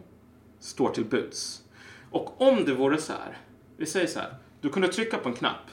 står 0.61 0.89
till 0.89 1.05
buds. 1.05 1.63
Och 2.11 2.41
om 2.41 2.65
det 2.65 2.75
vore 2.75 2.99
så 2.99 3.13
här, 3.13 3.39
vi 3.77 3.87
säger 3.87 4.07
så 4.07 4.19
här, 4.19 4.35
du 4.61 4.69
kunde 4.69 4.89
trycka 4.89 5.19
på 5.19 5.29
en 5.29 5.35
knapp 5.35 5.71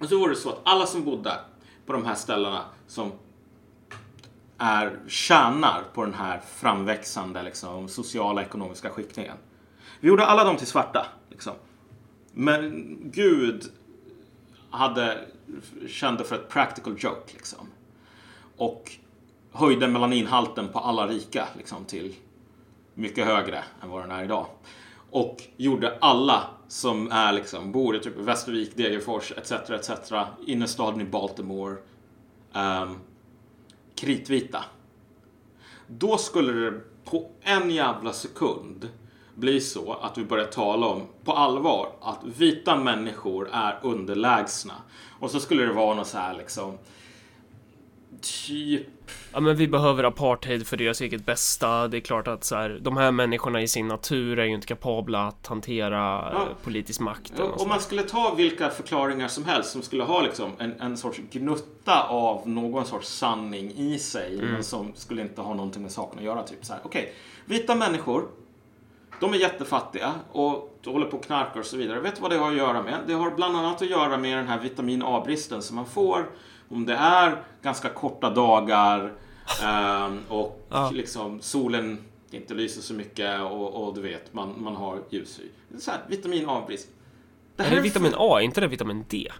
och 0.00 0.08
så 0.08 0.18
vore 0.18 0.32
det 0.32 0.36
så 0.36 0.48
att 0.48 0.60
alla 0.64 0.86
som 0.86 1.04
bodde 1.04 1.32
på 1.90 1.96
de 1.96 2.04
här 2.04 2.14
ställena 2.14 2.64
som 2.86 3.12
är 4.58 4.98
tjänar 5.08 5.82
på 5.94 6.04
den 6.04 6.14
här 6.14 6.40
framväxande 6.54 7.42
liksom, 7.42 7.88
sociala 7.88 8.42
ekonomiska 8.42 8.90
skiktningen. 8.90 9.36
Vi 10.00 10.08
gjorde 10.08 10.26
alla 10.26 10.44
dem 10.44 10.56
till 10.56 10.66
svarta. 10.66 11.06
Liksom. 11.30 11.52
Men 12.32 12.96
Gud 13.04 13.64
hade, 14.70 15.24
kände 15.88 16.24
för 16.24 16.34
ett 16.36 16.48
practical 16.48 16.94
joke. 16.98 17.32
Liksom. 17.32 17.68
Och 18.56 18.92
höjde 19.52 19.88
melaninhalten 19.88 20.68
på 20.68 20.78
alla 20.78 21.06
rika 21.06 21.48
liksom, 21.56 21.84
till 21.84 22.14
mycket 22.94 23.26
högre 23.26 23.64
än 23.82 23.90
vad 23.90 24.02
den 24.02 24.10
är 24.10 24.24
idag. 24.24 24.46
Och 25.10 25.42
gjorde 25.56 25.98
alla 26.00 26.46
som 26.70 27.10
är 27.12 27.32
liksom, 27.32 27.72
bor 27.72 27.96
i 27.96 28.00
typ 28.00 28.16
Västervik, 28.16 28.76
Degerfors 28.76 29.32
etc. 29.32 29.52
etc. 29.52 30.12
innerstaden 30.46 31.00
i 31.00 31.04
Baltimore 31.04 31.76
um, 32.52 32.98
kritvita. 33.94 34.64
Då 35.86 36.16
skulle 36.16 36.52
det 36.52 36.80
på 37.04 37.30
en 37.40 37.70
jävla 37.70 38.12
sekund 38.12 38.88
bli 39.34 39.60
så 39.60 39.92
att 39.92 40.18
vi 40.18 40.24
börjar 40.24 40.46
tala 40.46 40.86
om 40.86 41.06
på 41.24 41.32
allvar 41.32 41.92
att 42.00 42.24
vita 42.24 42.76
människor 42.76 43.48
är 43.52 43.80
underlägsna. 43.82 44.74
Och 45.20 45.30
så 45.30 45.40
skulle 45.40 45.64
det 45.64 45.72
vara 45.72 45.94
något 45.94 46.06
så 46.06 46.18
här 46.18 46.34
liksom 46.34 46.78
typ 48.20 49.10
Ja 49.32 49.40
men 49.40 49.56
vi 49.56 49.68
behöver 49.68 50.04
apartheid 50.04 50.66
för 50.66 50.76
deras 50.76 51.00
eget 51.00 51.26
bästa. 51.26 51.88
Det 51.88 51.96
är 51.96 52.00
klart 52.00 52.28
att 52.28 52.44
så 52.44 52.56
här, 52.56 52.78
de 52.82 52.96
här 52.96 53.12
människorna 53.12 53.62
i 53.62 53.68
sin 53.68 53.88
natur 53.88 54.38
är 54.38 54.44
ju 54.44 54.54
inte 54.54 54.66
kapabla 54.66 55.26
att 55.26 55.46
hantera 55.46 56.30
ja. 56.32 56.48
politisk 56.64 57.00
makt. 57.00 57.32
Ja, 57.38 57.44
om 57.44 57.68
man 57.68 57.80
skulle 57.80 58.02
ta 58.02 58.34
vilka 58.34 58.70
förklaringar 58.70 59.28
som 59.28 59.44
helst 59.44 59.70
som 59.70 59.82
skulle 59.82 60.02
ha 60.02 60.22
liksom 60.22 60.52
en, 60.58 60.80
en 60.80 60.96
sorts 60.96 61.20
gnutta 61.30 62.02
av 62.02 62.48
någon 62.48 62.84
sorts 62.84 63.08
sanning 63.08 63.72
i 63.76 63.98
sig 63.98 64.34
mm. 64.34 64.52
men 64.52 64.64
som 64.64 64.92
skulle 64.94 65.22
inte 65.22 65.40
ha 65.40 65.54
någonting 65.54 65.82
med 65.82 65.92
saken 65.92 66.18
att 66.18 66.24
göra. 66.24 66.42
Typ 66.42 66.64
så 66.64 66.72
här, 66.72 66.80
okej, 66.84 67.02
okay, 67.02 67.12
vita 67.58 67.74
människor 67.74 68.24
de 69.20 69.34
är 69.34 69.36
jättefattiga 69.36 70.12
och 70.32 70.78
håller 70.84 71.06
på 71.06 71.16
och 71.16 71.24
knarkar 71.24 71.60
och 71.60 71.66
så 71.66 71.76
vidare. 71.76 72.00
Vet 72.00 72.16
du 72.16 72.22
vad 72.22 72.30
det 72.30 72.36
har 72.36 72.50
att 72.50 72.56
göra 72.56 72.82
med? 72.82 72.98
Det 73.06 73.12
har 73.12 73.30
bland 73.30 73.56
annat 73.56 73.82
att 73.82 73.90
göra 73.90 74.16
med 74.16 74.38
den 74.38 74.48
här 74.48 74.58
vitamin 74.58 75.02
A-bristen 75.02 75.62
som 75.62 75.76
man 75.76 75.86
får 75.86 76.26
om 76.70 76.86
det 76.86 76.94
är 76.94 77.42
ganska 77.62 77.88
korta 77.88 78.30
dagar 78.30 79.12
eh, 79.62 80.10
och 80.28 80.66
ja. 80.68 80.90
liksom 80.90 81.40
solen 81.40 81.98
inte 82.30 82.54
lyser 82.54 82.82
så 82.82 82.94
mycket 82.94 83.40
och, 83.40 83.84
och 83.84 83.94
du 83.94 84.00
vet, 84.00 84.34
man, 84.34 84.54
man 84.62 84.76
har 84.76 84.98
ljushy. 85.10 85.48
Så 85.78 85.90
här, 85.90 86.00
vitamin 86.08 86.48
A-brist. 86.48 86.88
Det 87.56 87.62
är 87.62 87.74
det 87.74 87.80
vitamin 87.80 88.14
A, 88.16 88.40
inte 88.40 88.60
det 88.60 88.66
vitamin 88.66 89.04
D? 89.08 89.32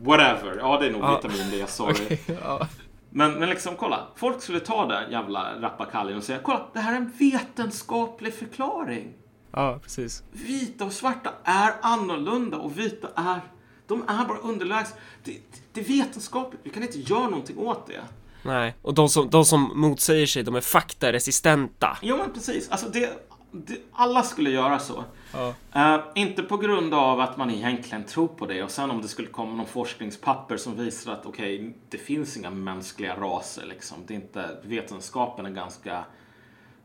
Whatever. 0.00 0.56
Ja, 0.58 0.78
det 0.80 0.86
är 0.86 0.90
nog 0.90 1.02
ja. 1.02 1.20
vitamin 1.22 1.50
D, 1.50 1.66
sorry. 1.66 1.94
Okay, 2.04 2.36
ja. 2.42 2.68
Men, 3.10 3.32
men 3.32 3.48
liksom 3.48 3.76
kolla, 3.76 4.06
folk 4.16 4.42
skulle 4.42 4.60
ta 4.60 4.86
den 4.86 5.10
jävla 5.10 5.60
rappakaljen 5.60 6.18
och 6.18 6.24
säga 6.24 6.38
kolla, 6.42 6.66
det 6.72 6.78
här 6.78 6.92
är 6.92 6.96
en 6.96 7.12
vetenskaplig 7.18 8.34
förklaring. 8.34 9.12
Ja, 9.50 9.78
precis. 9.82 10.22
Vita 10.32 10.84
och 10.84 10.92
svarta 10.92 11.30
är 11.44 11.72
annorlunda 11.82 12.56
och 12.56 12.78
vita 12.78 13.08
är 13.14 13.40
de 13.86 14.04
är 14.08 14.24
bara 14.24 14.38
underlägsna. 14.38 14.96
Det, 15.24 15.38
det, 15.72 15.80
är 15.80 15.84
vetenskapligt. 15.84 16.60
Vi 16.64 16.70
kan 16.70 16.82
inte 16.82 16.98
göra 16.98 17.28
någonting 17.28 17.58
åt 17.58 17.86
det. 17.86 18.00
Nej, 18.42 18.74
och 18.82 18.94
de 18.94 19.08
som, 19.08 19.30
de 19.30 19.44
som 19.44 19.72
motsäger 19.74 20.26
sig, 20.26 20.42
de 20.42 20.54
är 20.54 20.60
faktaresistenta. 20.60 21.98
Jo, 22.02 22.16
men 22.16 22.32
precis. 22.32 22.68
Alltså 22.70 22.88
det, 22.88 23.28
det 23.52 23.78
alla 23.92 24.22
skulle 24.22 24.50
göra 24.50 24.78
så. 24.78 25.04
Ja. 25.32 25.54
Uh, 25.76 26.04
inte 26.14 26.42
på 26.42 26.56
grund 26.56 26.94
av 26.94 27.20
att 27.20 27.36
man 27.36 27.50
egentligen 27.50 28.04
tror 28.04 28.28
på 28.28 28.46
det 28.46 28.62
och 28.62 28.70
sen 28.70 28.90
om 28.90 29.02
det 29.02 29.08
skulle 29.08 29.28
komma 29.28 29.54
någon 29.54 29.66
forskningspapper 29.66 30.56
som 30.56 30.76
visar 30.76 31.12
att 31.12 31.26
okej, 31.26 31.56
okay, 31.56 31.72
det 31.88 31.98
finns 31.98 32.36
inga 32.36 32.50
mänskliga 32.50 33.16
raser 33.16 33.66
liksom. 33.66 33.98
Det 34.06 34.14
är 34.14 34.16
inte, 34.16 34.58
vetenskapen 34.62 35.46
är 35.46 35.50
ganska 35.50 36.04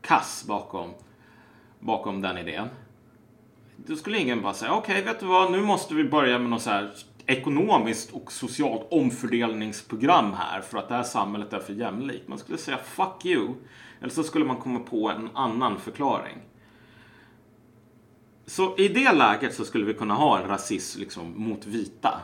kass 0.00 0.44
bakom, 0.46 0.90
bakom 1.78 2.20
den 2.20 2.38
idén. 2.38 2.68
Då 3.86 3.96
skulle 3.96 4.18
ingen 4.18 4.42
bara 4.42 4.54
säga, 4.54 4.72
okej, 4.72 5.00
okay, 5.00 5.12
vet 5.12 5.20
du 5.20 5.26
vad, 5.26 5.52
nu 5.52 5.60
måste 5.60 5.94
vi 5.94 6.04
börja 6.04 6.38
med 6.38 6.50
något 6.50 6.62
så 6.62 6.70
här 6.70 6.92
ekonomiskt 7.26 8.12
och 8.12 8.32
socialt 8.32 8.86
omfördelningsprogram 8.90 10.32
här 10.32 10.60
för 10.60 10.78
att 10.78 10.88
det 10.88 10.94
här 10.94 11.02
samhället 11.02 11.52
är 11.52 11.58
för 11.58 11.72
jämlikt. 11.72 12.28
Man 12.28 12.38
skulle 12.38 12.58
säga 12.58 12.78
fuck 12.78 13.24
you. 13.24 13.54
Eller 14.00 14.10
så 14.10 14.22
skulle 14.22 14.44
man 14.44 14.56
komma 14.56 14.80
på 14.80 15.10
en 15.10 15.28
annan 15.34 15.80
förklaring. 15.80 16.38
Så 18.46 18.76
i 18.78 18.88
det 18.88 19.12
läget 19.12 19.54
så 19.54 19.64
skulle 19.64 19.84
vi 19.84 19.94
kunna 19.94 20.14
ha 20.14 20.40
en 20.40 20.48
rasism 20.48 21.00
liksom 21.00 21.34
mot 21.36 21.66
vita. 21.66 22.20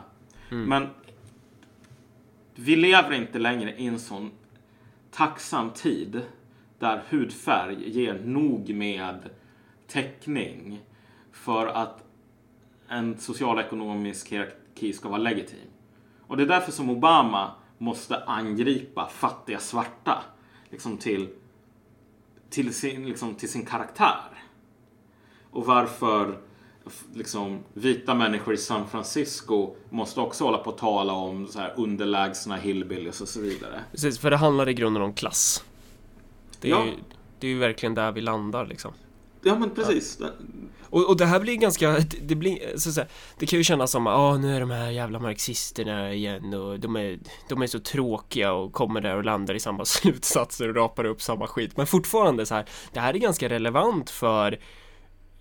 Mm. 0.51 0.69
Men 0.69 0.87
vi 2.55 2.75
lever 2.75 3.13
inte 3.13 3.39
längre 3.39 3.75
i 3.77 3.87
en 3.87 3.99
sån 3.99 4.31
tacksam 5.11 5.69
tid 5.69 6.21
där 6.79 7.03
hudfärg 7.09 7.89
ger 7.89 8.21
nog 8.25 8.69
med 8.69 9.29
täckning 9.87 10.79
för 11.39 11.67
att 11.67 12.03
en 12.89 13.17
socialekonomisk 13.19 14.29
hierarki 14.29 14.93
ska 14.93 15.09
vara 15.09 15.21
legitim. 15.21 15.67
Och 16.21 16.37
det 16.37 16.43
är 16.43 16.47
därför 16.47 16.71
som 16.71 16.89
Obama 16.89 17.51
måste 17.77 18.23
angripa 18.23 19.07
fattiga 19.07 19.59
svarta 19.59 20.23
liksom 20.69 20.97
till, 20.97 21.29
till, 22.49 22.73
sin, 22.73 23.05
liksom 23.05 23.35
till 23.35 23.49
sin 23.51 23.65
karaktär. 23.65 24.21
Och 25.51 25.65
varför 25.65 26.37
liksom, 27.13 27.59
vita 27.73 28.13
människor 28.15 28.53
i 28.53 28.57
San 28.57 28.87
Francisco 28.87 29.75
måste 29.89 30.19
också 30.21 30.43
hålla 30.43 30.57
på 30.57 30.69
att 30.69 30.77
tala 30.77 31.13
om 31.13 31.47
så 31.47 31.59
här 31.59 31.73
underlägsna 31.77 32.55
hillbillies 32.55 33.21
och 33.21 33.27
så 33.27 33.41
vidare. 33.41 33.83
Precis, 33.91 34.19
för 34.19 34.31
det 34.31 34.37
handlar 34.37 34.69
i 34.69 34.73
grunden 34.73 35.03
om 35.03 35.13
klass. 35.13 35.63
Det 36.61 36.67
är, 36.67 36.71
Ja. 36.71 36.85
ju, 36.85 36.91
det 37.39 37.47
är 37.47 37.51
ju 37.51 37.59
verkligen 37.59 37.95
där 37.95 38.11
vi 38.11 38.21
landar 38.21 38.65
liksom. 38.65 38.93
Ja 39.43 39.59
men 39.59 39.69
precis. 39.69 40.19
Och, 40.89 41.09
och 41.09 41.17
det 41.17 41.25
här 41.25 41.39
blir 41.39 41.55
ganska, 41.55 41.99
det, 42.21 42.35
blir, 42.35 42.77
så 42.77 42.89
att 42.89 42.95
säga, 42.95 43.07
det 43.37 43.45
kan 43.45 43.59
ju 43.59 43.63
kännas 43.63 43.91
som 43.91 44.07
att 44.07 44.39
nu 44.41 44.55
är 44.55 44.59
de 44.59 44.71
här 44.71 44.89
jävla 44.89 45.19
marxisterna 45.19 46.13
igen 46.13 46.53
och 46.53 46.79
de 46.79 46.95
är, 46.95 47.19
de 47.49 47.61
är 47.61 47.67
så 47.67 47.79
tråkiga 47.79 48.53
och 48.53 48.73
kommer 48.73 49.01
där 49.01 49.17
och 49.17 49.25
landar 49.25 49.53
i 49.53 49.59
samma 49.59 49.85
slutsatser 49.85 50.69
och 50.69 50.75
rapar 50.75 51.05
upp 51.05 51.21
samma 51.21 51.47
skit. 51.47 51.77
Men 51.77 51.87
fortfarande 51.87 52.45
så 52.45 52.55
här, 52.55 52.65
det 52.93 52.99
här 52.99 53.13
är 53.13 53.17
ganska 53.17 53.49
relevant 53.49 54.09
för 54.09 54.59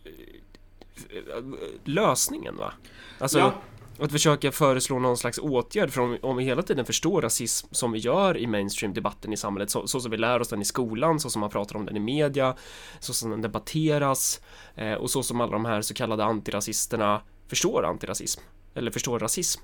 eh, 0.04 1.44
lösningen 1.84 2.56
va? 2.56 2.72
Alltså, 3.18 3.38
Ja. 3.38 3.52
Att 3.98 4.12
försöka 4.12 4.52
föreslå 4.52 4.98
någon 4.98 5.16
slags 5.16 5.38
åtgärd 5.38 5.90
för 5.90 6.00
om, 6.00 6.18
om 6.22 6.36
vi 6.36 6.44
hela 6.44 6.62
tiden 6.62 6.84
förstår 6.84 7.22
rasism 7.22 7.68
som 7.70 7.92
vi 7.92 7.98
gör 7.98 8.36
i 8.36 8.46
mainstream-debatten 8.46 9.32
i 9.32 9.36
samhället 9.36 9.70
så, 9.70 9.86
så 9.86 10.00
som 10.00 10.10
vi 10.10 10.16
lär 10.16 10.40
oss 10.40 10.48
den 10.48 10.62
i 10.62 10.64
skolan, 10.64 11.20
så 11.20 11.30
som 11.30 11.40
man 11.40 11.50
pratar 11.50 11.76
om 11.76 11.86
den 11.86 11.96
i 11.96 12.00
media, 12.00 12.56
så 13.00 13.12
som 13.12 13.30
den 13.30 13.42
debatteras 13.42 14.40
eh, 14.74 14.92
och 14.92 15.10
så 15.10 15.22
som 15.22 15.40
alla 15.40 15.52
de 15.52 15.64
här 15.64 15.82
så 15.82 15.94
kallade 15.94 16.24
antirasisterna 16.24 17.22
förstår 17.48 17.84
antirasism 17.86 18.40
eller 18.74 18.90
förstår 18.90 19.18
rasism 19.18 19.60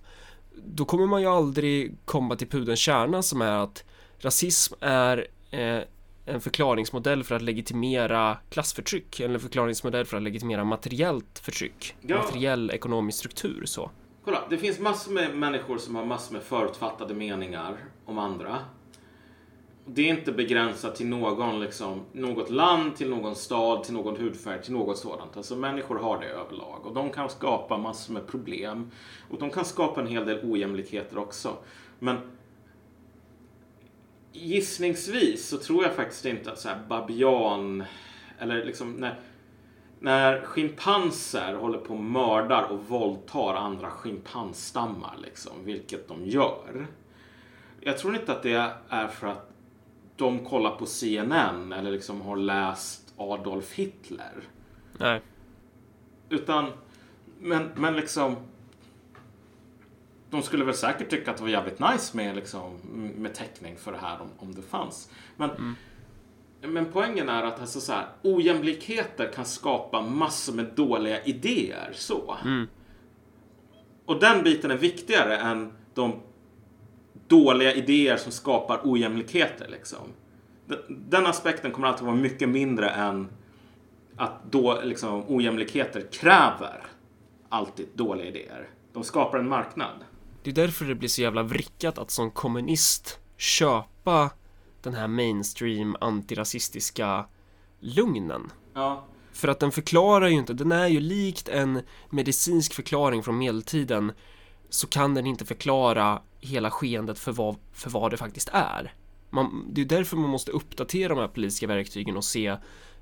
då 0.57 0.85
kommer 0.85 1.07
man 1.07 1.21
ju 1.21 1.27
aldrig 1.29 1.97
komma 2.05 2.37
till 2.37 2.49
pudelns 2.49 2.81
kärna 2.81 3.23
som 3.23 3.43
är 3.43 3.59
att 3.59 3.85
rasism 4.19 4.75
är 4.81 5.27
eh, 5.51 5.81
en 6.27 6.41
förklaringsmodell 6.41 7.25
för 7.25 7.35
att 7.35 7.43
legitimera 7.43 8.39
klassförtryck 8.51 9.21
eller 9.21 9.35
en 9.35 9.41
förklaringsmodell 9.41 10.05
för 10.05 10.17
att 10.17 10.23
legitimera 10.23 10.65
materiellt 10.65 11.39
förtryck, 11.39 11.97
Ja. 12.01 12.17
materiell 12.17 12.71
ekonomisk 12.71 13.19
struktur 13.19 13.63
så. 13.67 13.91
Kolla, 14.25 14.43
det 14.51 14.59
finns 14.59 14.79
massor 14.79 15.13
med 15.13 15.37
människor 15.37 15.79
som 15.79 15.97
har 15.97 16.05
massor 16.05 16.33
med 16.33 16.43
förutfattade 16.43 17.15
meningar 17.15 17.77
om 18.05 18.19
andra. 18.19 18.59
Det 19.87 20.03
är 20.03 20.09
inte 20.09 20.33
begränsat 20.33 20.97
till 20.97 21.07
någon, 21.07 21.61
liksom, 21.61 22.03
något 22.13 22.51
land, 22.51 22.97
till 22.97 23.11
någon 23.11 23.37
stad, 23.37 23.85
till 23.85 23.95
någon 23.95 24.17
hudfärg, 24.17 24.63
till 24.63 24.73
något 24.73 24.99
sådant. 24.99 25.37
Alltså 25.37 25.57
människor 25.57 25.99
har 25.99 26.21
det 26.21 26.27
överlag 26.27 26.87
och 26.87 26.95
de 26.95 27.11
kan 27.11 27.31
skapa 27.31 27.79
massor 27.79 28.13
med 28.15 28.27
problem. 28.27 28.91
Och 29.31 29.39
de 29.39 29.51
kan 29.51 29.65
skapa 29.65 30.01
en 30.01 30.07
hel 30.07 30.27
del 30.27 30.51
ojämlikheter 30.51 31.19
också. 31.19 31.57
Men 31.99 32.17
gissningsvis 34.33 35.49
så 35.49 35.59
tror 35.59 35.85
jag 35.85 35.95
faktiskt 35.95 36.25
inte 36.25 36.53
att 36.53 36.59
så 36.59 36.69
här 36.69 36.79
babian 36.89 37.85
eller 38.39 38.65
liksom 38.65 38.93
när, 38.93 39.21
när 40.05 40.41
schimpanser 40.41 41.55
håller 41.55 41.79
på 41.79 41.95
och 41.95 42.05
mördar 42.05 42.63
och 42.63 42.85
våldtar 42.89 43.55
andra 43.55 43.91
schimpansstammar, 43.91 45.17
liksom, 45.23 45.53
vilket 45.65 46.09
de 46.09 46.27
gör. 46.27 46.87
Jag 47.81 47.99
tror 47.99 48.15
inte 48.15 48.33
att 48.33 48.43
det 48.43 48.73
är 48.89 49.09
för 49.09 49.27
att 49.27 49.51
de 50.17 50.45
kollar 50.45 50.71
på 50.71 50.87
CNN 50.87 51.73
eller 51.73 51.91
liksom 51.91 52.21
har 52.21 52.37
läst 52.37 53.15
Adolf 53.17 53.73
Hitler. 53.73 54.43
Nej, 54.99 55.21
Utan, 56.29 56.73
men, 57.41 57.71
men 57.77 57.97
liksom... 57.97 58.37
De 60.31 60.43
skulle 60.43 60.65
väl 60.65 60.75
säkert 60.75 61.11
tycka 61.11 61.31
att 61.31 61.37
det 61.37 61.43
var 61.43 61.51
jävligt 61.51 61.81
nice 61.81 62.17
med, 62.17 62.37
liksom, 62.37 62.77
med 63.17 63.35
teckning 63.35 63.77
för 63.77 63.93
det 63.93 63.99
här 63.99 64.21
om, 64.21 64.29
om 64.39 64.55
det 64.55 64.63
fanns. 64.63 65.11
Men, 65.37 65.77
men 66.67 66.87
poängen 66.93 67.29
är 67.29 67.43
att 67.43 67.61
alltså 67.61 67.81
så 67.81 67.93
här, 67.93 68.07
ojämlikheter 68.23 69.33
kan 69.35 69.45
skapa 69.45 70.03
massor 70.03 70.53
med 70.53 70.67
dåliga 70.75 71.25
idéer. 71.25 71.91
så. 71.93 72.37
Och 74.07 74.21
den 74.21 74.45
biten 74.45 74.71
är 74.71 74.77
viktigare 74.77 75.37
än 75.37 75.73
de 75.95 76.21
dåliga 77.29 77.75
idéer 77.75 78.17
som 78.17 78.33
skapar 78.33 78.81
ojämlikheter. 78.85 79.69
Liksom. 79.69 80.13
Den, 80.67 80.79
den 80.89 81.27
aspekten 81.27 81.73
kommer 81.73 81.89
alltid 81.89 82.07
vara 82.07 82.17
mycket 82.17 82.49
mindre 82.49 82.89
än 82.91 83.29
att 84.17 84.53
då 84.53 84.81
liksom, 84.85 85.25
ojämlikheter 85.29 86.07
kräver 86.13 86.87
alltid 87.49 87.89
dåliga 87.95 88.27
idéer. 88.27 88.69
De 88.93 89.05
skapar 89.05 89.39
en 89.39 89.49
marknad. 89.49 90.05
det 90.43 90.51
är 90.51 90.55
därför 90.55 90.85
det 90.85 90.95
blir 90.95 91.09
så 91.09 91.23
jävla 91.23 91.43
vrickat 91.43 91.99
att 91.99 92.11
som 92.11 92.31
kommunist 92.31 93.19
köpa 93.37 94.31
den 94.85 94.95
här 94.95 95.09
mainstream 95.09 95.97
antirasistiska 96.01 97.27
lugnen. 97.81 98.53
Ja, 98.75 99.05
För 99.33 99.49
att 99.49 99.61
den 99.61 99.73
förklarar 99.73 100.29
ju 100.29 100.35
inte, 100.35 100.53
den 100.53 100.73
är 100.73 100.89
ju 100.89 101.01
likt 101.01 101.49
en 101.49 101.83
medicinsk 102.11 102.75
förklaring 102.75 103.23
från 103.23 103.39
medeltiden 103.39 104.13
så 104.69 104.87
kan 104.87 105.15
den 105.15 105.27
inte 105.27 105.45
förklara 105.45 106.23
hela 106.41 106.71
skeendet 106.71 107.19
för 107.19 107.33
vad, 107.33 107.57
för 107.73 107.91
vad 107.91 108.11
det 108.11 108.17
faktiskt 108.17 108.49
är. 108.53 108.95
Man, 109.31 109.67
det 109.73 109.81
är 109.81 109.85
därför 109.85 110.17
man 110.17 110.31
måste 110.31 110.53
uppdatera 110.53 111.09
de 111.09 111.19
här 111.19 111.29
politiska 111.29 111.67
verktygen 111.67 112.17
och 112.17 112.25
se 112.25 112.57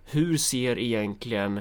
hur 0.04 0.36
ser 0.36 0.78
egentligen 0.78 1.60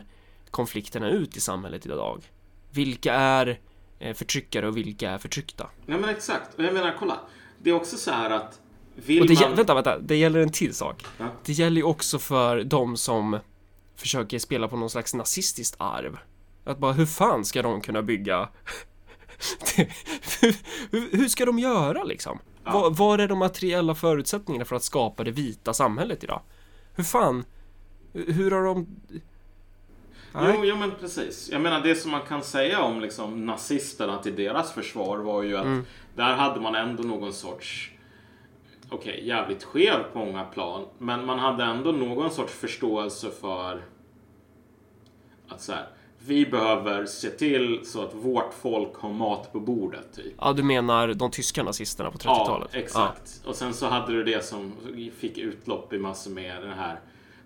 konflikterna 0.52 1.10
ut 1.10 1.38
i 1.38 1.42
samhället 1.42 1.86
idag? 1.86 2.24
Vilka 2.72 3.14
är 3.14 3.60
eh, 4.00 4.14
förtryckare 4.14 4.68
och 4.68 4.78
vilka 4.78 5.12
är 5.12 5.18
förtryckta? 5.18 5.70
nej 5.86 6.00
men 6.00 6.10
exakt. 6.10 6.54
Och 6.54 6.64
jag 6.64 6.74
menar, 6.74 6.96
kolla. 7.00 7.20
Det 7.64 7.70
är 7.70 7.74
också 7.74 7.98
så 7.98 8.12
här 8.12 8.30
att 8.30 8.62
vill 9.06 9.22
Och 9.22 9.28
det, 9.28 9.40
man... 9.42 9.56
vänta, 9.56 9.74
vänta, 9.74 10.00
det 10.00 10.16
gäller 10.16 10.40
en 10.40 10.52
till 10.52 10.74
sak. 10.74 11.06
Ja. 11.18 11.26
Det 11.46 11.54
gäller 11.54 11.78
ju 11.78 11.84
också 11.84 12.20
för 12.20 12.64
de 12.64 12.98
som 12.98 13.40
försöker 13.96 14.40
spela 14.40 14.68
på 14.68 14.78
någon 14.78 14.90
slags 14.90 15.14
nazistiskt 15.14 15.76
arv. 15.78 16.18
Att 16.64 16.78
bara, 16.78 16.94
hur 16.94 17.06
fan 17.06 17.46
ska 17.46 17.62
de 17.62 17.82
kunna 17.82 18.02
bygga? 18.02 18.50
hur, 20.92 21.28
ska 21.28 21.46
de 21.46 21.60
göra 21.60 22.04
liksom? 22.04 22.40
Ja. 22.64 22.72
Vad, 22.72 22.98
vad 22.98 23.20
är 23.20 23.28
de 23.28 23.40
materiella 23.40 23.96
förutsättningarna 23.96 24.66
för 24.66 24.76
att 24.76 24.84
skapa 24.84 25.24
det 25.24 25.32
vita 25.32 25.74
samhället 25.74 26.24
idag? 26.24 26.42
Hur 26.96 27.04
fan? 27.04 27.46
Hur 28.14 28.52
har 28.52 28.64
de... 28.64 28.88
Nej. 30.34 30.54
Jo, 30.56 30.66
jo, 30.66 30.76
men 30.76 30.92
precis. 31.00 31.50
Jag 31.52 31.62
menar, 31.62 31.82
det 31.82 31.96
som 31.96 32.12
man 32.12 32.22
kan 32.28 32.44
säga 32.44 32.82
om 32.82 33.02
liksom, 33.02 33.46
nazisterna 33.46 34.18
till 34.18 34.36
deras 34.36 34.74
försvar 34.74 35.18
var 35.18 35.44
ju 35.44 35.58
att 35.58 35.66
Mm. 35.66 35.86
där 36.16 36.34
hade 36.34 36.60
man 36.62 36.76
ändå 36.76 37.04
någon 37.04 37.34
sorts, 37.34 37.91
okej, 38.92 39.28
jävligt 39.28 39.64
skev 39.64 40.04
på 40.14 40.20
många 40.20 40.44
plan, 40.44 40.86
men 40.98 41.26
man 41.26 41.40
hade 41.40 41.64
ändå 41.64 41.92
någon 41.92 42.32
sorts 42.32 42.54
förståelse 42.54 43.30
för 43.42 43.82
att 45.48 45.62
så 45.62 45.72
här, 45.74 45.88
vi 46.26 46.46
behöver 46.46 47.06
se 47.06 47.30
till 47.30 47.80
så 47.84 48.02
att 48.04 48.14
vårt 48.16 48.54
folk 48.54 48.96
har 48.96 49.10
mat 49.10 49.54
på 49.54 49.60
bordet, 49.60 50.14
typ. 50.16 50.34
Ja, 50.40 50.54
du 50.54 50.64
menar 50.64 51.08
de 51.14 51.32
tyska 51.32 51.64
nazisterna 51.64 52.12
på 52.12 52.18
Ja, 52.24 52.44
30-talet? 52.46 52.70
exakt. 52.76 53.42
Och 53.46 53.56
sen 53.56 53.74
så 53.74 53.88
hade 53.88 54.14
du 54.14 54.24
det 54.24 54.46
som 54.46 54.72
fick 55.18 55.38
utlopp 55.38 55.94
i 55.94 55.98
massor 55.98 56.32
med 56.32 56.62
det 56.64 56.74
här 56.78 57.00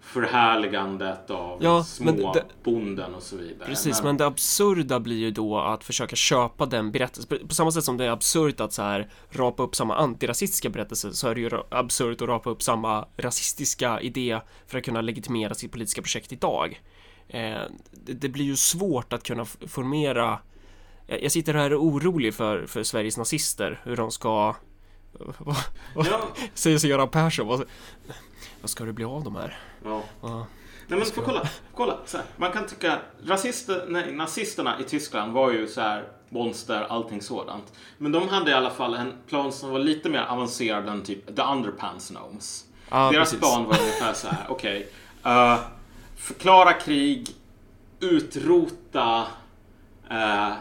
förhärligandet 0.06 1.30
av 1.30 1.64
Ja, 1.64 1.84
små 1.84 2.06
men 2.06 2.16
det- 2.18 2.46
bonden 2.64 3.16
och 3.16 3.24
så 3.24 3.38
vidare. 3.38 3.68
Precis, 3.70 4.04
men 4.04 4.18
det 4.18 4.26
absurda 4.26 5.00
blir 5.00 5.18
ju 5.18 5.32
då 5.32 5.60
att 5.60 5.84
försöka 5.84 6.16
köpa 6.16 6.66
den 6.66 6.92
berättelsen. 6.92 7.48
På- 7.48 7.54
samma 7.56 7.72
sätt 7.72 7.84
som 7.84 7.98
det 7.98 8.06
är 8.06 8.10
absurt 8.10 8.60
att 8.60 8.74
så 8.74 8.82
här 8.82 9.10
rapa 9.30 9.64
upp 9.64 9.76
samma 9.76 9.96
antirasistiska 9.96 10.70
berättelse 10.70 11.14
så 11.14 11.28
är 11.28 11.36
det 11.36 11.42
ju 11.42 11.50
absurt 11.70 12.22
att 12.22 12.28
rapa 12.28 12.50
upp 12.50 12.62
samma 12.62 13.06
rasistiska 13.18 14.02
idé 14.02 14.40
för 14.68 14.78
att 14.78 14.84
kunna 14.84 15.02
legitimera 15.02 15.54
sitt 15.54 15.72
politiska 15.72 16.02
projekt 16.02 16.32
idag. 16.32 16.82
Eh, 17.28 17.58
det, 17.92 18.30
blir 18.30 18.46
ju 18.46 18.56
svårt 18.56 19.14
att 19.14 19.24
kunna 19.24 19.46
formera 19.46 20.40
jag 21.08 21.24
jag 21.24 21.32
sitter 21.32 21.54
här 21.54 21.74
och 21.74 21.82
är 21.82 21.90
orolig 21.90 22.34
för, 22.34 22.66
för 22.66 22.84
Sveriges 22.84 23.18
nazister, 23.18 23.82
hur 23.84 23.96
de 23.96 24.12
ska... 24.12 24.56
Vad, 25.38 25.56
vad 25.96 26.08
Ja, 26.08 26.28
säger 26.54 26.78
sig 26.78 26.90
Göran 26.90 27.10
Persson? 27.10 27.48
Vad, 27.48 27.64
vad 28.66 28.70
ska 28.70 28.86
det 28.86 28.94
bli 28.94 29.06
av 29.06 29.24
de 29.24 29.36
här? 29.36 29.58
ja. 29.84 30.04
Vad- 30.22 30.46
Nej 30.88 31.00
men 31.00 31.06
för 31.06 31.22
kolla, 31.22 31.48
kolla. 31.76 31.98
Så 32.06 32.18
här. 32.18 32.26
Man 32.38 32.52
kan 32.52 32.68
tycka 32.68 33.00
rasister, 33.26 33.86
nej, 33.88 34.12
nazisterna 34.14 34.80
i 34.80 34.84
Tyskland 34.84 35.34
var 35.34 35.52
ju 35.52 35.68
så 35.68 35.82
här 35.82 36.08
monster, 36.30 36.82
allting 36.90 37.22
sådant. 37.22 37.74
Men 37.98 38.12
de 38.12 38.30
hade 38.30 38.52
i 38.52 38.54
alla 38.54 38.70
fall 38.70 38.94
en 38.94 39.14
plan 39.28 39.52
som 39.52 39.70
var 39.72 39.80
lite 39.80 40.10
mer 40.10 40.22
avancerad 40.30 40.88
än 40.90 41.04
typ 41.04 41.36
The 41.36 41.42
Underpants 41.42 42.10
Gnomes. 42.10 42.66
Ja, 42.90 43.12
Deras 43.12 43.30
precis. 43.32 43.40
plan 43.40 43.64
var 43.66 43.80
ungefär 43.80 44.14
så 44.14 44.28
här, 44.28 44.46
okej. 44.50 44.88
eh, 45.26 45.60
förklara 46.16 46.74
krig, 46.74 47.30
utrota 48.00 49.24
eh, 50.10 50.52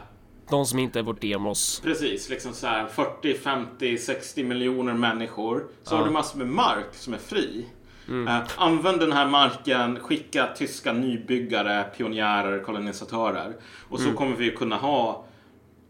De 0.51 0.67
som 0.67 0.79
inte 0.79 0.99
är 0.99 1.03
vårt 1.03 1.21
demos. 1.21 1.81
Precis, 1.81 2.29
liksom 2.29 2.53
så 2.53 2.67
här 2.67 2.87
40, 2.87 3.35
50, 3.39 3.99
60 3.99 4.45
miljoner 4.45 4.93
människor. 4.95 5.67
Så 5.83 5.95
Ja. 5.95 5.99
har 5.99 6.05
du 6.05 6.11
massor 6.11 6.39
med 6.39 6.49
mark 6.49 6.87
som 6.93 7.15
är 7.15 7.19
fri. 7.19 7.67
Eh, 8.09 8.43
använd 8.57 9.01
den 9.01 9.13
här 9.13 9.27
marken, 9.27 10.01
skicka 10.01 10.47
tyska 10.57 10.93
nybyggare, 10.93 11.85
pionjärer, 11.97 12.63
kolonisatörer. 12.63 13.57
Och 13.89 14.01
så 14.01 14.13
kommer 14.13 14.37
vi 14.37 14.51
kunna 14.51 14.77
ha, 14.77 15.25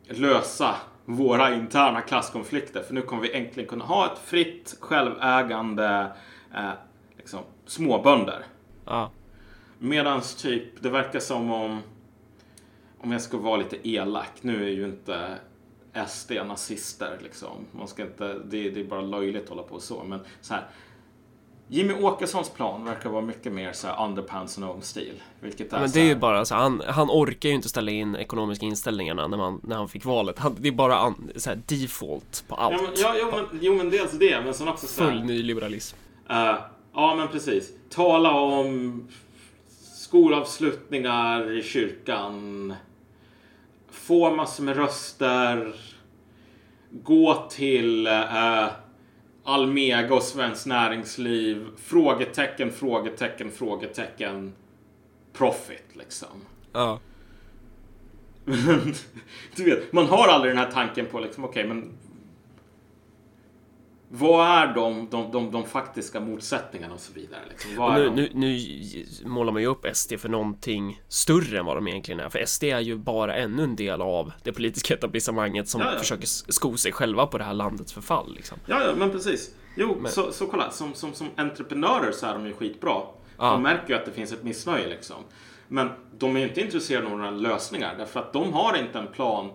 lösa 0.09 0.75
våra 1.05 1.55
interna 1.55 2.01
klasskonflikter. 2.01 2.83
För 2.83 2.95
nu 2.95 3.03
kommer 3.03 3.23
vi 3.23 3.33
äntligen 3.33 3.69
kunna 3.69 3.85
ha 3.85 4.13
ett 4.13 4.19
fritt, 4.19 4.77
självägande 4.81 6.13
eh, 6.55 6.71
liksom, 7.17 7.41
småbönder. 7.67 8.45
Ja. 8.85 9.11
Medans 9.79 10.35
typ, 10.35 10.83
det 10.83 10.91
verkar 10.91 11.21
som 11.21 11.51
om, 11.51 11.81
om 12.99 13.13
jag 13.13 13.23
ska 13.23 13.37
vara 13.37 13.57
lite 13.57 13.89
elak, 13.89 14.33
nu 14.41 14.65
är 14.65 14.71
ju 14.71 14.85
inte 14.85 15.39
SD 16.07 16.33
nazister 16.47 17.19
liksom. 17.23 17.67
Man 17.73 17.89
ska 17.89 18.03
inte, 18.03 18.35
det, 18.35 18.71
det 18.71 18.81
är 18.81 18.85
bara 18.85 19.01
löjligt 19.01 19.43
att 19.43 19.49
hålla 19.49 19.63
på 19.63 19.81
så. 19.81 20.05
Men 20.05 20.21
så 20.41 20.55
här, 20.55 20.67
Jimmy 21.75 21.95
Åkessons 21.95 22.51
plan 22.51 22.85
verkar 22.85 23.11
vara 23.11 23.23
mycket 23.23 23.53
mer 23.53 23.73
så 23.73 23.87
här 23.87 24.05
underpants 24.05 24.59
and 24.59 24.67
home-stil. 24.67 25.23
Vilket 25.41 25.73
är 25.73 25.81
Men 25.81 25.91
det 25.91 26.01
är 26.01 26.05
ju 26.05 26.09
här- 26.09 26.21
bara 26.21 26.45
så 26.45 26.55
han, 26.55 26.83
han 26.87 27.11
orkar 27.11 27.49
ju 27.49 27.55
inte 27.55 27.69
ställa 27.69 27.91
in 27.91 28.17
ekonomiska 28.17 28.67
inställningarna 28.67 29.29
när, 29.29 29.37
man, 29.37 29.61
när 29.63 29.77
han 29.77 29.89
fick 29.89 30.05
valet. 30.05 30.39
Han, 30.39 30.57
det 30.59 30.69
är 30.69 30.73
bara 30.73 30.97
an, 30.99 31.31
så 31.37 31.51
här 31.51 31.63
default 31.67 32.45
på 32.49 32.55
allt. 32.55 32.75
Ja, 32.75 32.83
men, 32.83 32.93
ja, 32.97 33.15
jo, 33.21 33.31
men, 33.31 33.61
jo, 33.63 33.75
men 33.75 33.91
dels 33.91 34.13
det, 34.13 34.41
men 34.45 34.55
sen 34.55 34.69
också 34.69 34.87
så 34.87 35.05
här, 35.05 35.11
Full 35.11 35.25
nyliberalism. 35.25 35.97
Eh, 36.31 36.55
ja, 36.95 37.15
men 37.15 37.29
precis. 37.29 37.73
Tala 37.91 38.33
om 38.33 39.09
skolavslutningar 39.95 41.59
i 41.59 41.63
kyrkan. 41.63 42.75
Få 43.91 44.31
massor 44.35 44.65
med 44.65 44.77
röster. 44.77 45.75
Gå 46.91 47.47
till 47.51 48.07
uh, 48.07 48.67
Almega 49.45 50.15
och 50.15 50.23
Svenskt 50.23 50.67
Näringsliv. 50.67 51.67
Frågetecken, 51.77 52.73
frågetecken, 52.73 53.51
frågetecken. 53.51 54.53
Profit, 55.33 55.87
liksom. 55.93 56.29
Ja. 56.73 57.01
Du 59.57 59.65
vet, 59.65 59.93
man 59.93 60.07
har 60.07 60.29
aldrig 60.29 60.55
den 60.55 60.65
här 60.65 60.71
tanken 60.71 61.07
på 61.07 61.21
liksom, 61.21 61.45
okej, 61.45 61.69
men 61.69 61.93
vad 64.17 64.47
är 64.47 64.75
de, 64.75 65.09
de, 65.11 65.31
de, 65.33 65.51
de 65.51 65.65
faktiska 65.65 66.21
motsättningarna 66.21 66.95
och 66.95 67.01
så 67.01 67.13
vidare? 67.13 67.41
Liksom? 67.49 67.95
Nu, 67.95 68.11
nu, 68.11 68.31
nu 68.35 68.59
målar 69.29 69.53
man 69.53 69.63
ju 69.63 69.69
upp 69.69 69.87
SD 69.93 70.13
för 70.19 70.29
någonting 70.29 71.03
större 71.09 71.59
än 71.59 71.65
vad 71.67 71.77
de 71.77 71.89
egentligen 71.89 72.21
är. 72.21 72.29
För 72.29 72.45
SD 72.47 72.65
är 72.65 72.81
ju 72.81 72.97
bara 72.97 73.37
ännu 73.37 73.63
en 73.63 73.77
del 73.77 74.03
av 74.03 74.33
det 74.43 74.53
politiska 74.53 74.95
etablissemanget 74.95 75.69
som 75.69 75.81
Ja, 75.81 75.93
ja. 75.93 75.99
försöker 75.99 76.27
sko 76.53 76.77
sig 76.77 76.93
själva 76.93 77.27
på 77.27 77.39
det 77.39 77.45
här 77.45 77.55
landets 77.55 77.93
förfall. 77.93 78.35
Liksom. 78.35 78.59
Ja, 78.67 78.83
ja, 78.87 78.95
men 78.97 79.11
precis. 79.11 79.55
Jo, 79.77 79.97
Men- 80.01 80.13
så, 80.13 80.33
så 80.33 80.47
kolla, 80.47 80.71
som, 80.71 80.95
som, 80.95 81.13
som 81.13 81.27
entreprenörer 81.37 82.13
så 82.13 82.27
är 82.27 82.33
de 82.33 82.47
ju 82.47 82.53
skitbra. 82.53 82.93
Ja. 83.39 83.51
De 83.51 83.63
märker 83.63 83.89
ju 83.89 83.95
att 84.01 84.05
det 84.07 84.13
finns 84.13 84.33
ett 84.33 84.43
missnöje 84.45 84.89
liksom. 84.89 85.17
Men 85.69 85.91
de 86.19 86.37
är 86.37 86.41
ju 86.41 86.49
inte 86.49 86.61
intresserade 86.61 87.07
av 87.07 87.13
några 87.13 87.31
lösningar 87.31 87.95
därför 87.99 88.21
att 88.21 88.33
de 88.33 88.53
har 88.53 88.77
inte 88.79 88.99
en 88.99 89.07
plan. 89.07 89.51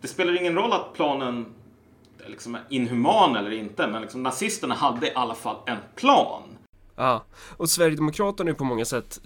Det 0.00 0.08
spelar 0.08 0.40
ingen 0.40 0.54
roll 0.54 0.72
att 0.72 0.94
planen 0.94 1.46
liksom 2.26 2.56
inhuman 2.68 3.36
eller 3.36 3.50
inte, 3.50 3.86
men 3.86 4.02
liksom, 4.02 4.22
nazisterna 4.22 4.74
hade 4.74 5.06
i 5.06 5.12
alla 5.14 5.34
fall 5.34 5.56
en 5.66 5.78
plan. 5.94 6.42
Ja, 6.96 7.24
och 7.56 7.70
Sverigedemokraterna 7.70 8.50
är 8.50 8.54
på 8.54 8.64
många 8.64 8.84
sätt 8.84 9.20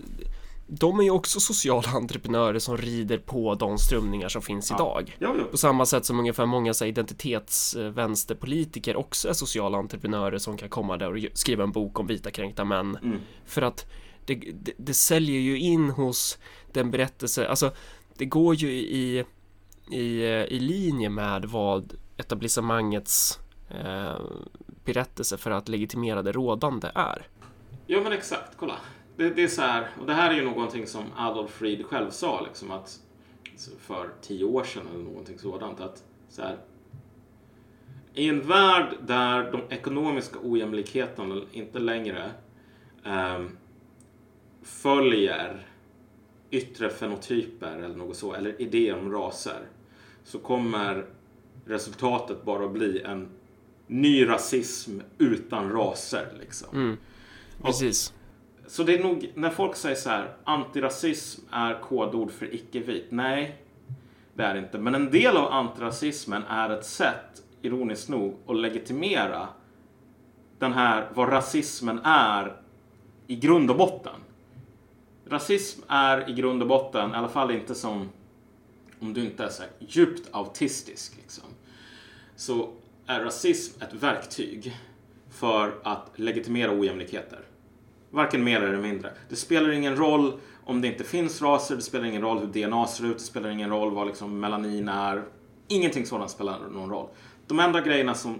de 0.71 0.99
är 0.99 1.03
ju 1.03 1.11
också 1.11 1.41
sociala 1.41 1.89
entreprenörer 1.95 2.59
som 2.59 2.77
rider 2.77 3.19
på 3.19 3.55
de 3.55 3.79
strömningar 3.79 4.29
som 4.29 4.43
finns 4.43 4.71
idag. 4.71 5.17
Jo, 5.19 5.35
jo. 5.39 5.45
På 5.45 5.57
samma 5.57 5.87
sätt 5.87 6.05
som 6.05 6.19
ungefär 6.19 6.47
många 6.47 6.75
så 6.75 6.85
identitetsvänsterpolitiker 6.85 8.97
också 8.97 9.29
är 9.29 9.33
sociala 9.33 9.79
entreprenörer 9.79 10.39
som 10.39 10.57
kan 10.57 10.69
komma 10.69 10.97
där 10.97 11.13
och 11.13 11.19
skriva 11.33 11.65
en 11.65 11.73
bok 11.73 12.01
om 12.01 12.07
vita 12.07 12.31
kränkta 12.31 12.65
män. 12.65 12.99
Mm. 13.03 13.19
För 13.47 13.63
att 13.63 13.87
det, 14.25 14.35
det, 14.35 14.73
det 14.77 14.95
säljer 14.95 15.41
ju 15.41 15.59
in 15.59 15.91
hos 15.91 16.39
den 16.73 16.91
berättelse, 16.91 17.49
alltså 17.49 17.71
det 18.17 18.25
går 18.25 18.55
ju 18.55 18.71
i, 18.71 19.25
i, 19.91 20.23
i 20.49 20.61
linje 20.61 21.11
med 21.11 21.45
vad 21.45 21.95
etablissemangets 22.19 23.39
eh, 23.69 24.21
berättelse 24.85 25.37
för 25.37 25.51
att 25.51 25.69
legitimera 25.69 26.23
det 26.23 26.33
rådande 26.33 26.91
är. 26.95 27.27
Ja 27.87 28.01
men 28.01 28.13
exakt, 28.13 28.57
kolla. 28.57 28.77
Det, 29.17 29.31
det 29.31 29.45
är 29.45 29.49
så 29.49 29.63
här, 29.63 29.89
och 30.01 30.07
det 30.07 30.15
här 30.15 30.31
är 30.31 30.35
ju 30.35 30.45
någonting 30.45 30.87
som 30.87 31.05
Adolf 31.17 31.63
Reed 31.63 31.87
själv 31.87 32.11
sa 32.11 32.41
liksom 32.41 32.71
att 32.71 33.01
för 33.79 34.11
tio 34.23 34.45
år 34.45 34.65
sedan 34.65 34.87
eller 34.95 35.05
någonting 35.05 35.39
sådant 35.39 35.81
att 35.81 36.05
så 36.29 36.43
här, 36.43 36.59
i 38.15 38.29
en 38.29 38.47
värld 38.47 38.97
där 39.01 39.53
de 39.53 39.75
ekonomiska 39.75 40.39
ojämlikheterna 40.43 41.43
inte 41.53 41.79
längre 41.79 42.31
eh, 43.05 43.41
följer 44.63 45.67
yttre 46.51 46.91
fenotyper 46.91 47.77
eller 47.77 47.97
något 47.97 48.17
så, 48.17 48.35
eller 48.35 48.63
idéer 48.63 48.99
om 48.99 49.13
raser, 49.13 49.61
så 50.25 50.39
kommer 50.39 51.07
resultatet 51.69 52.45
bara 52.45 52.69
bli 52.69 53.03
en 53.03 53.29
ny 53.87 54.29
rasism 54.29 55.01
utan 55.19 55.73
raser. 55.73 56.27
Liksom. 56.41 56.69
Mm. 56.73 56.97
Precis. 57.63 58.13
Så 58.67 58.83
det 58.83 58.95
är 58.95 59.03
nog, 59.03 59.33
när 59.35 59.51
folk 59.51 59.77
säger 59.77 59.97
så 59.97 60.09
här, 60.09 60.37
antirasism 60.45 61.43
är 61.51 61.81
kodord 61.81 62.31
för 62.31 62.55
icke-vit. 62.55 63.07
Nej, 63.11 63.63
det 64.35 64.43
är 64.43 64.55
det 64.55 64.61
inte. 64.61 64.79
Men 64.79 64.95
en 64.95 65.11
del 65.11 65.37
av 65.37 65.53
antirasismen 65.53 66.43
är 66.49 66.71
ett 66.71 66.87
sätt, 66.87 67.43
ironiskt 67.63 68.09
nog, 68.09 68.37
att 68.47 68.57
legitimera 68.57 69.49
den 70.59 70.73
här, 70.73 71.09
vad 71.15 71.33
rasismen 71.33 72.01
är 72.05 72.57
i 73.27 73.37
grund 73.37 73.71
och 73.71 73.77
botten. 73.77 74.21
Rasism 75.27 75.83
är 75.89 76.31
i 76.31 76.33
grund 76.33 76.63
och 76.63 76.69
botten, 76.69 77.11
i 77.11 77.15
alla 77.15 77.29
fall 77.29 77.51
inte 77.51 77.75
som 77.75 78.09
om 79.01 79.15
du 79.15 79.25
inte 79.25 79.45
är 79.45 79.49
så 79.49 79.63
här 79.63 79.71
djupt 79.79 80.29
autistisk 80.33 81.17
liksom. 81.17 81.45
Så 82.39 82.69
är 83.07 83.21
rasism 83.21 83.83
ett 83.83 83.95
verktyg 83.95 84.77
för 85.31 85.75
att 85.83 86.11
legitimera 86.15 86.79
ojämlikheter. 86.81 87.41
Varken 88.11 88.45
mer 88.45 88.61
eller 88.61 88.79
mindre. 88.79 89.13
Det 89.29 89.37
spelar 89.37 89.71
ingen 89.71 89.97
roll 89.97 90.41
om 90.65 90.81
det 90.81 90.89
inte 90.89 91.05
finns 91.05 91.43
raser, 91.43 91.77
det 91.77 91.83
spelar 91.83 92.05
ingen 92.05 92.23
roll 92.23 92.39
hur 92.39 92.47
DNA 92.47 92.87
ser 92.87 93.07
ut, 93.07 93.19
det 93.19 93.25
spelar 93.25 93.49
ingen 93.49 93.71
roll 93.71 93.95
vad 93.95 94.07
liksom 94.07 94.41
melanin 94.41 94.89
är. 94.89 95.25
Ingenting 95.69 96.07
sådant 96.07 96.31
spelar 96.31 96.59
någon 96.73 96.91
roll. 96.91 97.09
De 97.47 97.61
enda 97.61 97.81
grejerna 97.81 98.15
som 98.15 98.39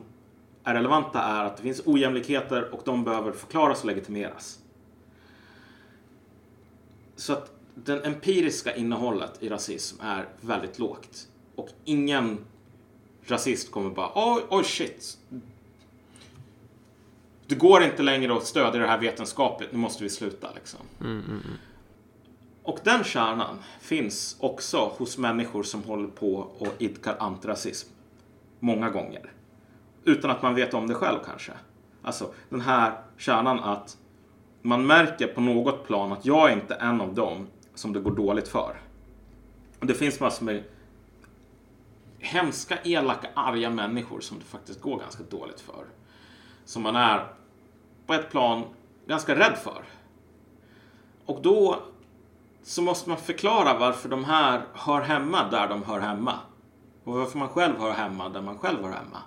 är 0.65 0.75
relevanta 0.75 1.23
är 1.23 1.45
att 1.45 1.57
det 1.57 1.63
finns 1.63 1.83
ojämlikheter 1.87 2.75
och 2.75 2.83
de 2.85 3.05
behöver 3.05 3.33
förklaras 3.33 3.81
och 3.81 3.87
legitimeras. 3.87 4.59
Så 7.17 7.33
att 7.33 7.53
det 7.75 8.07
empiriska 8.07 8.77
innehållet 8.77 9.43
i 9.43 9.49
rasism 9.49 10.01
är 10.01 10.29
väldigt 10.41 10.79
lågt. 10.79 11.29
Och 11.55 11.69
ingen 11.85 12.39
rasist 13.31 13.71
kommer 13.71 13.91
bara 13.91 14.11
oj, 14.15 14.43
oj 14.49 14.65
shit. 14.65 15.19
Det 17.47 17.55
går 17.55 17.83
inte 17.83 18.03
längre 18.03 18.37
att 18.37 18.45
stödja 18.45 18.81
det 18.81 18.87
här 18.87 18.99
vetenskapligt, 18.99 19.73
nu 19.73 19.79
måste 19.79 20.05
vi 20.05 20.11
sluta 20.11 20.49
liksom. 20.55 20.81
Och 22.63 22.79
den 22.85 23.05
kärnan 23.05 23.59
finns 23.81 24.37
också 24.41 24.93
hos 24.99 25.19
människor 25.19 25.63
som 25.63 25.83
håller 25.83 26.09
på 26.09 26.35
och 26.59 26.69
idkar 26.79 27.17
antirasism. 27.21 27.89
Många 28.61 28.91
gånger. 28.91 29.33
Utan 30.05 30.31
att 30.31 30.43
man 30.43 30.55
vet 30.55 30.75
om 30.75 30.87
det 30.87 30.95
själv 30.95 31.19
kanske. 31.27 31.53
Alltså 32.03 32.33
den 32.49 32.61
här 32.61 33.01
kärnan 33.17 33.61
att 33.61 33.97
man 34.63 34.87
märker 34.87 35.27
på 35.27 35.41
något 35.41 35.87
plan 35.87 36.13
att 36.13 36.27
jag 36.27 36.51
är 36.51 36.55
inte 36.55 36.75
en 36.75 37.01
av 37.01 37.15
dem 37.15 37.47
som 37.75 37.93
det 37.93 38.01
går 38.01 38.11
dåligt 38.11 38.49
för. 38.49 38.81
Och 39.81 39.87
det 39.87 39.95
finns 39.95 40.21
massor 40.21 40.45
med 40.45 40.63
hemska, 42.19 42.79
elaka, 42.85 43.29
arga 43.35 43.71
människor 43.71 44.21
som 44.21 44.39
det 44.39 44.45
faktiskt 44.45 44.81
går 44.81 44.99
ganska 44.99 45.23
dåligt 45.23 45.61
för. 45.61 45.85
Som 46.65 46.83
man 46.83 46.97
är 46.97 47.27
på 48.07 48.15
ett 48.15 48.31
plan 48.31 48.65
ganska 49.07 49.35
rädd 49.35 49.59
för. 49.59 49.85
Och 51.25 51.43
då 51.43 51.83
så 52.63 52.83
måste 52.83 53.09
man 53.09 53.19
förklara 53.19 53.79
varför 53.79 54.09
de 54.09 54.25
här 54.25 54.63
hör 54.75 55.01
hemma 55.01 55.51
där 55.51 55.69
de 55.69 55.83
hör 55.83 56.01
hemma. 56.01 56.35
Och 57.05 57.15
varför 57.15 57.39
man 57.39 57.49
själv 57.49 57.79
hör 57.79 57.93
hemma 57.93 58.29
där 58.29 58.43
man 58.43 58.59
själv 58.59 58.83
hör 58.83 58.93
hemma. 58.93 59.23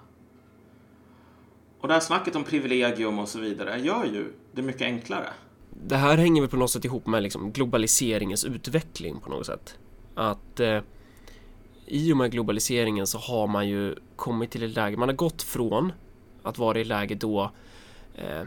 Och 1.80 1.88
det 1.88 1.94
här 1.94 2.02
snacket 2.02 2.36
om 2.36 2.44
privilegium 2.44 3.20
och 3.20 3.28
så 3.28 3.39
vidare 3.39 3.80
gör 3.80 4.06
ju 4.06 4.34
det 4.52 4.62
mycket 4.62 4.82
enklare. 4.82 5.30
Det 5.70 5.96
här 5.96 6.18
hänger 6.18 6.42
väl 6.42 6.50
på 6.50 6.58
något 6.58 6.72
sätt 6.72 6.86
ihop 6.86 7.08
med 7.08 7.24
liksom 7.24 7.52
globaliseringens 7.52 8.46
utveckling 8.46 9.20
på 9.20 9.30
något 9.30 9.46
sätt. 9.46 9.78
Att 10.16 10.60
eh, 10.60 10.82
i 11.92 12.14
och 12.14 12.18
med 12.18 12.32
globaliseringen 12.32 13.08
så 13.08 13.18
har 13.18 13.48
man 13.48 13.68
ju 13.68 13.96
kommit 14.16 14.52
till 14.52 14.64
ett 14.64 14.76
läge, 14.76 14.98
man 14.98 15.10
har 15.10 15.16
gått 15.16 15.42
från 15.42 15.92
att 16.44 16.58
vara 16.58 16.80
i 16.80 16.84
läge 16.84 17.16
då 17.16 17.52
eh, 18.16 18.42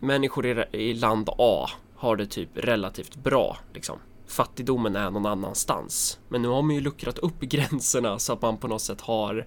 människor 0.00 0.46
i, 0.46 0.64
i 0.72 0.94
land 0.94 1.28
A 1.38 1.68
har 1.96 2.16
det 2.16 2.26
typ 2.26 2.48
relativt 2.54 3.16
bra 3.16 3.56
liksom. 3.74 3.98
fattigdomen 4.26 4.96
är 4.96 5.10
någon 5.10 5.26
annanstans. 5.26 6.18
Men 6.28 6.42
nu 6.42 6.48
har 6.48 6.62
man 6.62 6.74
ju 6.74 6.80
luckrat 6.80 7.18
upp 7.18 7.40
gränserna 7.40 8.18
så 8.18 8.32
att 8.32 8.42
man 8.42 8.56
på 8.56 8.68
något 8.68 8.82
sätt 8.82 9.00
har 9.00 9.46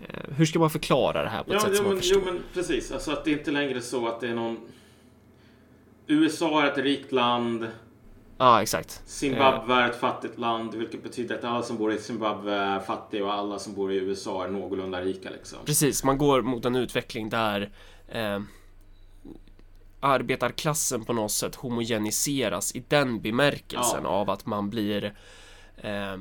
eh, 0.00 0.34
hur 0.36 0.46
ska 0.46 0.58
man 0.58 0.70
förklara 0.70 1.22
det 1.22 1.28
här 1.28 1.42
på 1.42 1.50
ett 1.50 1.54
ja, 1.54 1.60
sätt 1.60 1.70
jo, 1.70 1.76
som 1.76 1.84
man 1.84 1.94
men, 1.94 2.02
förstår? 2.02 2.22
jo, 2.26 2.32
men 2.32 2.42
precis. 2.54 2.92
Alltså 2.92 3.10
att 3.10 3.24
det 3.24 3.30
inte 3.30 3.50
längre 3.50 3.76
är 3.76 3.80
så 3.80 4.08
att 4.08 4.20
det 4.20 4.28
är 4.28 4.34
någon... 4.34 4.56
USA 6.06 6.62
är 6.62 6.70
ett 6.70 6.78
rikt 6.78 7.12
land. 7.12 7.66
Ja, 8.42 8.62
exakt. 8.62 9.02
Zimbabwe 9.06 9.74
är 9.74 9.90
ett 9.90 10.00
fattigt 10.00 10.38
land, 10.38 10.74
vilket 10.74 11.02
betyder 11.02 11.34
att 11.38 11.44
alla 11.44 11.62
som 11.62 11.76
bor 11.76 11.92
i 11.92 11.98
Zimbabwe 11.98 12.54
är 12.54 12.80
fattiga 12.80 13.24
och 13.24 13.32
alla 13.32 13.58
som 13.58 13.74
bor 13.74 13.92
i 13.92 13.96
USA 13.96 14.44
är 14.44 14.48
någorlunda 14.48 15.00
rika. 15.00 15.30
Liksom. 15.30 15.58
Precis, 15.64 16.04
man 16.04 16.18
går 16.18 16.42
mot 16.42 16.64
en 16.64 16.76
utveckling 16.76 17.28
där 17.28 17.70
eh, 18.08 18.40
arbetarklassen 20.00 21.04
på 21.04 21.12
något 21.12 21.32
sätt 21.32 21.54
homogeniseras 21.54 22.74
i 22.74 22.84
den 22.88 23.20
bemärkelsen 23.20 24.00
Ja. 24.04 24.08
av 24.08 24.30
att 24.30 24.46
man 24.46 24.70
blir 24.70 25.14
eh, 25.76 26.16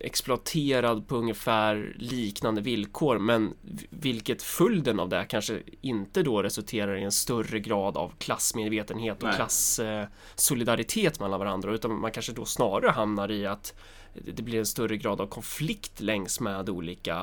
exploaterad 0.00 1.08
på 1.08 1.16
ungefär 1.16 1.96
liknande 1.98 2.60
villkor 2.60 3.18
men 3.18 3.54
vilket 3.90 4.42
följden 4.42 5.00
av 5.00 5.08
det 5.08 5.26
kanske 5.28 5.62
inte 5.80 6.22
då 6.22 6.42
resulterar 6.42 6.96
i 6.96 7.02
en 7.02 7.12
större 7.12 7.60
grad 7.60 7.96
av 7.96 8.12
klassmedvetenhet 8.18 9.22
och 9.22 9.28
Nej. 9.28 9.36
klasssolidaritet 9.36 11.16
eh, 11.16 11.22
mellan 11.22 11.40
varandra 11.40 11.74
utan 11.74 12.00
man 12.00 12.10
kanske 12.12 12.32
då 12.32 12.44
snarare 12.44 12.90
hamnar 12.90 13.30
i 13.30 13.46
att 13.46 13.74
det 14.24 14.42
blir 14.42 14.58
en 14.58 14.66
större 14.66 14.96
grad 14.96 15.20
av 15.20 15.26
konflikt 15.26 16.00
längs 16.00 16.40
med 16.40 16.68
olika 16.68 17.14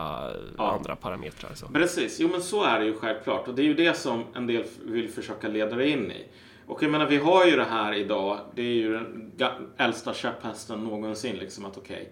Ja. 0.58 0.72
andra 0.78 0.96
parametrar. 0.96 1.54
Så. 1.54 1.68
Precis, 1.68 2.20
jo 2.20 2.28
men 2.28 2.42
så 2.42 2.64
är 2.64 2.80
det 2.80 2.86
ju 2.86 2.94
självklart. 2.94 3.48
Och 3.48 3.56
det 3.56 3.62
är 3.62 3.66
ju 3.66 3.74
det 3.74 3.98
som 3.98 4.24
en 4.36 4.48
del 4.48 4.64
vill 4.86 5.10
försöka 5.10 5.48
leda 5.48 5.76
dig 5.76 5.90
in 5.90 6.12
i. 6.12 6.26
Och 6.68 6.84
jag 6.84 6.92
menar, 6.92 7.06
vi 7.06 7.18
har 7.18 7.46
ju 7.46 7.56
det 7.56 7.64
här 7.66 7.94
idag. 7.94 8.40
Det 8.56 8.62
är 8.62 8.74
ju 8.74 9.00
den 9.38 9.70
äldsta 9.78 10.14
käpphästen 10.14 10.84
någonsin. 10.84 11.36
Liksom 11.36 11.66
att 11.66 11.78
okej, 11.78 12.12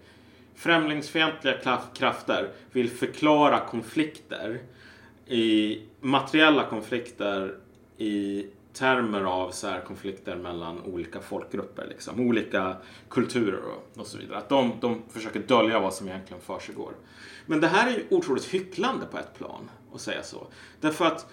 främlingsfientliga 0.54 1.80
krafter 1.94 2.50
vill 2.72 2.90
förklara 2.90 3.60
konflikter 3.60 4.60
i 5.26 5.80
materiella 6.00 6.66
konflikter 6.66 7.54
i 7.98 8.46
termer 8.72 9.22
av 9.22 9.50
så 9.50 9.66
här 9.66 9.80
konflikter 9.80 10.36
mellan 10.36 10.82
olika 10.82 11.20
folkgrupper, 11.20 11.86
liksom, 11.88 12.20
olika 12.20 12.76
kulturer 13.08 13.60
och, 13.64 14.00
och 14.00 14.06
så 14.06 14.18
vidare. 14.18 14.38
Att 14.38 14.48
de, 14.48 14.72
de 14.80 15.02
försöker 15.08 15.40
dölja 15.40 15.80
vad 15.80 15.94
som 15.94 16.08
egentligen 16.08 16.42
försiggår. 16.42 16.92
Men 17.46 17.60
det 17.60 17.66
här 17.68 17.90
är 17.90 17.96
ju 17.96 18.04
otroligt 18.10 18.44
hycklande 18.44 19.06
på 19.06 19.18
ett 19.18 19.34
plan, 19.38 19.70
att 19.94 20.00
säga 20.00 20.22
så. 20.22 20.46
Därför 20.80 21.04
att 21.04 21.26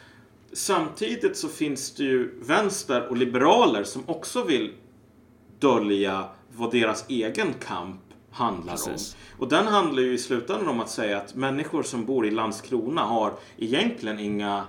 samtidigt 0.53 1.37
så 1.37 1.47
finns 1.47 1.95
det 1.95 2.03
ju 2.03 2.39
vänster 2.41 3.07
och 3.07 3.17
liberaler 3.17 3.83
som 3.83 4.03
också 4.05 4.43
vill 4.43 4.73
dölja 5.59 6.29
vad 6.55 6.71
deras 6.71 7.09
egen 7.09 7.53
kamp 7.53 8.01
handlar 8.31 8.73
Precis. 8.73 9.15
om. 9.15 9.41
Och 9.43 9.49
den 9.49 9.67
handlar 9.67 10.03
ju 10.03 10.13
i 10.13 10.17
slutändan 10.17 10.67
om 10.67 10.79
att 10.79 10.89
säga 10.89 11.17
att 11.17 11.35
människor 11.35 11.83
som 11.83 12.05
bor 12.05 12.25
i 12.27 12.31
Landskrona 12.31 13.01
har 13.01 13.33
egentligen 13.57 14.19
inga 14.19 14.63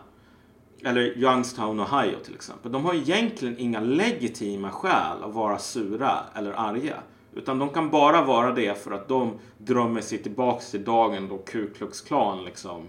eller 0.84 1.18
Youngstown, 1.18 1.80
Ohio 1.80 2.16
till 2.24 2.34
exempel. 2.34 2.72
De 2.72 2.84
har 2.84 2.94
egentligen 2.94 3.58
inga 3.58 3.80
legitima 3.80 4.70
skäl 4.70 5.22
att 5.22 5.34
vara 5.34 5.58
sura 5.58 6.18
eller 6.34 6.52
arga. 6.52 6.96
Utan 7.34 7.58
de 7.58 7.68
kan 7.68 7.90
bara 7.90 8.22
vara 8.24 8.52
det 8.52 8.82
för 8.84 8.90
att 8.90 9.08
de 9.08 9.38
drömmer 9.58 10.00
sig 10.00 10.22
tillbaks 10.22 10.70
till 10.70 10.84
dagen 10.84 11.28
då 11.28 11.38
Ku 11.38 11.70
Klux 11.74 12.00
Klan 12.00 12.44
liksom 12.44 12.86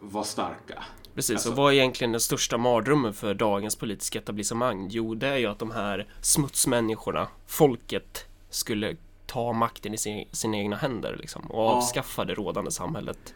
var 0.00 0.22
starka. 0.24 0.84
Precis, 1.14 1.34
Alltså- 1.34 1.50
och 1.50 1.56
vad 1.56 1.72
är 1.72 1.76
egentligen 1.76 2.12
den 2.12 2.20
största 2.20 2.58
mardrömmen 2.58 3.14
för 3.14 3.34
dagens 3.34 3.76
politiska 3.76 4.18
etablissemang? 4.18 4.88
Jo, 4.90 5.14
det 5.14 5.28
är 5.28 5.36
ju 5.36 5.46
att 5.46 5.58
de 5.58 5.70
här 5.70 6.06
smutsmänniskorna, 6.22 7.28
folket, 7.46 8.26
skulle 8.50 8.96
ta 9.28 9.52
makten 9.52 9.94
i 9.94 9.98
sin, 9.98 10.28
sina 10.32 10.56
egna 10.56 10.76
händer 10.76 11.16
liksom, 11.20 11.42
och 11.42 11.58
Ja. 11.64 11.70
avskaffa 11.70 12.24
det 12.24 12.34
rådande 12.34 12.70
samhället. 12.70 13.34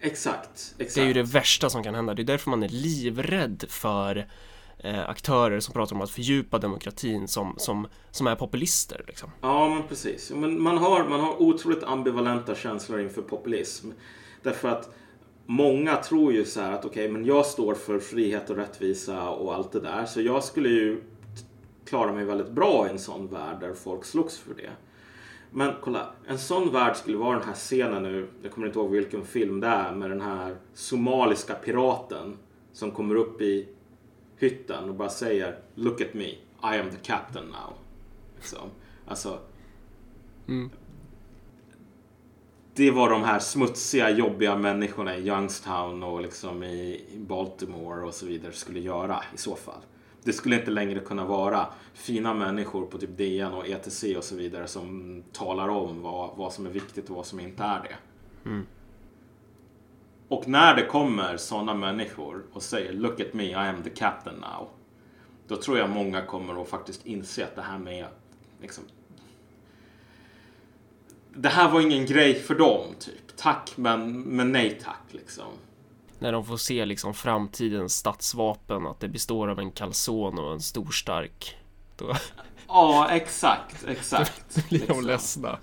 Exakt, 0.00 0.74
exakt. 0.78 0.94
Det 0.94 1.00
är 1.00 1.06
ju 1.06 1.12
det 1.12 1.22
värsta 1.22 1.70
som 1.70 1.82
kan 1.82 1.94
hända. 1.94 2.14
Det 2.14 2.22
är 2.22 2.24
därför 2.24 2.50
man 2.50 2.62
är 2.62 2.68
livrädd 2.68 3.64
för 3.68 4.28
eh, 4.78 5.08
aktörer 5.08 5.60
som 5.60 5.72
pratar 5.74 5.96
om 5.96 6.02
att 6.02 6.10
fördjupa 6.10 6.58
demokratin 6.58 7.28
som, 7.28 7.54
som, 7.58 7.86
som 8.10 8.26
är 8.26 8.34
populister. 8.34 9.04
Liksom. 9.06 9.30
Ja, 9.40 9.68
men 9.68 9.82
precis. 9.88 10.30
Men 10.30 10.62
man, 10.62 10.78
har, 10.78 11.04
man 11.04 11.20
har 11.20 11.42
otroligt 11.42 11.82
ambivalenta 11.84 12.54
känslor 12.54 13.00
inför 13.00 13.22
populism. 13.22 13.90
Därför 14.42 14.68
att 14.68 14.94
många 15.46 15.96
tror 15.96 16.32
ju 16.32 16.44
så 16.44 16.60
här 16.60 16.72
att 16.72 16.84
okej, 16.84 17.08
men 17.08 17.24
jag 17.24 17.46
står 17.46 17.74
för 17.74 17.98
frihet 17.98 18.50
och 18.50 18.56
rättvisa 18.56 19.28
och 19.28 19.54
allt 19.54 19.72
det 19.72 19.80
där. 19.80 20.06
Så 20.06 20.20
jag 20.20 20.44
skulle 20.44 20.68
ju 20.68 21.02
klara 21.86 22.12
mig 22.12 22.24
väldigt 22.24 22.50
bra 22.50 22.86
i 22.86 22.90
en 22.90 22.98
sån 22.98 23.28
värld 23.28 23.60
där 23.60 23.74
folk 23.74 24.04
slogs 24.04 24.38
för 24.38 24.54
det. 24.54 24.70
Men 25.56 25.72
kolla, 25.80 26.10
en 26.26 26.38
sån 26.38 26.72
värld 26.72 26.96
skulle 26.96 27.16
vara 27.16 27.38
den 27.38 27.48
här 27.48 27.54
scenen 27.54 28.02
nu, 28.02 28.28
jag 28.42 28.52
kommer 28.52 28.66
inte 28.66 28.78
ihåg 28.78 28.90
vilken 28.90 29.24
film 29.24 29.60
det 29.60 29.66
är, 29.66 29.92
med 29.94 30.10
den 30.10 30.20
här 30.20 30.56
somaliska 30.72 31.54
piraten 31.54 32.36
som 32.72 32.90
kommer 32.90 33.14
upp 33.14 33.40
i 33.40 33.68
hytten 34.38 34.88
och 34.88 34.94
bara 34.94 35.08
säger 35.08 35.58
Look 35.74 36.00
at 36.00 36.14
me, 36.14 36.24
I 36.26 36.38
am 36.80 36.90
the 36.90 36.96
captain 37.02 37.46
now. 37.46 37.72
Liksom. 38.36 38.68
Alltså, 39.06 39.38
Mm. 40.48 40.70
det 42.74 42.90
var 42.90 43.10
de 43.10 43.22
här 43.22 43.38
smutsiga, 43.38 44.10
jobbiga 44.10 44.56
människorna 44.56 45.16
i 45.16 45.28
Youngstown 45.28 46.02
och 46.02 46.20
liksom 46.22 46.62
i 46.62 47.04
Baltimore 47.16 48.06
och 48.06 48.14
så 48.14 48.26
vidare 48.26 48.52
skulle 48.52 48.80
göra 48.80 49.22
i 49.34 49.38
så 49.38 49.56
fall. 49.56 49.80
Det 50.24 50.32
skulle 50.32 50.56
inte 50.56 50.70
längre 50.70 51.00
kunna 51.00 51.24
vara 51.24 51.66
fina 51.94 52.34
människor 52.34 52.86
på 52.86 52.98
typ 52.98 53.18
DN 53.18 53.52
och 53.52 53.68
ETC 53.68 54.04
och 54.16 54.24
så 54.24 54.36
vidare 54.36 54.66
som 54.66 55.22
talar 55.32 55.68
om 55.68 56.02
vad, 56.02 56.36
vad 56.36 56.52
som 56.52 56.66
är 56.66 56.70
viktigt 56.70 57.10
och 57.10 57.16
vad 57.16 57.26
som 57.26 57.40
inte 57.40 57.62
är 57.62 57.82
det. 57.82 57.96
Och 60.28 60.48
när 60.48 60.76
det 60.76 60.86
kommer 60.86 61.36
sådana 61.36 61.74
människor 61.74 62.44
och 62.52 62.62
säger 62.62 62.92
Look 62.92 63.20
at 63.20 63.34
me, 63.34 63.44
I 63.44 63.54
am 63.54 63.82
the 63.82 63.90
captain 63.90 64.36
now. 64.36 64.68
Då 65.48 65.56
tror 65.56 65.78
jag 65.78 65.90
många 65.90 66.22
kommer 66.22 66.62
att 66.62 66.68
faktiskt 66.68 67.06
inse 67.06 67.44
att 67.44 67.56
det 67.56 67.62
här 67.62 67.78
med 67.78 68.06
liksom, 68.60 68.84
det 71.34 71.48
här 71.48 71.70
var 71.70 71.80
ingen 71.80 72.06
grej 72.06 72.34
för 72.34 72.54
dem, 72.54 72.84
typ. 72.98 73.36
Tack, 73.36 73.72
men, 73.76 74.20
men 74.20 74.52
nej 74.52 74.80
tack, 74.84 75.02
liksom. 75.10 75.52
När 76.24 76.32
de 76.32 76.44
får 76.44 76.56
se 76.56 76.84
liksom 76.84 77.14
framtidens 77.14 77.96
statsvapen, 77.96 78.86
att 78.86 79.00
det 79.00 79.08
består 79.08 79.48
av 79.48 79.58
en 79.58 79.70
kalson 79.70 80.38
och 80.38 80.52
en 80.52 80.60
stor 80.60 80.90
stark. 80.90 81.56
Då 81.96 82.14
Ja, 82.68 83.08
exakt, 83.10 83.84
exakt. 83.88 84.68
blir 84.68 84.78
de 84.78 84.84
liksom. 84.86 85.06
ledsna. 85.06 85.58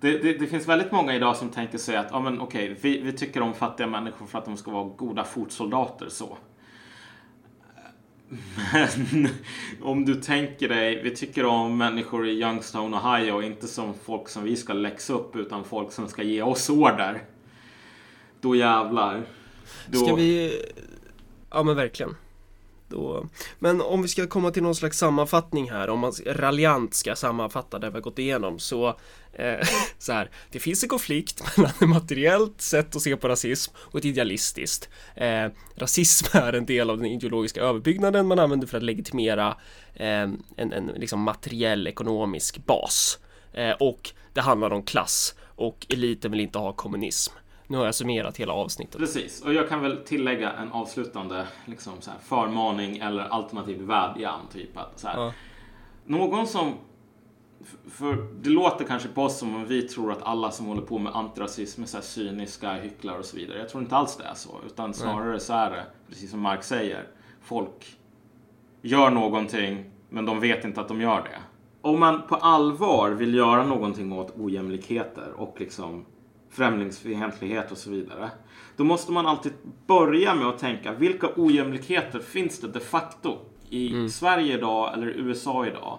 Det, 0.00 0.18
det, 0.18 0.38
det 0.38 0.46
finns 0.46 0.68
väldigt 0.68 0.92
många 0.92 1.14
idag 1.14 1.36
som 1.36 1.50
tänker 1.50 1.78
sig 1.78 1.96
att 1.96 2.06
ja, 2.10 2.20
men, 2.20 2.40
okej, 2.40 2.76
vi, 2.80 3.00
vi 3.00 3.12
tycker 3.12 3.40
om 3.40 3.54
fattiga 3.54 3.86
människor 3.86 4.26
för 4.26 4.38
att 4.38 4.44
de 4.44 4.56
ska 4.56 4.70
vara 4.70 4.84
goda 4.84 5.24
fotsoldater. 5.24 6.08
så. 6.08 6.38
Men 8.72 9.28
om 9.82 10.04
du 10.04 10.14
tänker 10.14 10.68
dig, 10.68 11.02
vi 11.02 11.16
tycker 11.16 11.44
om 11.44 11.78
människor 11.78 12.28
i 12.28 12.40
Youngstown, 12.40 12.94
Ohio, 12.94 13.42
inte 13.42 13.66
som 13.66 13.94
folk 13.94 14.28
som 14.28 14.44
vi 14.44 14.56
ska 14.56 14.72
läxa 14.72 15.12
upp, 15.12 15.36
utan 15.36 15.64
folk 15.64 15.92
som 15.92 16.08
ska 16.08 16.22
ge 16.22 16.42
oss 16.42 16.70
order. 16.70 17.22
Då 18.46 18.56
jävlar. 18.56 19.26
Då... 19.86 19.98
Ska 19.98 20.14
vi... 20.14 20.62
Ja 21.50 21.62
men 21.62 21.76
verkligen. 21.76 22.16
Då... 22.88 23.26
Men 23.58 23.80
om 23.80 24.02
vi 24.02 24.08
ska 24.08 24.26
komma 24.26 24.50
till 24.50 24.62
någon 24.62 24.74
slags 24.74 24.98
sammanfattning 24.98 25.70
här, 25.70 25.88
om 25.88 25.98
man 25.98 26.12
raljant 26.26 26.94
ska 26.94 27.16
sammanfatta 27.16 27.78
det 27.78 27.88
vi 27.90 27.94
har 27.94 28.00
gått 28.00 28.18
igenom 28.18 28.58
så 28.58 28.88
eh, 29.32 29.66
så 29.98 30.12
här, 30.12 30.30
det 30.50 30.58
finns 30.58 30.82
en 30.82 30.88
konflikt 30.88 31.56
mellan 31.56 31.72
ett 31.80 31.88
materiellt 31.88 32.60
sätt 32.60 32.96
att 32.96 33.02
se 33.02 33.16
på 33.16 33.28
rasism 33.28 33.74
och 33.76 33.98
ett 33.98 34.04
idealistiskt. 34.04 34.88
Eh, 35.14 35.46
rasism 35.74 36.36
är 36.36 36.52
en 36.52 36.66
del 36.66 36.90
av 36.90 36.96
den 36.96 37.06
ideologiska 37.06 37.60
överbyggnaden 37.60 38.26
man 38.26 38.38
använder 38.38 38.66
för 38.66 38.76
att 38.76 38.82
legitimera 38.82 39.56
eh, 39.94 40.28
en, 40.56 40.72
en 40.72 40.86
liksom 40.96 41.20
materiell 41.20 41.86
ekonomisk 41.86 42.66
bas. 42.66 43.18
Eh, 43.52 43.72
och 43.72 44.10
det 44.32 44.40
handlar 44.40 44.70
om 44.70 44.82
klass 44.82 45.34
och 45.56 45.86
eliten 45.88 46.30
vill 46.30 46.40
inte 46.40 46.58
ha 46.58 46.72
kommunism. 46.72 47.32
Nu 47.66 47.78
har 47.78 47.84
jag 47.84 47.94
summerat 47.94 48.36
hela 48.36 48.52
avsnittet. 48.52 49.00
Precis, 49.00 49.42
och 49.42 49.54
jag 49.54 49.68
kan 49.68 49.82
väl 49.82 49.96
tillägga 50.04 50.52
en 50.52 50.72
avslutande 50.72 51.46
liksom 51.64 51.92
så 52.00 52.10
här, 52.10 52.18
förmaning 52.18 52.98
eller 52.98 53.22
alternativ 53.22 53.82
vädjan. 53.82 54.40
Typ 54.52 54.76
att, 54.76 54.98
så 54.98 55.08
här, 55.08 55.20
Ja. 55.20 55.32
Någon 56.04 56.46
som... 56.46 56.74
För 57.90 58.28
det 58.42 58.50
låter 58.50 58.84
kanske 58.84 59.08
på 59.08 59.22
oss 59.22 59.38
som 59.38 59.54
om 59.54 59.66
vi 59.66 59.82
tror 59.82 60.12
att 60.12 60.22
alla 60.22 60.50
som 60.50 60.66
håller 60.66 60.82
på 60.82 60.98
med 60.98 61.16
antirasism 61.16 61.82
är 61.82 61.86
så 61.86 62.00
cyniska 62.00 62.72
hycklare 62.72 63.18
och 63.18 63.24
så 63.24 63.36
vidare. 63.36 63.58
Jag 63.58 63.68
tror 63.68 63.82
inte 63.82 63.96
alls 63.96 64.16
det 64.16 64.24
är 64.24 64.34
så. 64.34 64.60
Utan 64.66 64.94
snarare 64.94 65.40
så 65.40 65.52
är 65.52 65.70
det, 65.70 65.84
precis 66.08 66.30
som 66.30 66.40
Mark 66.40 66.64
säger, 66.64 67.08
folk 67.42 67.96
gör 68.82 69.10
någonting 69.10 69.90
men 70.08 70.26
de 70.26 70.40
vet 70.40 70.64
inte 70.64 70.80
att 70.80 70.88
de 70.88 71.00
gör 71.00 71.22
det. 71.22 71.38
Om 71.80 72.00
man 72.00 72.22
på 72.22 72.34
allvar 72.34 73.10
vill 73.10 73.34
göra 73.34 73.66
någonting 73.66 74.12
åt 74.12 74.38
ojämlikheter 74.38 75.32
och 75.36 75.60
liksom 75.60 76.04
främlingsfientlighet 76.56 77.72
och 77.72 77.78
så 77.78 77.90
vidare. 77.90 78.30
Då 78.76 78.84
måste 78.84 79.12
man 79.12 79.26
alltid 79.26 79.52
börja 79.86 80.34
med 80.34 80.46
att 80.46 80.58
tänka 80.58 80.92
vilka 80.92 81.28
ojämlikheter 81.36 82.18
finns 82.18 82.60
det 82.60 82.68
de 82.68 82.80
facto 82.80 83.38
i 83.70 84.08
Sverige 84.08 84.54
idag 84.54 84.94
eller 84.94 85.06
USA 85.06 85.66
idag? 85.66 85.98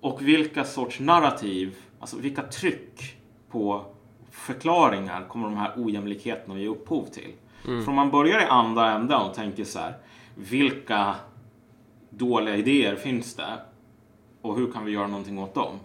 Och 0.00 0.22
vilka 0.22 0.64
sorts 0.64 1.00
narrativ, 1.00 1.76
alltså 2.00 2.16
vilka 2.16 2.42
tryck 2.42 3.16
på 3.50 3.84
förklaringar 4.30 5.28
kommer 5.28 5.48
de 5.48 5.56
här 5.56 5.72
ojämlikheterna 5.76 6.58
ge 6.58 6.68
upphov 6.68 7.04
till? 7.04 7.32
Mm. 7.66 7.84
För 7.84 7.90
om 7.90 7.96
man 7.96 8.10
börjar 8.10 8.40
i 8.40 8.44
andra 8.44 8.92
änden 8.92 9.20
och 9.20 9.34
tänker 9.34 9.64
så 9.64 9.78
här, 9.78 9.94
vilka 10.34 11.14
dåliga 12.10 12.56
idéer 12.56 12.96
finns 12.96 13.34
det? 13.34 13.58
Och 14.42 14.56
hur 14.56 14.72
kan 14.72 14.84
vi 14.84 14.92
göra 14.92 15.06
någonting 15.06 15.38
åt 15.38 15.54
dem? 15.54 15.78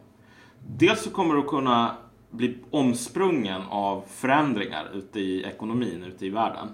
Dels 0.67 1.03
så 1.03 1.09
kommer 1.09 1.35
du 1.35 1.43
kunna 1.43 1.95
bli 2.31 2.57
omsprungen 2.71 3.61
av 3.69 4.03
förändringar 4.07 4.89
ute 4.93 5.19
i 5.19 5.43
ekonomin, 5.43 6.03
ute 6.03 6.25
i 6.25 6.29
världen. 6.29 6.67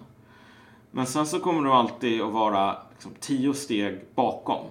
Men 0.92 1.06
sen 1.06 1.26
så 1.26 1.40
kommer 1.40 1.64
du 1.64 1.72
alltid 1.72 2.22
att 2.22 2.34
vara 2.34 2.78
liksom, 2.92 3.12
tio 3.20 3.54
steg 3.54 4.00
bakom. 4.16 4.66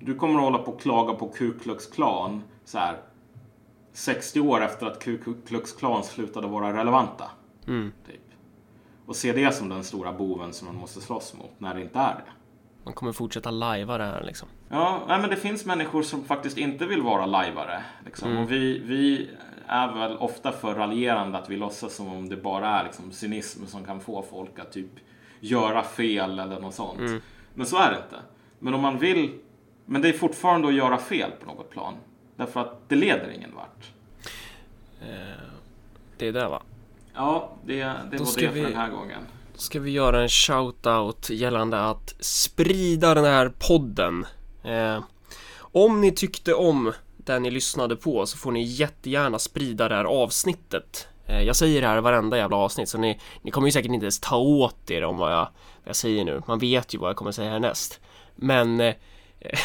Du 0.00 0.14
kommer 0.14 0.34
att 0.34 0.44
hålla 0.44 0.58
på 0.58 0.72
och 0.72 0.80
klaga 0.80 1.14
på 1.14 1.28
Ku 1.28 1.58
Klux 1.58 1.86
Klan 1.86 2.42
så 2.64 2.78
här 2.78 2.96
60 3.92 4.40
år 4.40 4.64
efter 4.64 4.86
att 4.86 5.04
Ku 5.04 5.18
Klux 5.46 5.72
Klan 5.72 6.04
slutade 6.04 6.46
vara 6.46 6.78
relevanta. 6.78 7.30
Mm. 7.66 7.92
Typ. 8.06 8.20
Och 9.06 9.16
se 9.16 9.32
det 9.32 9.54
som 9.54 9.68
den 9.68 9.84
stora 9.84 10.12
boven 10.12 10.52
som 10.52 10.66
man 10.66 10.76
måste 10.76 11.00
slåss 11.00 11.34
mot 11.34 11.60
när 11.60 11.74
det 11.74 11.82
inte 11.82 11.98
är 11.98 12.14
det. 12.14 12.32
Man 12.84 12.94
kommer 12.94 13.12
fortsätta 13.12 13.50
lajva 13.50 13.98
det 13.98 14.04
här 14.04 14.24
liksom. 14.24 14.48
Ja, 14.68 15.04
men 15.08 15.30
det 15.30 15.36
finns 15.36 15.64
människor 15.64 16.02
som 16.02 16.24
faktiskt 16.24 16.58
inte 16.58 16.86
vill 16.86 17.02
vara 17.02 17.26
lajvare. 17.26 17.82
Liksom. 18.04 18.30
Mm. 18.30 18.42
Och 18.42 18.52
vi, 18.52 18.78
vi 18.78 19.30
är 19.68 19.92
väl 19.92 20.16
ofta 20.16 20.52
för 20.52 20.74
raljerande 20.74 21.38
att 21.38 21.50
vi 21.50 21.56
låtsas 21.56 21.94
som 21.94 22.08
om 22.08 22.28
det 22.28 22.36
bara 22.36 22.68
är 22.68 22.84
liksom, 22.84 23.12
cynism 23.12 23.66
som 23.66 23.84
kan 23.84 24.00
få 24.00 24.24
folk 24.30 24.58
att 24.58 24.72
typ 24.72 24.90
göra 25.40 25.82
fel 25.82 26.38
eller 26.38 26.60
något 26.60 26.74
sånt. 26.74 27.00
Mm. 27.00 27.20
Men 27.54 27.66
så 27.66 27.76
är 27.76 27.90
det 27.90 27.96
inte. 27.96 28.20
Men 28.58 28.74
om 28.74 28.80
man 28.80 28.98
vill, 28.98 29.38
men 29.84 30.02
det 30.02 30.08
är 30.08 30.12
fortfarande 30.12 30.68
att 30.68 30.74
göra 30.74 30.98
fel 30.98 31.30
på 31.40 31.46
något 31.46 31.70
plan. 31.70 31.94
Därför 32.36 32.60
att 32.60 32.88
det 32.88 32.96
leder 32.96 33.30
ingen 33.30 33.54
vart. 33.54 33.92
Eh, 35.02 35.42
det 36.16 36.28
är 36.28 36.32
det 36.32 36.48
va? 36.48 36.62
Ja, 37.14 37.56
det, 37.64 37.74
det 37.74 37.84
var 37.84 38.18
det 38.18 38.26
för 38.26 38.48
vi... 38.48 38.60
den 38.60 38.76
här 38.76 38.90
gången 38.90 39.20
ska 39.60 39.80
vi 39.80 39.90
göra 39.90 40.22
en 40.22 40.28
shout-out 40.28 41.32
gällande 41.32 41.80
att 41.80 42.14
sprida 42.20 43.14
den 43.14 43.24
här 43.24 43.52
podden. 43.68 44.26
Eh, 44.64 45.02
om 45.58 46.00
ni 46.00 46.12
tyckte 46.12 46.54
om 46.54 46.92
där 47.28 47.40
ni 47.40 47.50
lyssnade 47.50 47.96
på 47.96 48.26
så 48.26 48.38
får 48.38 48.52
ni 48.52 48.62
jättegärna 48.62 49.38
sprida 49.38 49.88
det 49.88 49.94
här 49.94 50.04
avsnittet. 50.04 51.08
Eh, 51.26 51.42
jag 51.42 51.56
säger 51.56 51.80
det 51.80 51.88
här 51.88 52.00
varenda 52.00 52.36
jävla 52.36 52.56
avsnitt 52.56 52.88
så 52.88 52.98
ni, 52.98 53.20
ni 53.42 53.50
kommer 53.50 53.68
ju 53.68 53.72
säkert 53.72 53.92
inte 53.92 54.04
ens 54.04 54.20
ta 54.20 54.36
åt 54.36 54.90
er 54.90 55.04
om 55.04 55.16
vad 55.18 55.32
jag, 55.32 55.38
vad 55.38 55.48
jag 55.84 55.96
säger 55.96 56.24
nu. 56.24 56.42
Man 56.46 56.58
vet 56.58 56.94
ju 56.94 56.98
vad 56.98 57.08
jag 57.08 57.16
kommer 57.16 57.32
säga 57.32 57.50
härnäst. 57.50 58.00
Men 58.36 58.80
eh, 58.80 58.94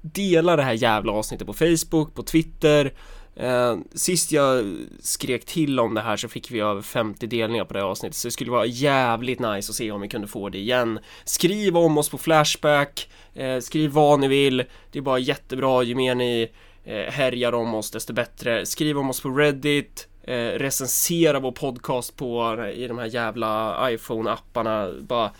dela 0.00 0.56
det 0.56 0.62
här 0.62 0.72
jävla 0.72 1.12
avsnittet 1.12 1.46
på 1.46 1.52
Facebook, 1.52 2.14
på 2.14 2.22
Twitter, 2.22 2.92
Eh, 3.36 3.76
sist 3.94 4.32
jag 4.32 4.76
skrek 5.00 5.44
till 5.44 5.80
om 5.80 5.94
det 5.94 6.00
här 6.00 6.16
så 6.16 6.28
fick 6.28 6.50
vi 6.50 6.60
över 6.60 6.82
50 6.82 7.26
delningar 7.26 7.64
på 7.64 7.74
det 7.74 7.84
avsnittet 7.84 8.16
så 8.16 8.28
det 8.28 8.32
skulle 8.32 8.50
vara 8.50 8.66
jävligt 8.66 9.38
nice 9.38 9.70
att 9.70 9.76
se 9.76 9.90
om 9.90 10.00
vi 10.00 10.08
kunde 10.08 10.26
få 10.26 10.48
det 10.48 10.58
igen. 10.58 10.98
Skriv 11.24 11.76
om 11.76 11.98
oss 11.98 12.08
på 12.08 12.18
Flashback, 12.18 13.08
eh, 13.34 13.58
skriv 13.58 13.90
vad 13.90 14.20
ni 14.20 14.28
vill, 14.28 14.64
det 14.92 14.98
är 14.98 15.02
bara 15.02 15.18
jättebra 15.18 15.82
ju 15.82 15.94
mer 15.94 16.14
ni 16.14 16.48
Eh, 16.84 17.12
härjar 17.12 17.54
om 17.54 17.74
oss 17.74 17.90
desto 17.90 18.12
bättre. 18.12 18.66
Skriv 18.66 18.98
om 18.98 19.10
oss 19.10 19.20
på 19.20 19.28
Reddit, 19.28 20.08
eh, 20.22 20.34
recensera 20.34 21.40
vår 21.40 21.52
podcast 21.52 22.16
på 22.16 22.56
eh, 22.60 22.70
i 22.70 22.88
de 22.88 22.98
här 22.98 23.06
jävla 23.06 23.76
iPhone-apparna, 23.90 25.02
bara 25.02 25.30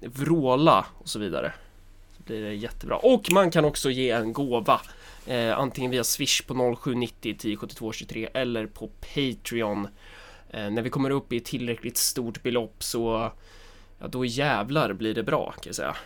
vråla 0.00 0.86
och 0.98 1.08
så 1.08 1.18
vidare. 1.18 1.52
Så 2.16 2.22
blir 2.22 2.42
det 2.42 2.54
jättebra. 2.54 2.96
Och 2.96 3.32
man 3.32 3.50
kan 3.50 3.64
också 3.64 3.90
ge 3.90 4.10
en 4.10 4.32
gåva 4.32 4.80
eh, 5.26 5.58
antingen 5.58 5.90
via 5.90 6.04
Swish 6.04 6.46
på 6.46 6.76
0790 6.82 7.30
1072 7.30 7.92
23 7.92 8.28
eller 8.34 8.66
på 8.66 8.88
Patreon. 8.88 9.88
Eh, 10.50 10.70
när 10.70 10.82
vi 10.82 10.90
kommer 10.90 11.10
upp 11.10 11.32
i 11.32 11.40
tillräckligt 11.40 11.96
stort 11.96 12.42
belopp 12.42 12.82
så 12.82 13.32
ja, 13.98 14.08
då 14.08 14.24
jävlar 14.24 14.92
blir 14.92 15.14
det 15.14 15.22
bra 15.22 15.50
kan 15.52 15.62
jag 15.66 15.74
säga. 15.74 15.96